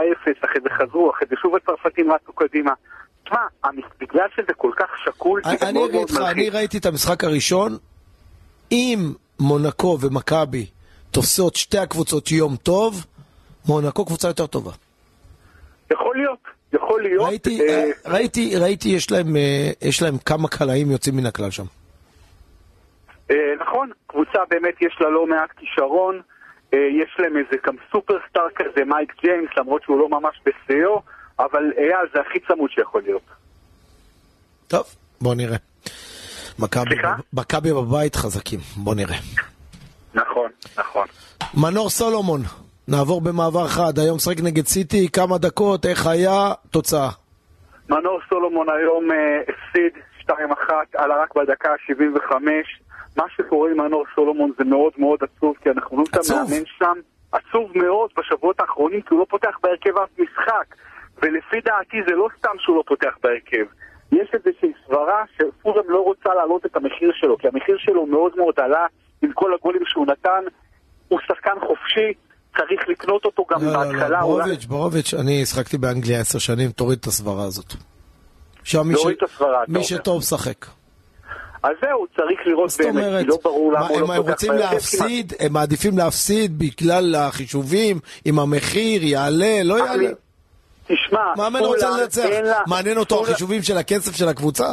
[0.45, 2.73] אחרי זה חזרו, אחרי זה שוב הצרפתים רצו קדימה.
[3.23, 3.37] תשמע,
[3.99, 6.49] בגלל שזה כל כך שקול, זה אני מאוד אגיד לך, אני.
[6.49, 7.77] ראיתי את המשחק הראשון,
[8.71, 8.99] אם
[9.39, 10.65] מונקו ומכבי
[11.11, 13.05] תופסות שתי הקבוצות יום טוב,
[13.67, 14.71] מונקו קבוצה יותר טובה.
[15.91, 16.39] יכול להיות,
[16.73, 17.27] יכול להיות.
[17.27, 21.65] ראיתי, אה, ראיתי, ראיתי, יש להם, אה, יש להם כמה קלעים יוצאים מן הכלל שם.
[23.31, 26.21] אה, נכון, קבוצה באמת יש לה לא מעט כישרון,
[26.73, 31.01] אה, יש להם איזה גם סופרסטאר כזה, מייק ג'יימס, למרות שהוא לא ממש בשיאו,
[31.39, 33.25] אבל אייל זה הכי צמוד שיכול להיות.
[34.67, 34.83] טוב,
[35.21, 35.57] בוא נראה.
[37.33, 39.17] מכבי בבית חזקים, בוא נראה.
[40.13, 41.07] נכון, נכון.
[41.53, 42.41] מנור סולומון,
[42.87, 47.09] נעבור במעבר חד, היום משחק נגד סיטי, כמה דקות, איך היה, תוצאה.
[47.89, 50.31] מנור סולומון היום אה, הפסיד 2-1,
[50.95, 52.33] עלה רק בדקה ה-75.
[53.17, 56.37] מה שקורה עם מנור סולומון זה מאוד מאוד עצוב, כי אנחנו רואים את עצוב.
[56.37, 56.99] המאמן שם
[57.31, 60.75] עצוב מאוד בשבועות האחרונים, כי הוא לא פותח בהרכב אף משחק.
[61.21, 63.65] ולפי דעתי זה לא סתם שהוא לא פותח בהרכב.
[64.11, 68.59] יש איזושהי סברה שפורם לא רוצה להעלות את המחיר שלו, כי המחיר שלו מאוד מאוד
[68.59, 68.85] עלה
[69.21, 70.43] עם כל הגולים שהוא נתן.
[71.07, 72.13] הוא שחקן חופשי,
[72.57, 74.09] צריך לקנות אותו גם לא, לא, בהתחלה.
[74.09, 77.73] לא, אולי- בורוביץ', בורוביץ', אני שחקתי באנגליה עשר שנים, תוריד את הסברה הזאת.
[78.63, 79.83] שם מי, את הסברה, מי.
[79.83, 80.65] שטוב משחק.
[81.63, 84.17] אז זהו, צריך לראות באמת, אומרת, כי לא ברור למה מה, הוא הם, לא הם
[84.21, 84.73] פותח רוצים בהרכב כמעט.
[84.73, 90.09] להפסיד, הם מעדיפים להפסיד בגלל החישובים, אם המחיר יעלה, לא יעלה.
[90.87, 92.25] תשמע, מאמן רוצה לנצח,
[92.67, 94.65] מעניין אותו החישובים של הכסף של הקבוצה?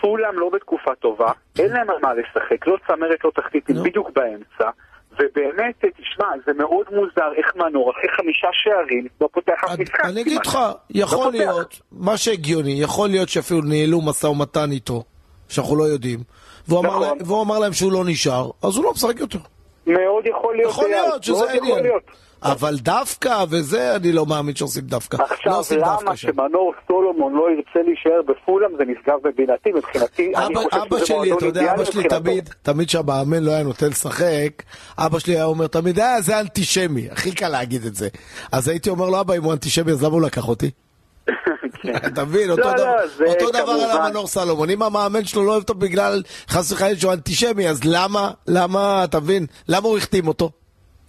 [0.00, 3.82] פולאם לא בתקופה טובה, אין להם על מה לשחק, לא צמרת, לא תחתית, הם.
[3.82, 4.70] בדיוק באמצע.
[5.18, 10.00] ובאמת, תשמע, זה מאוד מוזר איך מנור, אחרי חמישה שערים, לא פותח אף משחק.
[10.04, 10.40] אני אגיד.
[10.46, 11.34] לך, לא יכול פותח.
[11.38, 15.02] להיות, מה שהגיוני, יכול להיות שאפילו ניהלו משא ומתן איתו,
[15.48, 16.18] שאנחנו לא יודעים,
[16.68, 17.02] והוא אמר נכון.
[17.02, 19.38] להם- והוא אמר להם שהוא לא נשאר, אז הוא לא משחק יותר.
[19.86, 21.84] מאוד יכול להיות, יכול להיות שזה העניין.
[22.52, 25.16] אבל דווקא וזה, אני לא מאמין שעושים דווקא.
[25.16, 25.74] לא עכשיו, דווקא
[26.04, 26.28] למה שם.
[26.32, 31.06] שמנור סולומון לא ירצה להישאר בפולאם זה נשגב בבינתי, מבחינתי, אני אבא, חושב אבא שזה
[31.06, 32.08] שלי, מועדון אתה יודע, אידיאלי אבא שלי.
[32.08, 34.62] תמיד, תמיד כשהמאמן לא היה נותן לשחק,
[34.98, 38.08] אבא שלי היה אומר תמיד, אה, זה אנטישמי, הכי קל להגיד את זה.
[38.52, 40.70] אז הייתי אומר לו, אבא, אם הוא אנטישמי, אז למה הוא לקח אותי?
[41.82, 41.96] כן.
[42.08, 44.00] אתה מבין, אותו לא, דבר- לא, על.
[44.06, 44.70] המנור סלומון.
[44.70, 49.20] אם המאמן שלו לא אוהב אותו בגלל חס וחלילה שהוא אנטישמי, אז למה, למה, אתה
[49.20, 50.50] מבין, למה הוא החתים אותו?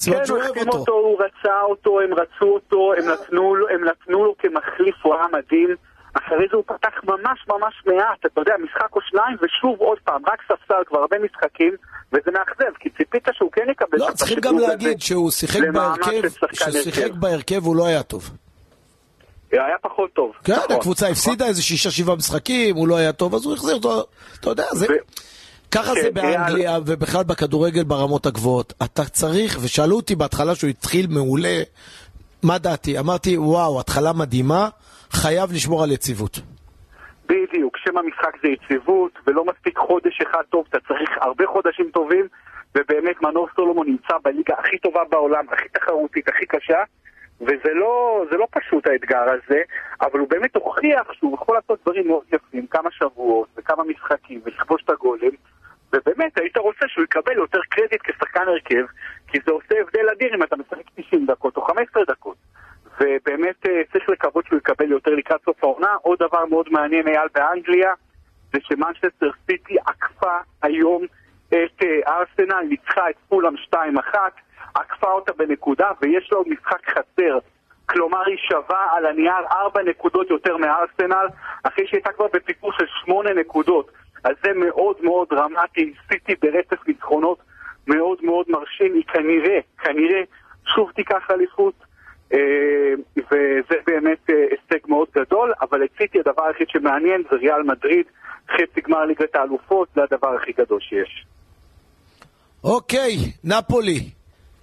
[0.06, 0.78] כן, שהוא הוא אוהב החתים אותו.
[0.80, 5.16] אותו, הוא רצה אותו, הם רצו אותו, הם נתנו לו- הם נתנו לו כמחליף, הוא
[5.16, 5.76] היה מדהים.
[6.14, 10.22] אחרי זה הוא פתח ממש ממש מעט, אתה יודע, משחק או שניים, ושוב עוד פעם,
[10.28, 11.74] רק ספסל כבר הרבה משחקים,
[12.14, 16.30] וזה מאכזב, כי ציפית שהוא כן יקבל לא, צריכים גם להגיד שהוא שיחק בהרכב, של
[16.30, 17.16] שחקן כשהוא שיחק הרכב.
[17.20, 18.30] בהרכב הוא לא היה טוב.
[19.52, 20.32] היה פחות טוב.
[20.44, 21.12] כן, נכון, הקבוצה נכון.
[21.12, 24.04] הפסידה איזה שישה שבעה משחקים, הוא לא היה טוב, אז הוא החזיר אותו,
[24.40, 24.86] אתה יודע, זה...
[25.72, 26.80] ככה כן, זה באנגליה יאללה.
[26.86, 28.74] ובכלל בכדורגל ברמות הגבוהות.
[28.84, 31.58] אתה צריך, ושאלו אותי בהתחלה שהוא התחיל מעולה,
[32.44, 33.00] מה דעתי?
[33.00, 34.70] אמרתי, וואו, התחלה מדהימה,
[35.12, 36.40] חייב לשמור על יציבות.
[37.30, 42.28] בדיוק, שם המשחק זה יציבות, ולא מספיק חודש אחד טוב, אתה צריך הרבה חודשים טובים,
[42.76, 46.84] ובאמת מנור סולומון נמצא בליגה הכי טובה בעולם, הכי תחרותית, הכי קשה,
[47.42, 49.62] וזה לא, זה לא פשוט האתגר הזה,
[50.02, 54.84] אבל הוא באמת הוכיח שהוא יכול לעשות דברים מאוד יפים, כמה שבועות וכמה משחקים ולכבוש
[54.84, 55.32] את הגולים,
[55.94, 58.86] ובאמת היית רוצה שהוא יקבל יותר קרדיט כשחקן הרכב,
[59.28, 62.38] כי זה עושה הבדל אדיר אם אתה משחק 90 דקות או 15 דקות.
[63.00, 65.96] ובאמת אה, צריך לקוות שהוא יקבל יותר לקראת סוף העונה.
[66.02, 67.94] עוד דבר מאוד מעניין אייל באנגליה,
[68.54, 71.06] זה שמנצ'סטר סיטי עקפה היום
[71.50, 73.76] את אה, ארסנל, ניצחה את פולאם 2-1,
[74.74, 77.40] עקפה אותה בנקודה, ויש עוד משחק חסר.
[77.86, 81.28] כלומר, היא שווה על הנייר 4 נקודות יותר מארסנל,
[81.64, 83.92] אחרי שהייתה כבר בפיגור של 8 נקודות.
[84.28, 87.38] אז זה מאוד מאוד דרמטי, סיטי ברצף ניצחונות
[87.88, 90.22] מאוד מאוד מרשים, היא כנראה, כנראה,
[90.76, 91.74] שוב תיקח אליפות,
[92.34, 92.40] אה,
[93.18, 98.06] וזה באמת אה, הישג מאוד גדול, אבל את סיטי הדבר היחיד שמעניין זה ריאל מדריד,
[98.52, 101.26] חצי גמר ליגת האלופות, זה הדבר הכי גדול שיש.
[102.64, 104.00] אוקיי, נפולי.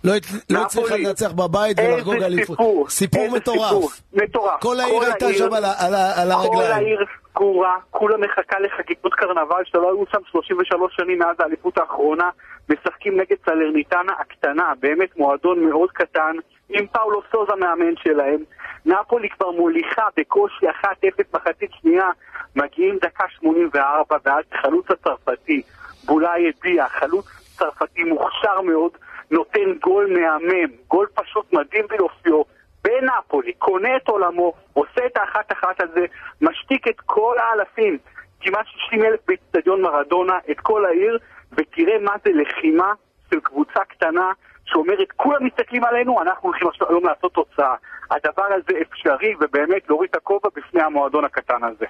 [0.05, 0.12] לא
[0.51, 0.97] לא הצליחה.
[0.97, 2.59] לנצח בבית ולחגוג אליפות.
[2.89, 4.01] סיפור, מטורף.
[4.12, 4.60] מטורף.
[4.60, 6.72] כל העיר הייתה שם על ה- על ה- על כל הרגליים.
[6.72, 12.31] העיר סגורה, כולה מחכה לחגיגות קרנבל שלא היו שם 33 שנים מאז האליפות האחרונה,
[12.68, 16.36] משחקים נגד סלרניטנה הקטנה, באמת מועדון מאוד קטן,
[16.68, 18.39] עם פאולו סוזה מאמן שלהם.
[18.86, 20.86] נפולי כבר מוליכה בקושי 1-0
[21.35, 22.09] מחצית שנייה,
[22.56, 25.62] מגיעים דקה 84 ואז חלוץ הצרפתי,
[26.05, 27.26] בולאי הביע, חלוץ
[27.59, 28.90] צרפתי מוכשר מאוד,
[29.35, 32.43] נותן גול מהמם, גול פשוט מדהים ביופיו,
[32.85, 36.05] בנפולי, קונה את עולמו, עושה את האחת אחת הזה,
[36.40, 37.98] משתיק את כל האלפים,
[38.40, 41.19] כמעט 60 אלף באצטדיון מרדונה, את כל העיר,
[41.52, 42.93] ותראה מה זה לחימה
[43.31, 44.32] של קבוצה קטנה
[44.65, 47.74] שאומרת, כולם מסתכלים עלינו, אנחנו הולכים עכשיו היום לעשות תוצאה.
[48.11, 51.86] הדבר הזה אפשרי, ובאמת להוריד את הכובע בפני המועדון הקטן הזה.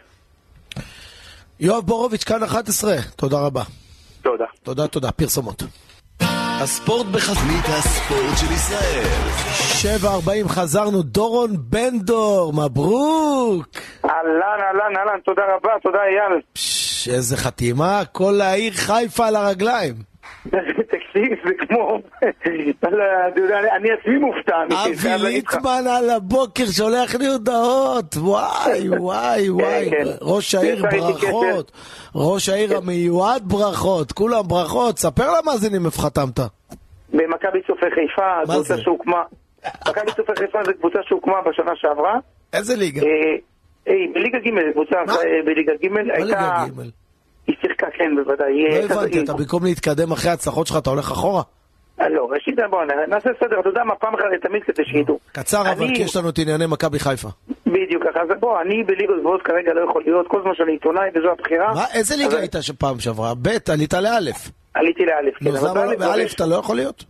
[1.60, 2.92] יואב בורוביץ', כאן 11.
[3.16, 3.62] תודה רבה.
[4.22, 4.46] תודה.
[4.62, 5.12] תודה, תודה.
[5.12, 5.62] פרסומות.
[6.62, 9.04] הספורט בחזית הספורט של ישראל.
[10.44, 13.66] 7.40 חזרנו, דורון בן דור, מברוק!
[14.04, 16.40] אהלן, אהלן, אהלן, תודה רבה, תודה אייל.
[16.52, 19.94] פש, איזה חתימה, כל העיר חיפה על הרגליים.
[20.94, 21.98] תקשיב, זה כמו...
[22.70, 22.90] אתה
[23.36, 24.62] יודע, אני עצמי מופתע.
[24.62, 25.28] אני אבי.
[25.28, 29.90] ליטמן על הבוקר שולח לי הודעות, וואי, וואי, וואי.
[29.90, 30.04] כן.
[30.22, 30.84] ראש העיר.
[30.90, 31.72] ברכות,
[32.14, 34.98] ראש העיר המיועד ברכות, כולם ברכות.
[34.98, 36.38] ספר למאזינים איפה חתמת.
[37.12, 38.78] במכבי צופי חיפה, מה קבוצה?
[38.78, 39.22] שהוקמה...
[39.88, 42.18] מכבי צופי חיפה זו קבוצה שהוקמה בשנה שעברה.
[42.52, 43.00] איזה ליגה?
[43.02, 43.08] אה,
[43.88, 45.12] אה, בליגה ג', קבוצה מה?
[45.12, 46.24] אה, בליגה ג' מה הייתה...
[46.24, 47.03] ליגה ג'?
[47.46, 48.68] היא שיחקה, כן, בוודאי.
[48.68, 51.42] לא הייתה- הבנתי, אתה במקום להתקדם אחרי ההצלחות שלך, אתה הולך אחורה?
[52.00, 55.18] אה, לא, ראשית, בוא נעשה סדר, אתה יודע מה, פעם אחת לתמיד כדי שידעו.
[55.32, 57.28] קצר, אבל כי יש לנו את ענייני מכבי חיפה.
[57.66, 61.08] בדיוק ככה, אז בוא, אני בליגות גבוהות כרגע לא יכול להיות, כל זמן שאני עיתונאי
[61.14, 61.74] וזו הבחירה.
[61.74, 63.34] מה, איזה ליגה אבל היית שפעם שעברה?
[63.42, 64.50] ב', עלית לאלף.
[64.74, 65.50] עליתי לאלף, כן.
[65.50, 67.04] אז למה לא באלף יש- אתה לא יכול להיות?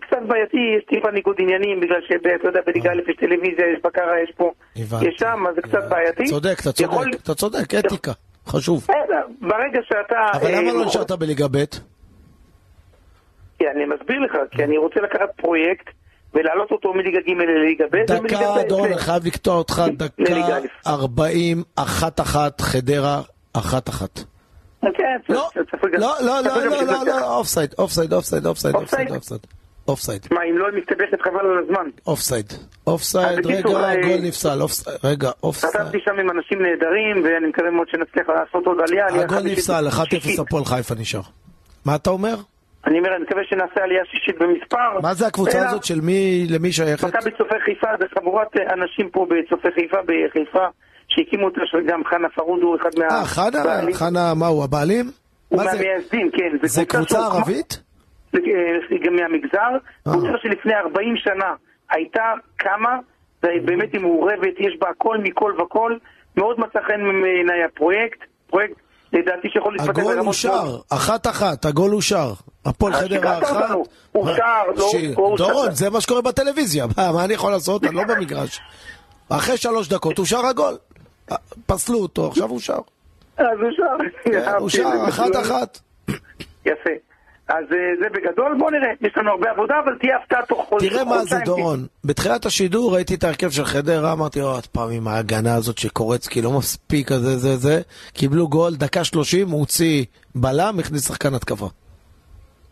[0.00, 4.12] קצת בעייתי, יש טיפה ניגוד עניינים, בגלל שאתה יודע, בליגה א' יש טלוויזיה, יש בקרה,
[4.24, 4.52] יש פה.
[4.76, 5.90] יש שם, אז זה קצת הבנתי.
[5.94, 6.24] בעייתי.
[6.24, 8.12] צודק, אתה צודק, אתה צודק, אתיקה,
[8.48, 8.82] חשוב.
[8.82, 10.38] בסדר, ברגע שאתה...
[10.38, 11.64] אבל אה, למה לא נשארת בליגה ב'?
[13.58, 15.86] כי אני מסביר לך, כי אני רוצה לקחת פרויקט
[16.34, 17.96] ולהעלות אותו מליגה ג' לליגה ב'.
[18.06, 20.60] דקה, דורון, ל- אני חייב לקטוע אותך, דקה לליגה א'.
[20.86, 23.20] 40, אחת אחת, חדרה,
[23.52, 24.20] אחת אחת.
[24.80, 25.48] כן, לא,
[25.98, 27.04] לא, לא, לא, לא, לא.
[27.06, 28.74] לא, אופסייד, אופסייד, אופסייד, אופסייד,
[29.10, 29.46] אופסייד,
[29.88, 30.26] אופסייד?
[30.30, 31.90] מה, אם לא מסתבכת חבל על הזמן.
[32.06, 32.52] אופסייד,
[32.86, 34.58] אופסייד, רגע, אה, גול נפסל,
[35.04, 35.72] רגע, אופסייד.
[35.72, 39.06] חשבתי שם עם אנשים נהדרים, ואני מקווה מאוד שנצליח לעשות עוד עלייה.
[39.06, 40.38] הגול נפסל, 1-0 שישית.
[40.38, 41.20] הפועל חיפה נשאר.
[41.84, 42.34] מה אתה אומר?
[42.86, 45.00] אני אומר, אני מקווה שנעשה עלייה שישית במספר.
[45.02, 47.04] מה זה הקבוצה הזאת של מי, למי שייכת?
[47.04, 50.66] מכבי צופי חיפה זה חבורת אה, אנשים פה בצופי חיפה בחיפה
[51.08, 53.04] שהקימו אותה, שגם חנה פרוד הוא אחד מה...
[53.04, 53.62] אה, חנה.
[53.92, 55.10] חנה, מה הוא, הבעלים?
[55.48, 55.62] הוא?
[55.64, 56.68] מהמייסדים, כן.
[56.68, 57.87] זה קבוצה ערבית?
[58.34, 59.70] אה, גם מהמגזר.
[60.06, 60.12] אה.
[60.12, 61.54] קבוצה שלפני 40 שנה
[61.90, 62.98] הייתה קמה,
[63.42, 65.96] ובאמת היא מעורבת, יש בה הכל מכל וכל.
[66.36, 68.18] מאוד מצא חן בעיניי הפרויקט.
[68.46, 68.74] פרויקט,
[69.12, 70.80] לדעתי, שיכול להתפתח הגול אושר, מאוד.
[70.92, 72.32] אחת אחת, הגול אושר.
[72.64, 73.76] הפועל אה, חדרה אחת.
[74.14, 75.34] אושר, לא-.
[75.36, 77.84] דורון, זה מה שקורה בטלוויזיה, מה אני יכול לעשות?
[77.84, 78.60] אני לא במגרש.
[79.28, 80.76] אחרי שלוש דקות אושר הגול.
[81.32, 81.36] אה,
[81.66, 82.78] פסלו אותו, עכשיו אושר.
[83.36, 83.82] אז אושר.
[84.24, 85.08] כן, אושר, את זה.
[85.08, 85.78] אחת אחת.
[86.66, 86.90] יפה.
[87.48, 90.88] אז אה, זה בגדול, בוא נראה, יש לנו הרבה עבודה, אבל תהיה הפתעה תוך חודש.
[90.88, 91.36] תראה מה זה.
[91.44, 96.42] דורון, בתחילת השידור ראיתי את ההרכב של חדרה, אמרתי עוד פעם עם ההגנה הזאת שקורצקי
[96.42, 97.80] לא מספיק, הזה זה זה,
[98.12, 100.04] קיבלו גול, דקה שלושים, הוא הוציא
[100.34, 101.66] בלם, הכניס שחקן התקפה.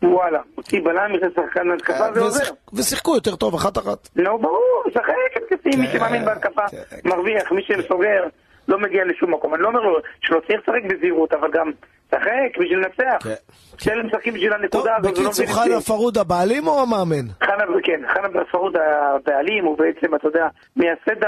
[0.03, 2.43] וואלה, הוציא בלם, נכנס שחקן התקפה, זה עוזר.
[2.43, 4.09] ושיח- ושיחקו יותר טוב, אחת אחת.
[4.17, 5.03] נו, ברור, שחק
[5.37, 6.77] התקפי, מי כן, שמאמין בהתקפה כן.
[7.09, 8.23] מרוויח, מי שסוגר
[8.69, 9.55] לא מגיע לשום מקום.
[9.55, 11.71] אני לא אומר לו שלא צריך לשחק בזהירות, אבל גם
[12.11, 13.25] שחק בשביל לנצח.
[13.27, 13.35] כן.
[13.79, 15.19] שאלה משחקים בשביל טוב, הנקודה הזאת.
[15.19, 17.27] ולא בקיצור, מבינים חנה פרוד הבעלים או המאמן?
[17.45, 21.23] חנה, כן, חנה פרוד הבעלים, הוא בעצם, אתה יודע, מייסד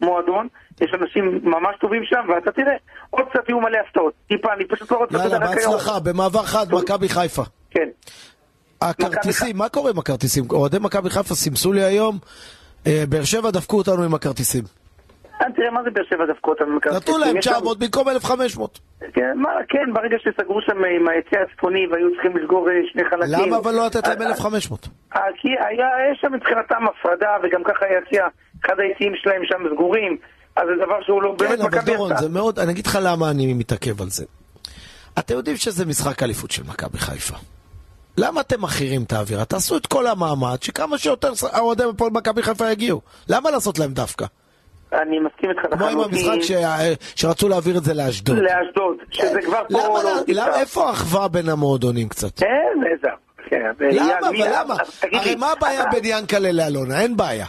[0.00, 0.48] המועדון.
[0.80, 2.74] יש אנשים ממש טובים שם, ואתה תראה,
[3.10, 4.14] עוד קצת יהיו מלא הפתעות.
[4.28, 5.38] טיפה, אני פשוט לא רוצה יאללה.
[5.38, 7.42] בהצלחה, במעבר חד, מכבי חיפה.
[7.70, 7.88] כן.
[8.80, 10.44] הכרטיסים, מה קורה עם הכרטיסים?
[10.50, 12.18] אוהדי מכבי חיפה סימסו לי היום,
[12.86, 14.79] אה, באר שבע דפקו אותנו עם הכרטיסים.
[15.40, 16.78] אה, תראה, מה זה באר שבע דפקו אותנו?
[16.96, 18.78] נתנו להם יש שם- 900 במקום 1,500.
[19.14, 19.36] כן,
[19.68, 23.46] כן, ברגע שסגרו שם עם היציע הצפוני והיו צריכים לסגור אה, שני חלקים.
[23.48, 24.88] למה אבל לא לתת להם אה, 1,500?
[25.16, 25.86] אה, כי היה,
[26.20, 28.26] שם מבחינתם הפרדה, וגם ככה היציע,
[28.64, 30.16] אחד היציעים שלהם שם סגורים,
[30.56, 32.22] אז זה דבר שהוא לא באמת כן, אבל מכבי דורון, עשתה.
[32.26, 34.24] זה מאוד, אני אגיד לך למה אני מתעכב על זה.
[35.18, 37.36] אתם יודעים שזה משחק אליפות של מכבי חיפה.
[38.18, 39.44] למה אתם מכירים את האווירה?
[39.44, 43.00] תעשו את כל המאמץ, שכמה שיותר אוהדי הפועל מכבי חיפה יגיעו.
[43.28, 44.26] למה לעשות להם דווקא?
[44.92, 46.52] אני מסכים איתך כמו עם המשחק ש-
[47.20, 48.36] שרצו להעביר את זה לאשדוד.
[48.38, 50.60] לאשדוד, שזה כבר פה למה, לא למה, נמצא.
[50.60, 52.42] איפה האחווה בין המועדונים קצת?
[52.42, 53.08] אין, איזה...
[53.48, 54.30] כן, למה,
[54.60, 54.74] למה?
[55.00, 57.00] תגיד הרי מה הבעיה בין ינקלה לאלונה?
[57.00, 57.46] אין בעיה.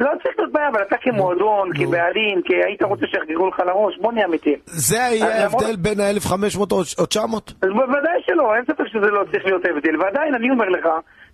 [0.00, 4.12] לא צריך להיות בעיה, אבל אתה כמועדון, כבעלים, כי היית רוצה שיחגגו לך לראש, בוא
[4.12, 4.58] נהיה אמיתיים.
[4.66, 6.58] זה יהיה ההבדל בין ה-1500
[6.98, 7.52] או 900?
[7.62, 10.02] אז בוודאי שלא, אין ספק שזה לא צריך להיות הבדל.
[10.02, 10.86] ועדיין אני אומר לך,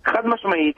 [0.05, 0.75] חד משמעית,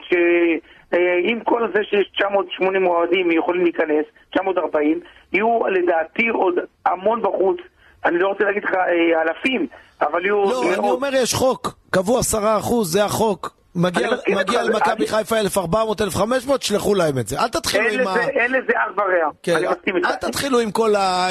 [0.90, 5.00] שעם כל זה שיש 980 אוהדים יכולים להיכנס, 940,
[5.32, 6.54] יהיו לדעתי עוד
[6.86, 7.56] המון בחוץ,
[8.04, 9.66] אני לא רוצה להגיד לך אה, אלפים,
[10.00, 10.96] אבל יהיו לא, אני מאות.
[10.96, 13.58] אומר יש חוק, קבעו 10 אחוז, זה החוק.
[13.74, 17.40] מגיע למכבי חיפה 1400, 1500, תשלחו להם את זה.
[17.40, 18.20] אל תתחילו עם ה...
[18.20, 19.56] אין לזה אח ורע, כן.
[20.04, 21.28] אל תתחילו עם כל ה...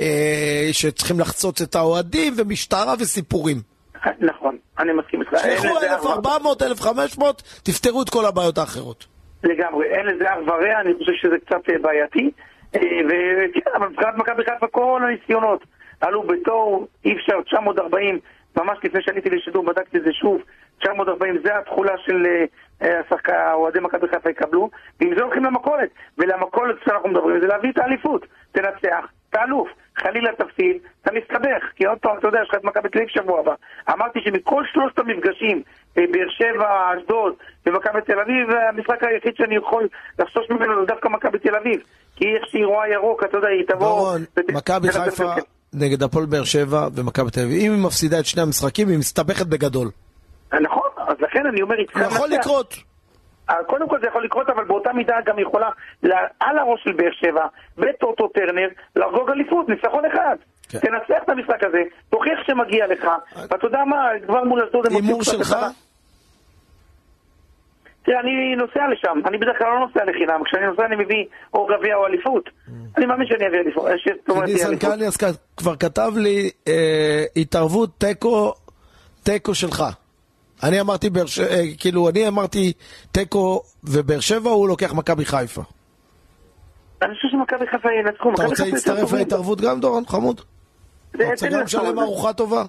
[0.00, 3.56] אה, שצריכים לחצות את האוהדים ומשטרה וסיפורים.
[4.30, 5.32] נכון, אני מסכים איתך.
[5.32, 5.94] ורע.
[5.94, 9.06] 1400, 1500, תפתרו את כל הבעיות האחרות.
[9.44, 12.30] לגמרי, אין לזה אח ורע, אני חושב שזה קצת אה, בעייתי.
[12.76, 15.64] אה, וכן, אבל מבחינת מכבי חיפה כל הניסיונות
[16.00, 18.18] עלו בתוהו, אי אפשר, 940,
[18.56, 20.42] ממש לפני שעליתי לשידור בדקתי את זה שוב,
[20.80, 22.26] 940 זה התכולה של
[22.82, 24.70] אה, השחקן, אוהדי מכבי חיפה יקבלו,
[25.00, 29.68] ועם זה הולכים למכולת, ולמכולת שאנחנו מדברים זה להביא את האליפות, תנצח, תאלוף,
[30.02, 33.08] חלילה תפסיד, אתה מסתבך, כי עוד פעם, אתה יודע, יש לך את מכבי תל אביב
[33.08, 33.54] שבוע הבא.
[33.90, 35.62] אמרתי שמכל שלושת המפגשים,
[35.98, 36.68] אה, באר שבע,
[36.98, 37.34] אשדוד
[37.66, 41.80] ומכבי תל אביב, המשחק היחיד שאני יכול לחשוש ממנו זה דווקא מכבי תל אביב.
[42.16, 43.86] כי איך שהיא רואה ירוק, אתה יודע, היא תבוא...
[43.86, 44.20] דורון,
[44.52, 45.32] מכבי חיפה.
[45.72, 47.60] נגד הפועל באר שבע ומכבי תל אביב.
[47.60, 49.88] אם היא מפסידה את שני המשחקים, היא מסתבכת בגדול.
[50.52, 52.28] נכון, אז לכן אני אומר, יכול.
[52.28, 52.89] לקרות.
[53.50, 55.68] אה, קודם כל זה יכול לקרות, אבל באותה מידה גם יכולה,
[56.02, 57.46] לה- על הראש של באר שבע,
[57.78, 60.36] בטוטו טרנר, לחגוג אליפות, ניצחון אחד.
[60.68, 60.78] כן.
[60.78, 61.78] תנצח את המשחק הזה,
[62.10, 63.06] תוכיח שמגיע לך,
[63.50, 65.56] ואתה יודע מה, כבר מול אשדוד הם הימור שלך?
[68.02, 71.24] תראה, אני נוסע לשם, אני בדרך כלל לא נוסע לחינם, כשאני נוסע אני מביא
[71.54, 72.50] או גביע או אליפות.
[72.96, 73.86] אני מאמין שאני אביא אליפות.
[73.86, 73.92] אה,
[74.46, 74.66] ניסן
[75.18, 75.24] כ-
[75.56, 78.52] כבר כתב לי אה, התערבות תיקו,
[79.22, 79.84] תיקו שלך.
[80.62, 82.72] אני אמרתי, ש- אה, כאילו, אני אמרתי
[83.12, 85.62] תיקו ובאר שבע, הוא לוקח מכבי חיפה.
[87.02, 88.34] אני חושב שמכבי חיפה ינצחו.
[88.34, 89.12] אתה רוצה להצטרף.
[89.12, 90.04] להתערבות גם, דורון?
[90.06, 90.40] חמוד?
[91.16, 92.02] אתה רוצה לי גם על לשלם זה.
[92.02, 92.64] ארוחה טובה?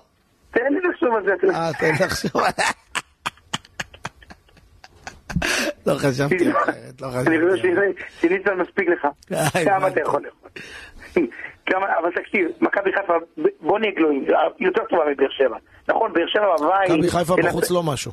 [0.52, 1.54] תן לי לחשוב על זה.
[1.54, 2.42] אה, תן לחשוב.
[5.86, 8.02] לא חשבתי אחרת, לא אני חושב חשבתי.
[8.22, 9.08] שניצן מספיק לך.
[9.30, 9.88] די, כמה.
[9.88, 10.50] אתה יכול לאכול.
[11.66, 13.14] כמה, אבל תקשיב, מכבי חיפה,
[13.62, 14.26] בוא נהיה גלויים,
[14.60, 15.58] יותר טובה מבאר שבע.
[15.88, 16.90] נכון, באר שבע בבית...
[16.92, 18.12] מכבי חיפה בחוץ לא משהו.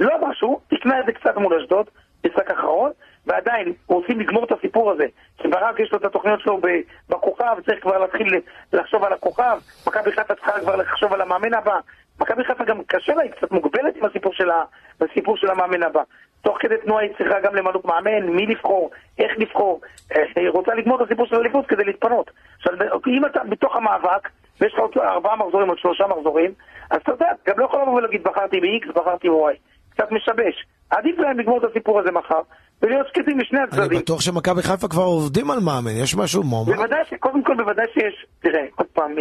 [0.00, 1.86] לא משהו, תקנה את זה קצת מול אשדוד,
[2.26, 2.90] משחק אחרון,
[3.26, 5.06] ועדיין רוצים לגמור את הסיפור הזה.
[5.42, 6.60] שברק יש לו את התוכניות שלו
[7.08, 8.40] בכוכב, צריך כבר להתחיל
[8.72, 11.78] לחשוב על הכוכב, מכבי חיפה צריכה כבר לחשוב על המאמן הבא.
[12.20, 14.64] מכבי חיפה גם קשה לה, היא קצת מוגבלת עם הסיפור של, ה-
[15.00, 16.02] הסיפור של המאמן הבא.
[16.42, 19.80] תוך כדי תנועה היא צריכה גם למנות מאמן, מי לבחור, איך לבחור.
[20.16, 22.30] אה, היא רוצה לגמור את הסיפור של האליפות כדי להתפנות.
[22.56, 22.74] עכשיו,
[23.06, 24.28] אם אתה בתוך המאבק,
[24.60, 26.50] ויש לך עוד ארבעה מחזורים, עוד שלושה מחזורים,
[26.90, 29.56] אז אתה יודע, גם לא יכול לבוא ולהגיד בחרתי ב-X, בחרתי ב-Y.
[29.90, 30.66] קצת משבש.
[30.90, 32.40] עדיף להם לגמור את הסיפור הזה מחר,
[32.82, 33.98] ולהיות שקטים משני אני הצדדים.
[33.98, 36.74] בטוח שמכבי חיפה כבר עובדים על מאמן, יש משהו מועמד?
[36.76, 37.00] בוודאי.
[37.20, 39.14] קודם כל בוודאי שיש, תראה, עוד פעם,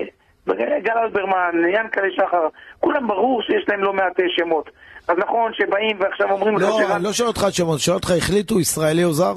[0.84, 2.47] גל אלברמן, ינקלה שחר,
[2.80, 4.69] כולם ברור שיש להם לא מעט שמות.
[5.07, 8.59] אז נכון שבאים ועכשיו אומרים לך לא, אני לא שואל אותך שמות, שואל אותך, החליטו
[8.59, 9.34] ישראלי או זר?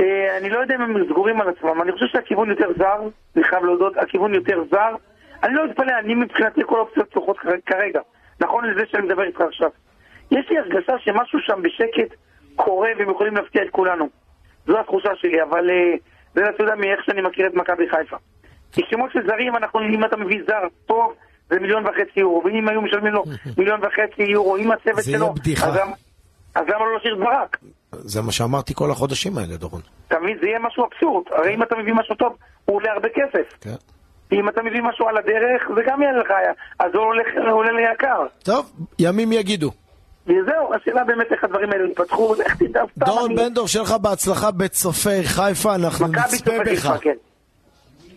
[0.00, 3.44] אה, אני לא יודע אם הם סגורים על עצמם, אני חושב שהכיוון יותר זר, אני
[3.44, 4.94] חייב להודות, הכיוון יותר זר.
[5.42, 7.36] אני לא אתפלא, אני מבחינתי כל האופציות פתוחות
[7.66, 8.00] כרגע.
[8.40, 9.70] נכון לזה שאני מדבר איתך עכשיו.
[10.30, 12.16] יש לי הרגשה שמשהו שם בשקט
[12.56, 14.08] קורה והם יכולים להפתיע את כולנו.
[14.66, 15.94] זו התחושה שלי, אבל אה,
[16.34, 18.16] זה אתה יודע מאיך שאני מכיר את מכבי חיפה.
[18.72, 21.12] כי שמות של זרים, אנחנו, אם אתה מביא זר טוב,
[21.50, 23.24] זה מיליון וחצי יורו, ואם היו משלמים לו
[23.58, 25.66] מיליון וחצי יורו עם הצוות זה יהיה שלו, בדיחה.
[25.66, 25.74] אז
[26.54, 27.56] אז למה לא להשאיר את ברק?
[27.92, 29.80] זה מה שאמרתי כל החודשים האלה, דורון.
[30.08, 30.38] אתה מבין?
[30.40, 31.24] זה יהיה משהו אבסורד.
[31.30, 32.32] הרי אם אתה מביא משהו טוב,
[32.64, 33.52] הוא עולה הרבה כסף.
[33.60, 33.74] כן.
[34.32, 36.30] אם אתה מביא משהו על הדרך, זה גם יעלה לך,
[36.78, 38.26] אז הולך, עולה לי יקר.
[38.44, 39.70] טוב, ימים יגידו.
[40.26, 43.92] וזהו, השאלה באמת איך הדברים האלה יתפתחו, איך תדע, דורון אני- בן דור, שיהיה לך
[43.92, 46.68] בהצלחה בצופי חיפה, אנחנו נצפה בך.
[46.68, 47.14] חיפה, כן.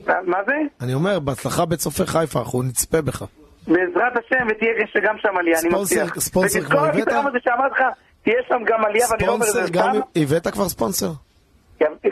[0.08, 0.54] מה זה?
[0.82, 3.24] אני אומר, בהצלחה בצופי חיפה, אנחנו נצפה בך.
[3.68, 6.20] בעזרת השם, ותהיה שגם שם עלייה, אני מבטיח.
[6.20, 7.08] ספונסר ותזכור כבר את הבאת?
[7.08, 7.84] הפתרון הזה שאמרתי לך,
[8.24, 10.22] תהיה שם גם עלייה, ואני לא אומר את זה גם סתם.
[10.22, 11.12] הבאת כבר ספונסר?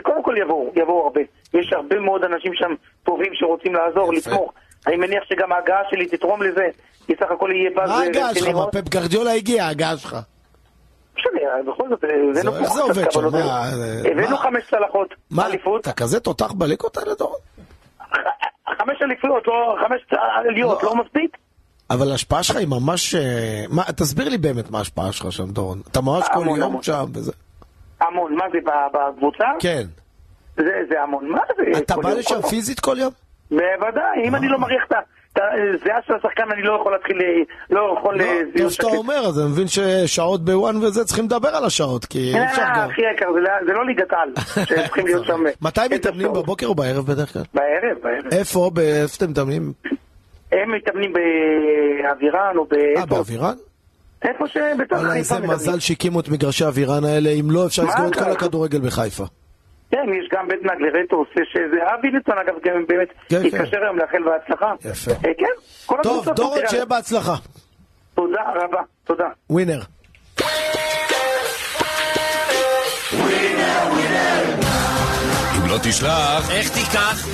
[0.02, 1.20] קודם כל יבואו, יבואו הרבה.
[1.54, 4.12] יש הרבה מאוד אנשים שם טובים שרוצים לעזור.
[4.12, 4.52] לתמוך.
[4.86, 6.68] אני מניח שגם ההגעה שלי תתרום לזה,
[7.06, 7.90] כי סך הכל יהיה באז...
[7.90, 8.48] מה ההגעה שלך?
[8.48, 8.66] מה.
[8.72, 10.16] פפ גרדיולה הגיע, ההגעה שלך.
[11.18, 13.68] משנה, בכל זאת, הבאנו אה,
[14.12, 14.36] הבאנו?
[14.36, 17.38] חמש צלחות, מה, אליפות, אתה כזה תותח בליגות האלה, דורון?
[18.78, 20.00] חמש אליפויות, לא חמש
[20.48, 20.88] עליות, לא.
[20.96, 21.36] לא מספיק?
[21.90, 23.14] אבל ההשפעה שלך היא ממש...
[23.14, 25.80] אה, מה, תסביר לי באמת מה ההשפעה שלך שם, דורון.
[25.90, 26.82] אתה ממש כל יום.
[26.82, 27.32] שם וזה.
[28.00, 28.58] המון, מה זה
[28.92, 29.44] בקבוצה?
[29.60, 29.82] כן.
[30.56, 31.78] זה זה המון, מה זה?
[31.78, 32.42] אתה בא לשם?
[32.50, 33.12] פיזית כל יום?
[33.50, 35.42] בוודאי, אם אני לא מריח את ה- את
[35.80, 37.26] הזיעה של השחקן, אני לא יכול להתחיל, אה,
[37.70, 38.18] לא יכול...
[38.18, 38.86] לא, אה, טוב זיהוי שאתה.
[38.86, 42.72] אומר, אז אני מבין ששעות בוואן וזה, צריכים לדבר על השעות, כי אי אפשר אה,
[42.76, 42.90] גם.
[42.90, 44.28] הכי יקר, זה לא- לא ליגת על,
[44.68, 45.40] שצריכים להיות שם.
[45.62, 46.32] מתי מתאמנים.
[46.32, 47.42] בבוקר או בערב בדרך כלל?
[47.54, 48.32] בערב, בערב.
[48.32, 48.70] איפה?
[48.74, 49.72] באיפה אתם מתאמנים?
[50.52, 53.06] הם מתאמנים באבירן או אה, באיפה?
[53.06, 53.54] באבירן?
[54.22, 55.54] איפה שבתוך חיפה איזה מתאמנים.
[55.56, 58.14] מזל שהקימו את מגרשי אבירן האלה, אם לא אפשר לסגור את?
[58.14, 59.24] כל הכדורגל בחיפה.
[59.90, 64.22] כן, יש גם בית נגלרטוס, שזה אבי ליטון אגב, גם באמת כן, התקשר היום לאחל
[64.24, 64.72] בהצלחה.
[64.84, 65.10] יפה.
[65.10, 65.46] אה, כן,
[65.86, 67.34] כל טוב, דורון, שיהיה בהצלחה.
[68.14, 69.28] תודה רבה, תודה.
[69.50, 69.80] ווינר.
[75.56, 77.28] אם לא תשלח, איך תיקח?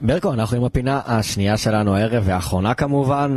[0.00, 3.34] ברקו, אנחנו עם הפינה השנייה שלנו הערב והאחרונה כמובן.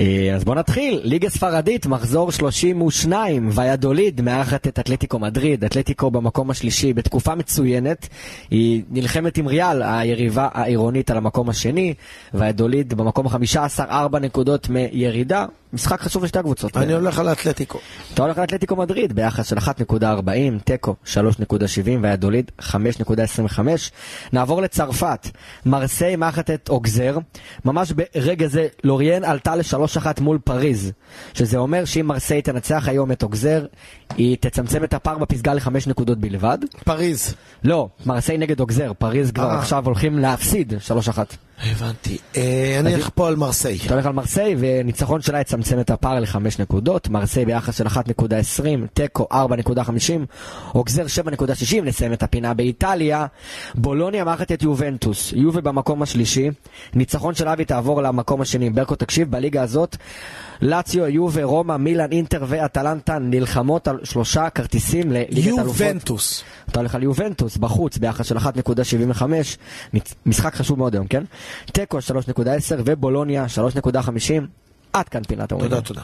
[0.00, 6.50] אה, אז בוא נתחיל, ליגה ספרדית, מחזור 32, ויאדוליד מארחת את אתלטיקו מדריד, אתלטיקו במקום
[6.50, 8.08] השלישי בתקופה מצוינת,
[8.50, 11.94] היא נלחמת עם ריאל, היריבה העירונית על המקום השני,
[12.34, 16.76] ויאדוליד במקום ה-15, 4 נקודות מירידה, משחק חשוב לשתי הקבוצות.
[16.76, 17.78] אני הולך על האתלטיקו.
[18.14, 20.30] אתה הולך לאתלטיקו מדריד ביחס של 1.40,
[20.64, 21.10] תיקו 3.70
[22.02, 23.60] ויאדוליד 5.25.
[24.32, 25.28] נעבור לצרפת,
[25.66, 27.18] מרסיי מארחת את אוגזר,
[27.64, 29.56] ממש ברגע זה לוריאן עלתה
[29.86, 30.92] ל-3-1 מול פריז,
[31.34, 33.66] שזה אומר שאם מרסיי תנצח היום את אוגזר,
[34.16, 36.58] היא תצמצם את הפער בפסגה לחמש נקודות בלבד.
[36.84, 37.34] פריז.
[37.64, 39.58] לא, מרסיי נגד אוגזר, פריז כבר אה.
[39.58, 40.72] עכשיו הולכים להפסיד
[41.12, 41.18] 3-1.
[41.62, 42.18] הבנתי.
[42.36, 43.78] אה, אני אלך פה על מרסיי.
[43.86, 47.08] אתה הולך על מרסיי, וניצחון שלה יצמצם את הפער לחמש נקודות.
[47.08, 48.00] מרסיי ביחס של 1.20,
[48.94, 49.34] תיקו 4.50,
[50.74, 53.26] אוגזר 7.60, נסיים את הפינה באיטליה.
[53.74, 56.50] בולוניה מארחת את יובנטוס, יובה במקום השלישי.
[56.94, 58.70] ניצחון של אבי תעבור למקום השני.
[58.70, 59.96] ברקו, תקשיב, בליגה הזאת,
[60.62, 65.66] לאציו, יובה, רומא, מילאן, אינטר ואטלנטה נלחמות על שלושה כרטיסים לליגת אלופות.
[65.66, 66.44] יובנטוס.
[66.70, 69.22] אתה הולך על יובנטוס בחוץ ביחס של 1.75,
[69.94, 71.24] ניצ- משחק חשוב מאוד היום, כן?
[71.72, 72.42] תיקו 3.10
[72.84, 74.46] ובולוניה 3.50.
[74.92, 75.80] עד כאן פינת הווינר.
[75.80, 76.02] תודה, תודה.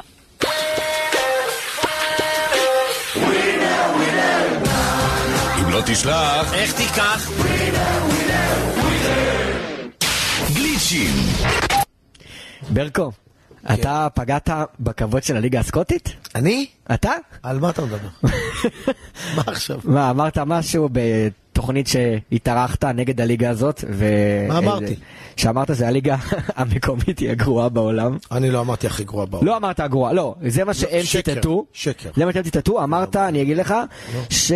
[5.60, 7.30] אם לא תשלח, איך תיקח?
[10.54, 11.14] גליצ'ים.
[12.70, 13.12] ברקו,
[13.72, 16.08] אתה פגעת בכבוד של הליגה הסקוטית?
[16.34, 16.66] אני?
[16.94, 17.12] אתה?
[17.42, 18.08] על מה אתה מדבר?
[19.36, 19.80] מה עכשיו?
[19.84, 23.84] מה, אמרת משהו בתוכנית שהתארחת נגד הליגה הזאת?
[23.90, 24.06] ו...
[24.48, 24.94] מה אמרתי?
[25.36, 26.16] שאמרת שהליגה
[26.56, 28.16] המקומית היא הגרועה בעולם.
[28.32, 29.46] אני לא אמרתי הכי גרוע בעולם.
[29.46, 31.66] לא אמרת הגרועה, לא, זה מה שהם שקר, ציטטו.
[31.72, 32.10] שקר.
[32.16, 33.74] זה מה שהם ציטטו, אמרת, אני אגיד לך,
[34.30, 34.52] ש...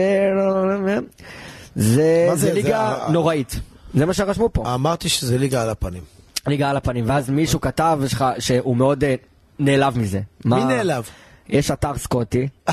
[1.76, 3.60] זה ליגה נוראית.
[3.94, 4.74] זה מה שרשמו פה.
[4.74, 6.15] אמרתי שזה ליגה על הפנים.
[6.46, 8.00] ליגה על הפנים, ואז מישהו כתב
[8.38, 9.14] שהוא מאוד אה,
[9.58, 10.20] נעלב מזה.
[10.44, 11.08] מי נעלב?
[11.48, 12.48] יש אתר סקוטי.
[12.68, 12.72] אה,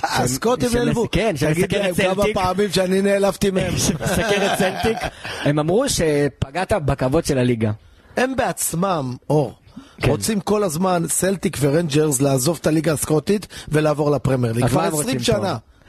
[0.70, 1.08] שמס- נעלבו.
[1.12, 2.34] כן, תגיד שמסקר להם את כמה סלטיק.
[2.36, 3.78] פעמים שאני נעלבתי מהם.
[3.88, 4.98] שמסקר את סלטיק.
[5.42, 7.72] הם אמרו שפגעת בכבוד של הליגה.
[8.18, 9.54] הם בעצמם, אור,
[10.02, 10.10] כן.
[10.10, 14.68] רוצים כל הזמן סלטיק ורנג'רס לעזוב את הליגה הסקוטית ולעבור לפרמייר ליג.
[14.68, 15.42] כבר מה הם 20 רוצים פה?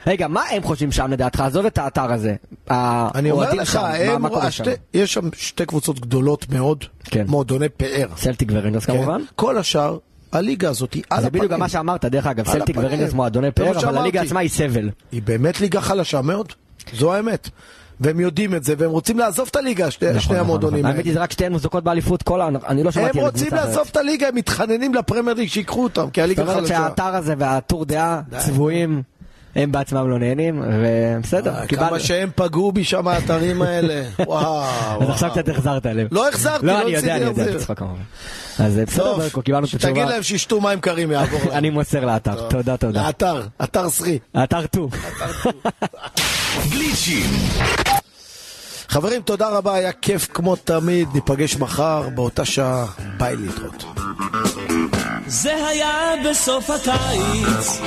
[0.07, 1.39] רגע, מה הם חושבים שם לדעתך?
[1.39, 2.35] עזוב את האתר הזה.
[2.69, 4.63] אני אומר לך, שם, הם- מה שם?
[4.93, 7.25] יש שם שתי קבוצות גדולות מאוד, כן.
[7.27, 8.07] מועדוני פאר.
[8.17, 8.93] סלטיק ורנגרס כן?
[8.93, 9.21] כמובן.
[9.35, 9.97] כל השאר,
[10.31, 11.39] הליגה הזאת היא על זה הפנים.
[11.39, 12.77] בדיוק גם מה שאמרת, דרך אגב, סלטיק.
[12.79, 14.21] ורנגרס מועדוני זה פאר, אבל הליגה.
[14.21, 14.89] עצמה היא סבל.
[15.11, 16.53] היא באמת ליגה חלשה מאוד,
[16.93, 17.49] זו האמת.
[17.99, 20.85] והם יודעים את זה, והם רוצים לעזוב את הליגה, שני נכון, שני נכון, המועדונים נכון.
[20.85, 20.95] האלה.
[20.95, 22.49] האמת היא זה רק שתיהן מוזיקות באליפות, כל ה...
[22.67, 23.69] אני לא שמעתי הם על רוצים קבוצה אחרת.
[23.69, 26.67] לעזוב את הליגה, הם מתחננים לפרמייר ליג שיקחו אותם, כי זאת הליגה אומרת חלשה.
[26.75, 29.01] שהאתר הזה והטור דעה צבועים,
[29.55, 31.89] הם בעצמם לא נהנים, ובסדר, אה, קיבלנו.
[31.89, 34.03] כמה שהם פגעו בי שם האתרים האלה.
[34.27, 35.03] וואו.
[35.03, 35.31] אז עכשיו.
[35.31, 36.07] קצת החזרת עליהם.
[36.11, 37.57] לא החזרתי, לא, לא אני יודע, אני יודע, להחזיר.
[37.59, 38.01] בצחוק כמובן.
[38.59, 40.05] אז בסדר, טוב, ברקו, קיבלנו את שתגיד התשובה.
[40.05, 41.51] להם שישתו מים קרים, יעבור להם.
[41.57, 43.07] אני מוסר לאתר, תודה, תודה.
[43.07, 44.19] לאתר, אתר סרי.
[44.33, 44.89] האתר טו.
[46.71, 47.29] גליצ'ים.
[48.89, 52.85] חברים, תודה רבה, היה כיף כמו תמיד, ניפגש מחר באותה שעה,
[53.17, 53.83] ביי להתראות.
[55.27, 55.91] זה היה
[56.29, 57.81] בסוף הקיץ,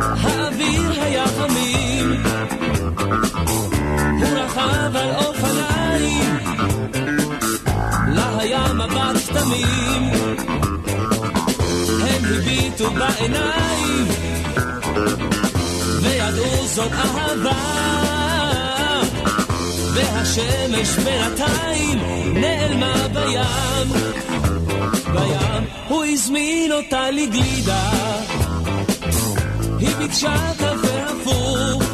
[0.00, 2.22] האוויר היה חמים,
[4.20, 6.38] הוא רכב על אופניים,
[8.14, 10.10] לה היה מבט תמים,
[12.00, 14.06] הם הביטו בעיניים,
[16.02, 17.98] וידעו זאת אהבה.
[19.94, 21.98] והשמש בינתיים
[22.34, 23.88] נעלמה בים.
[25.12, 27.90] בים הוא הזמין אותה לגלידה,
[29.78, 31.87] He be child of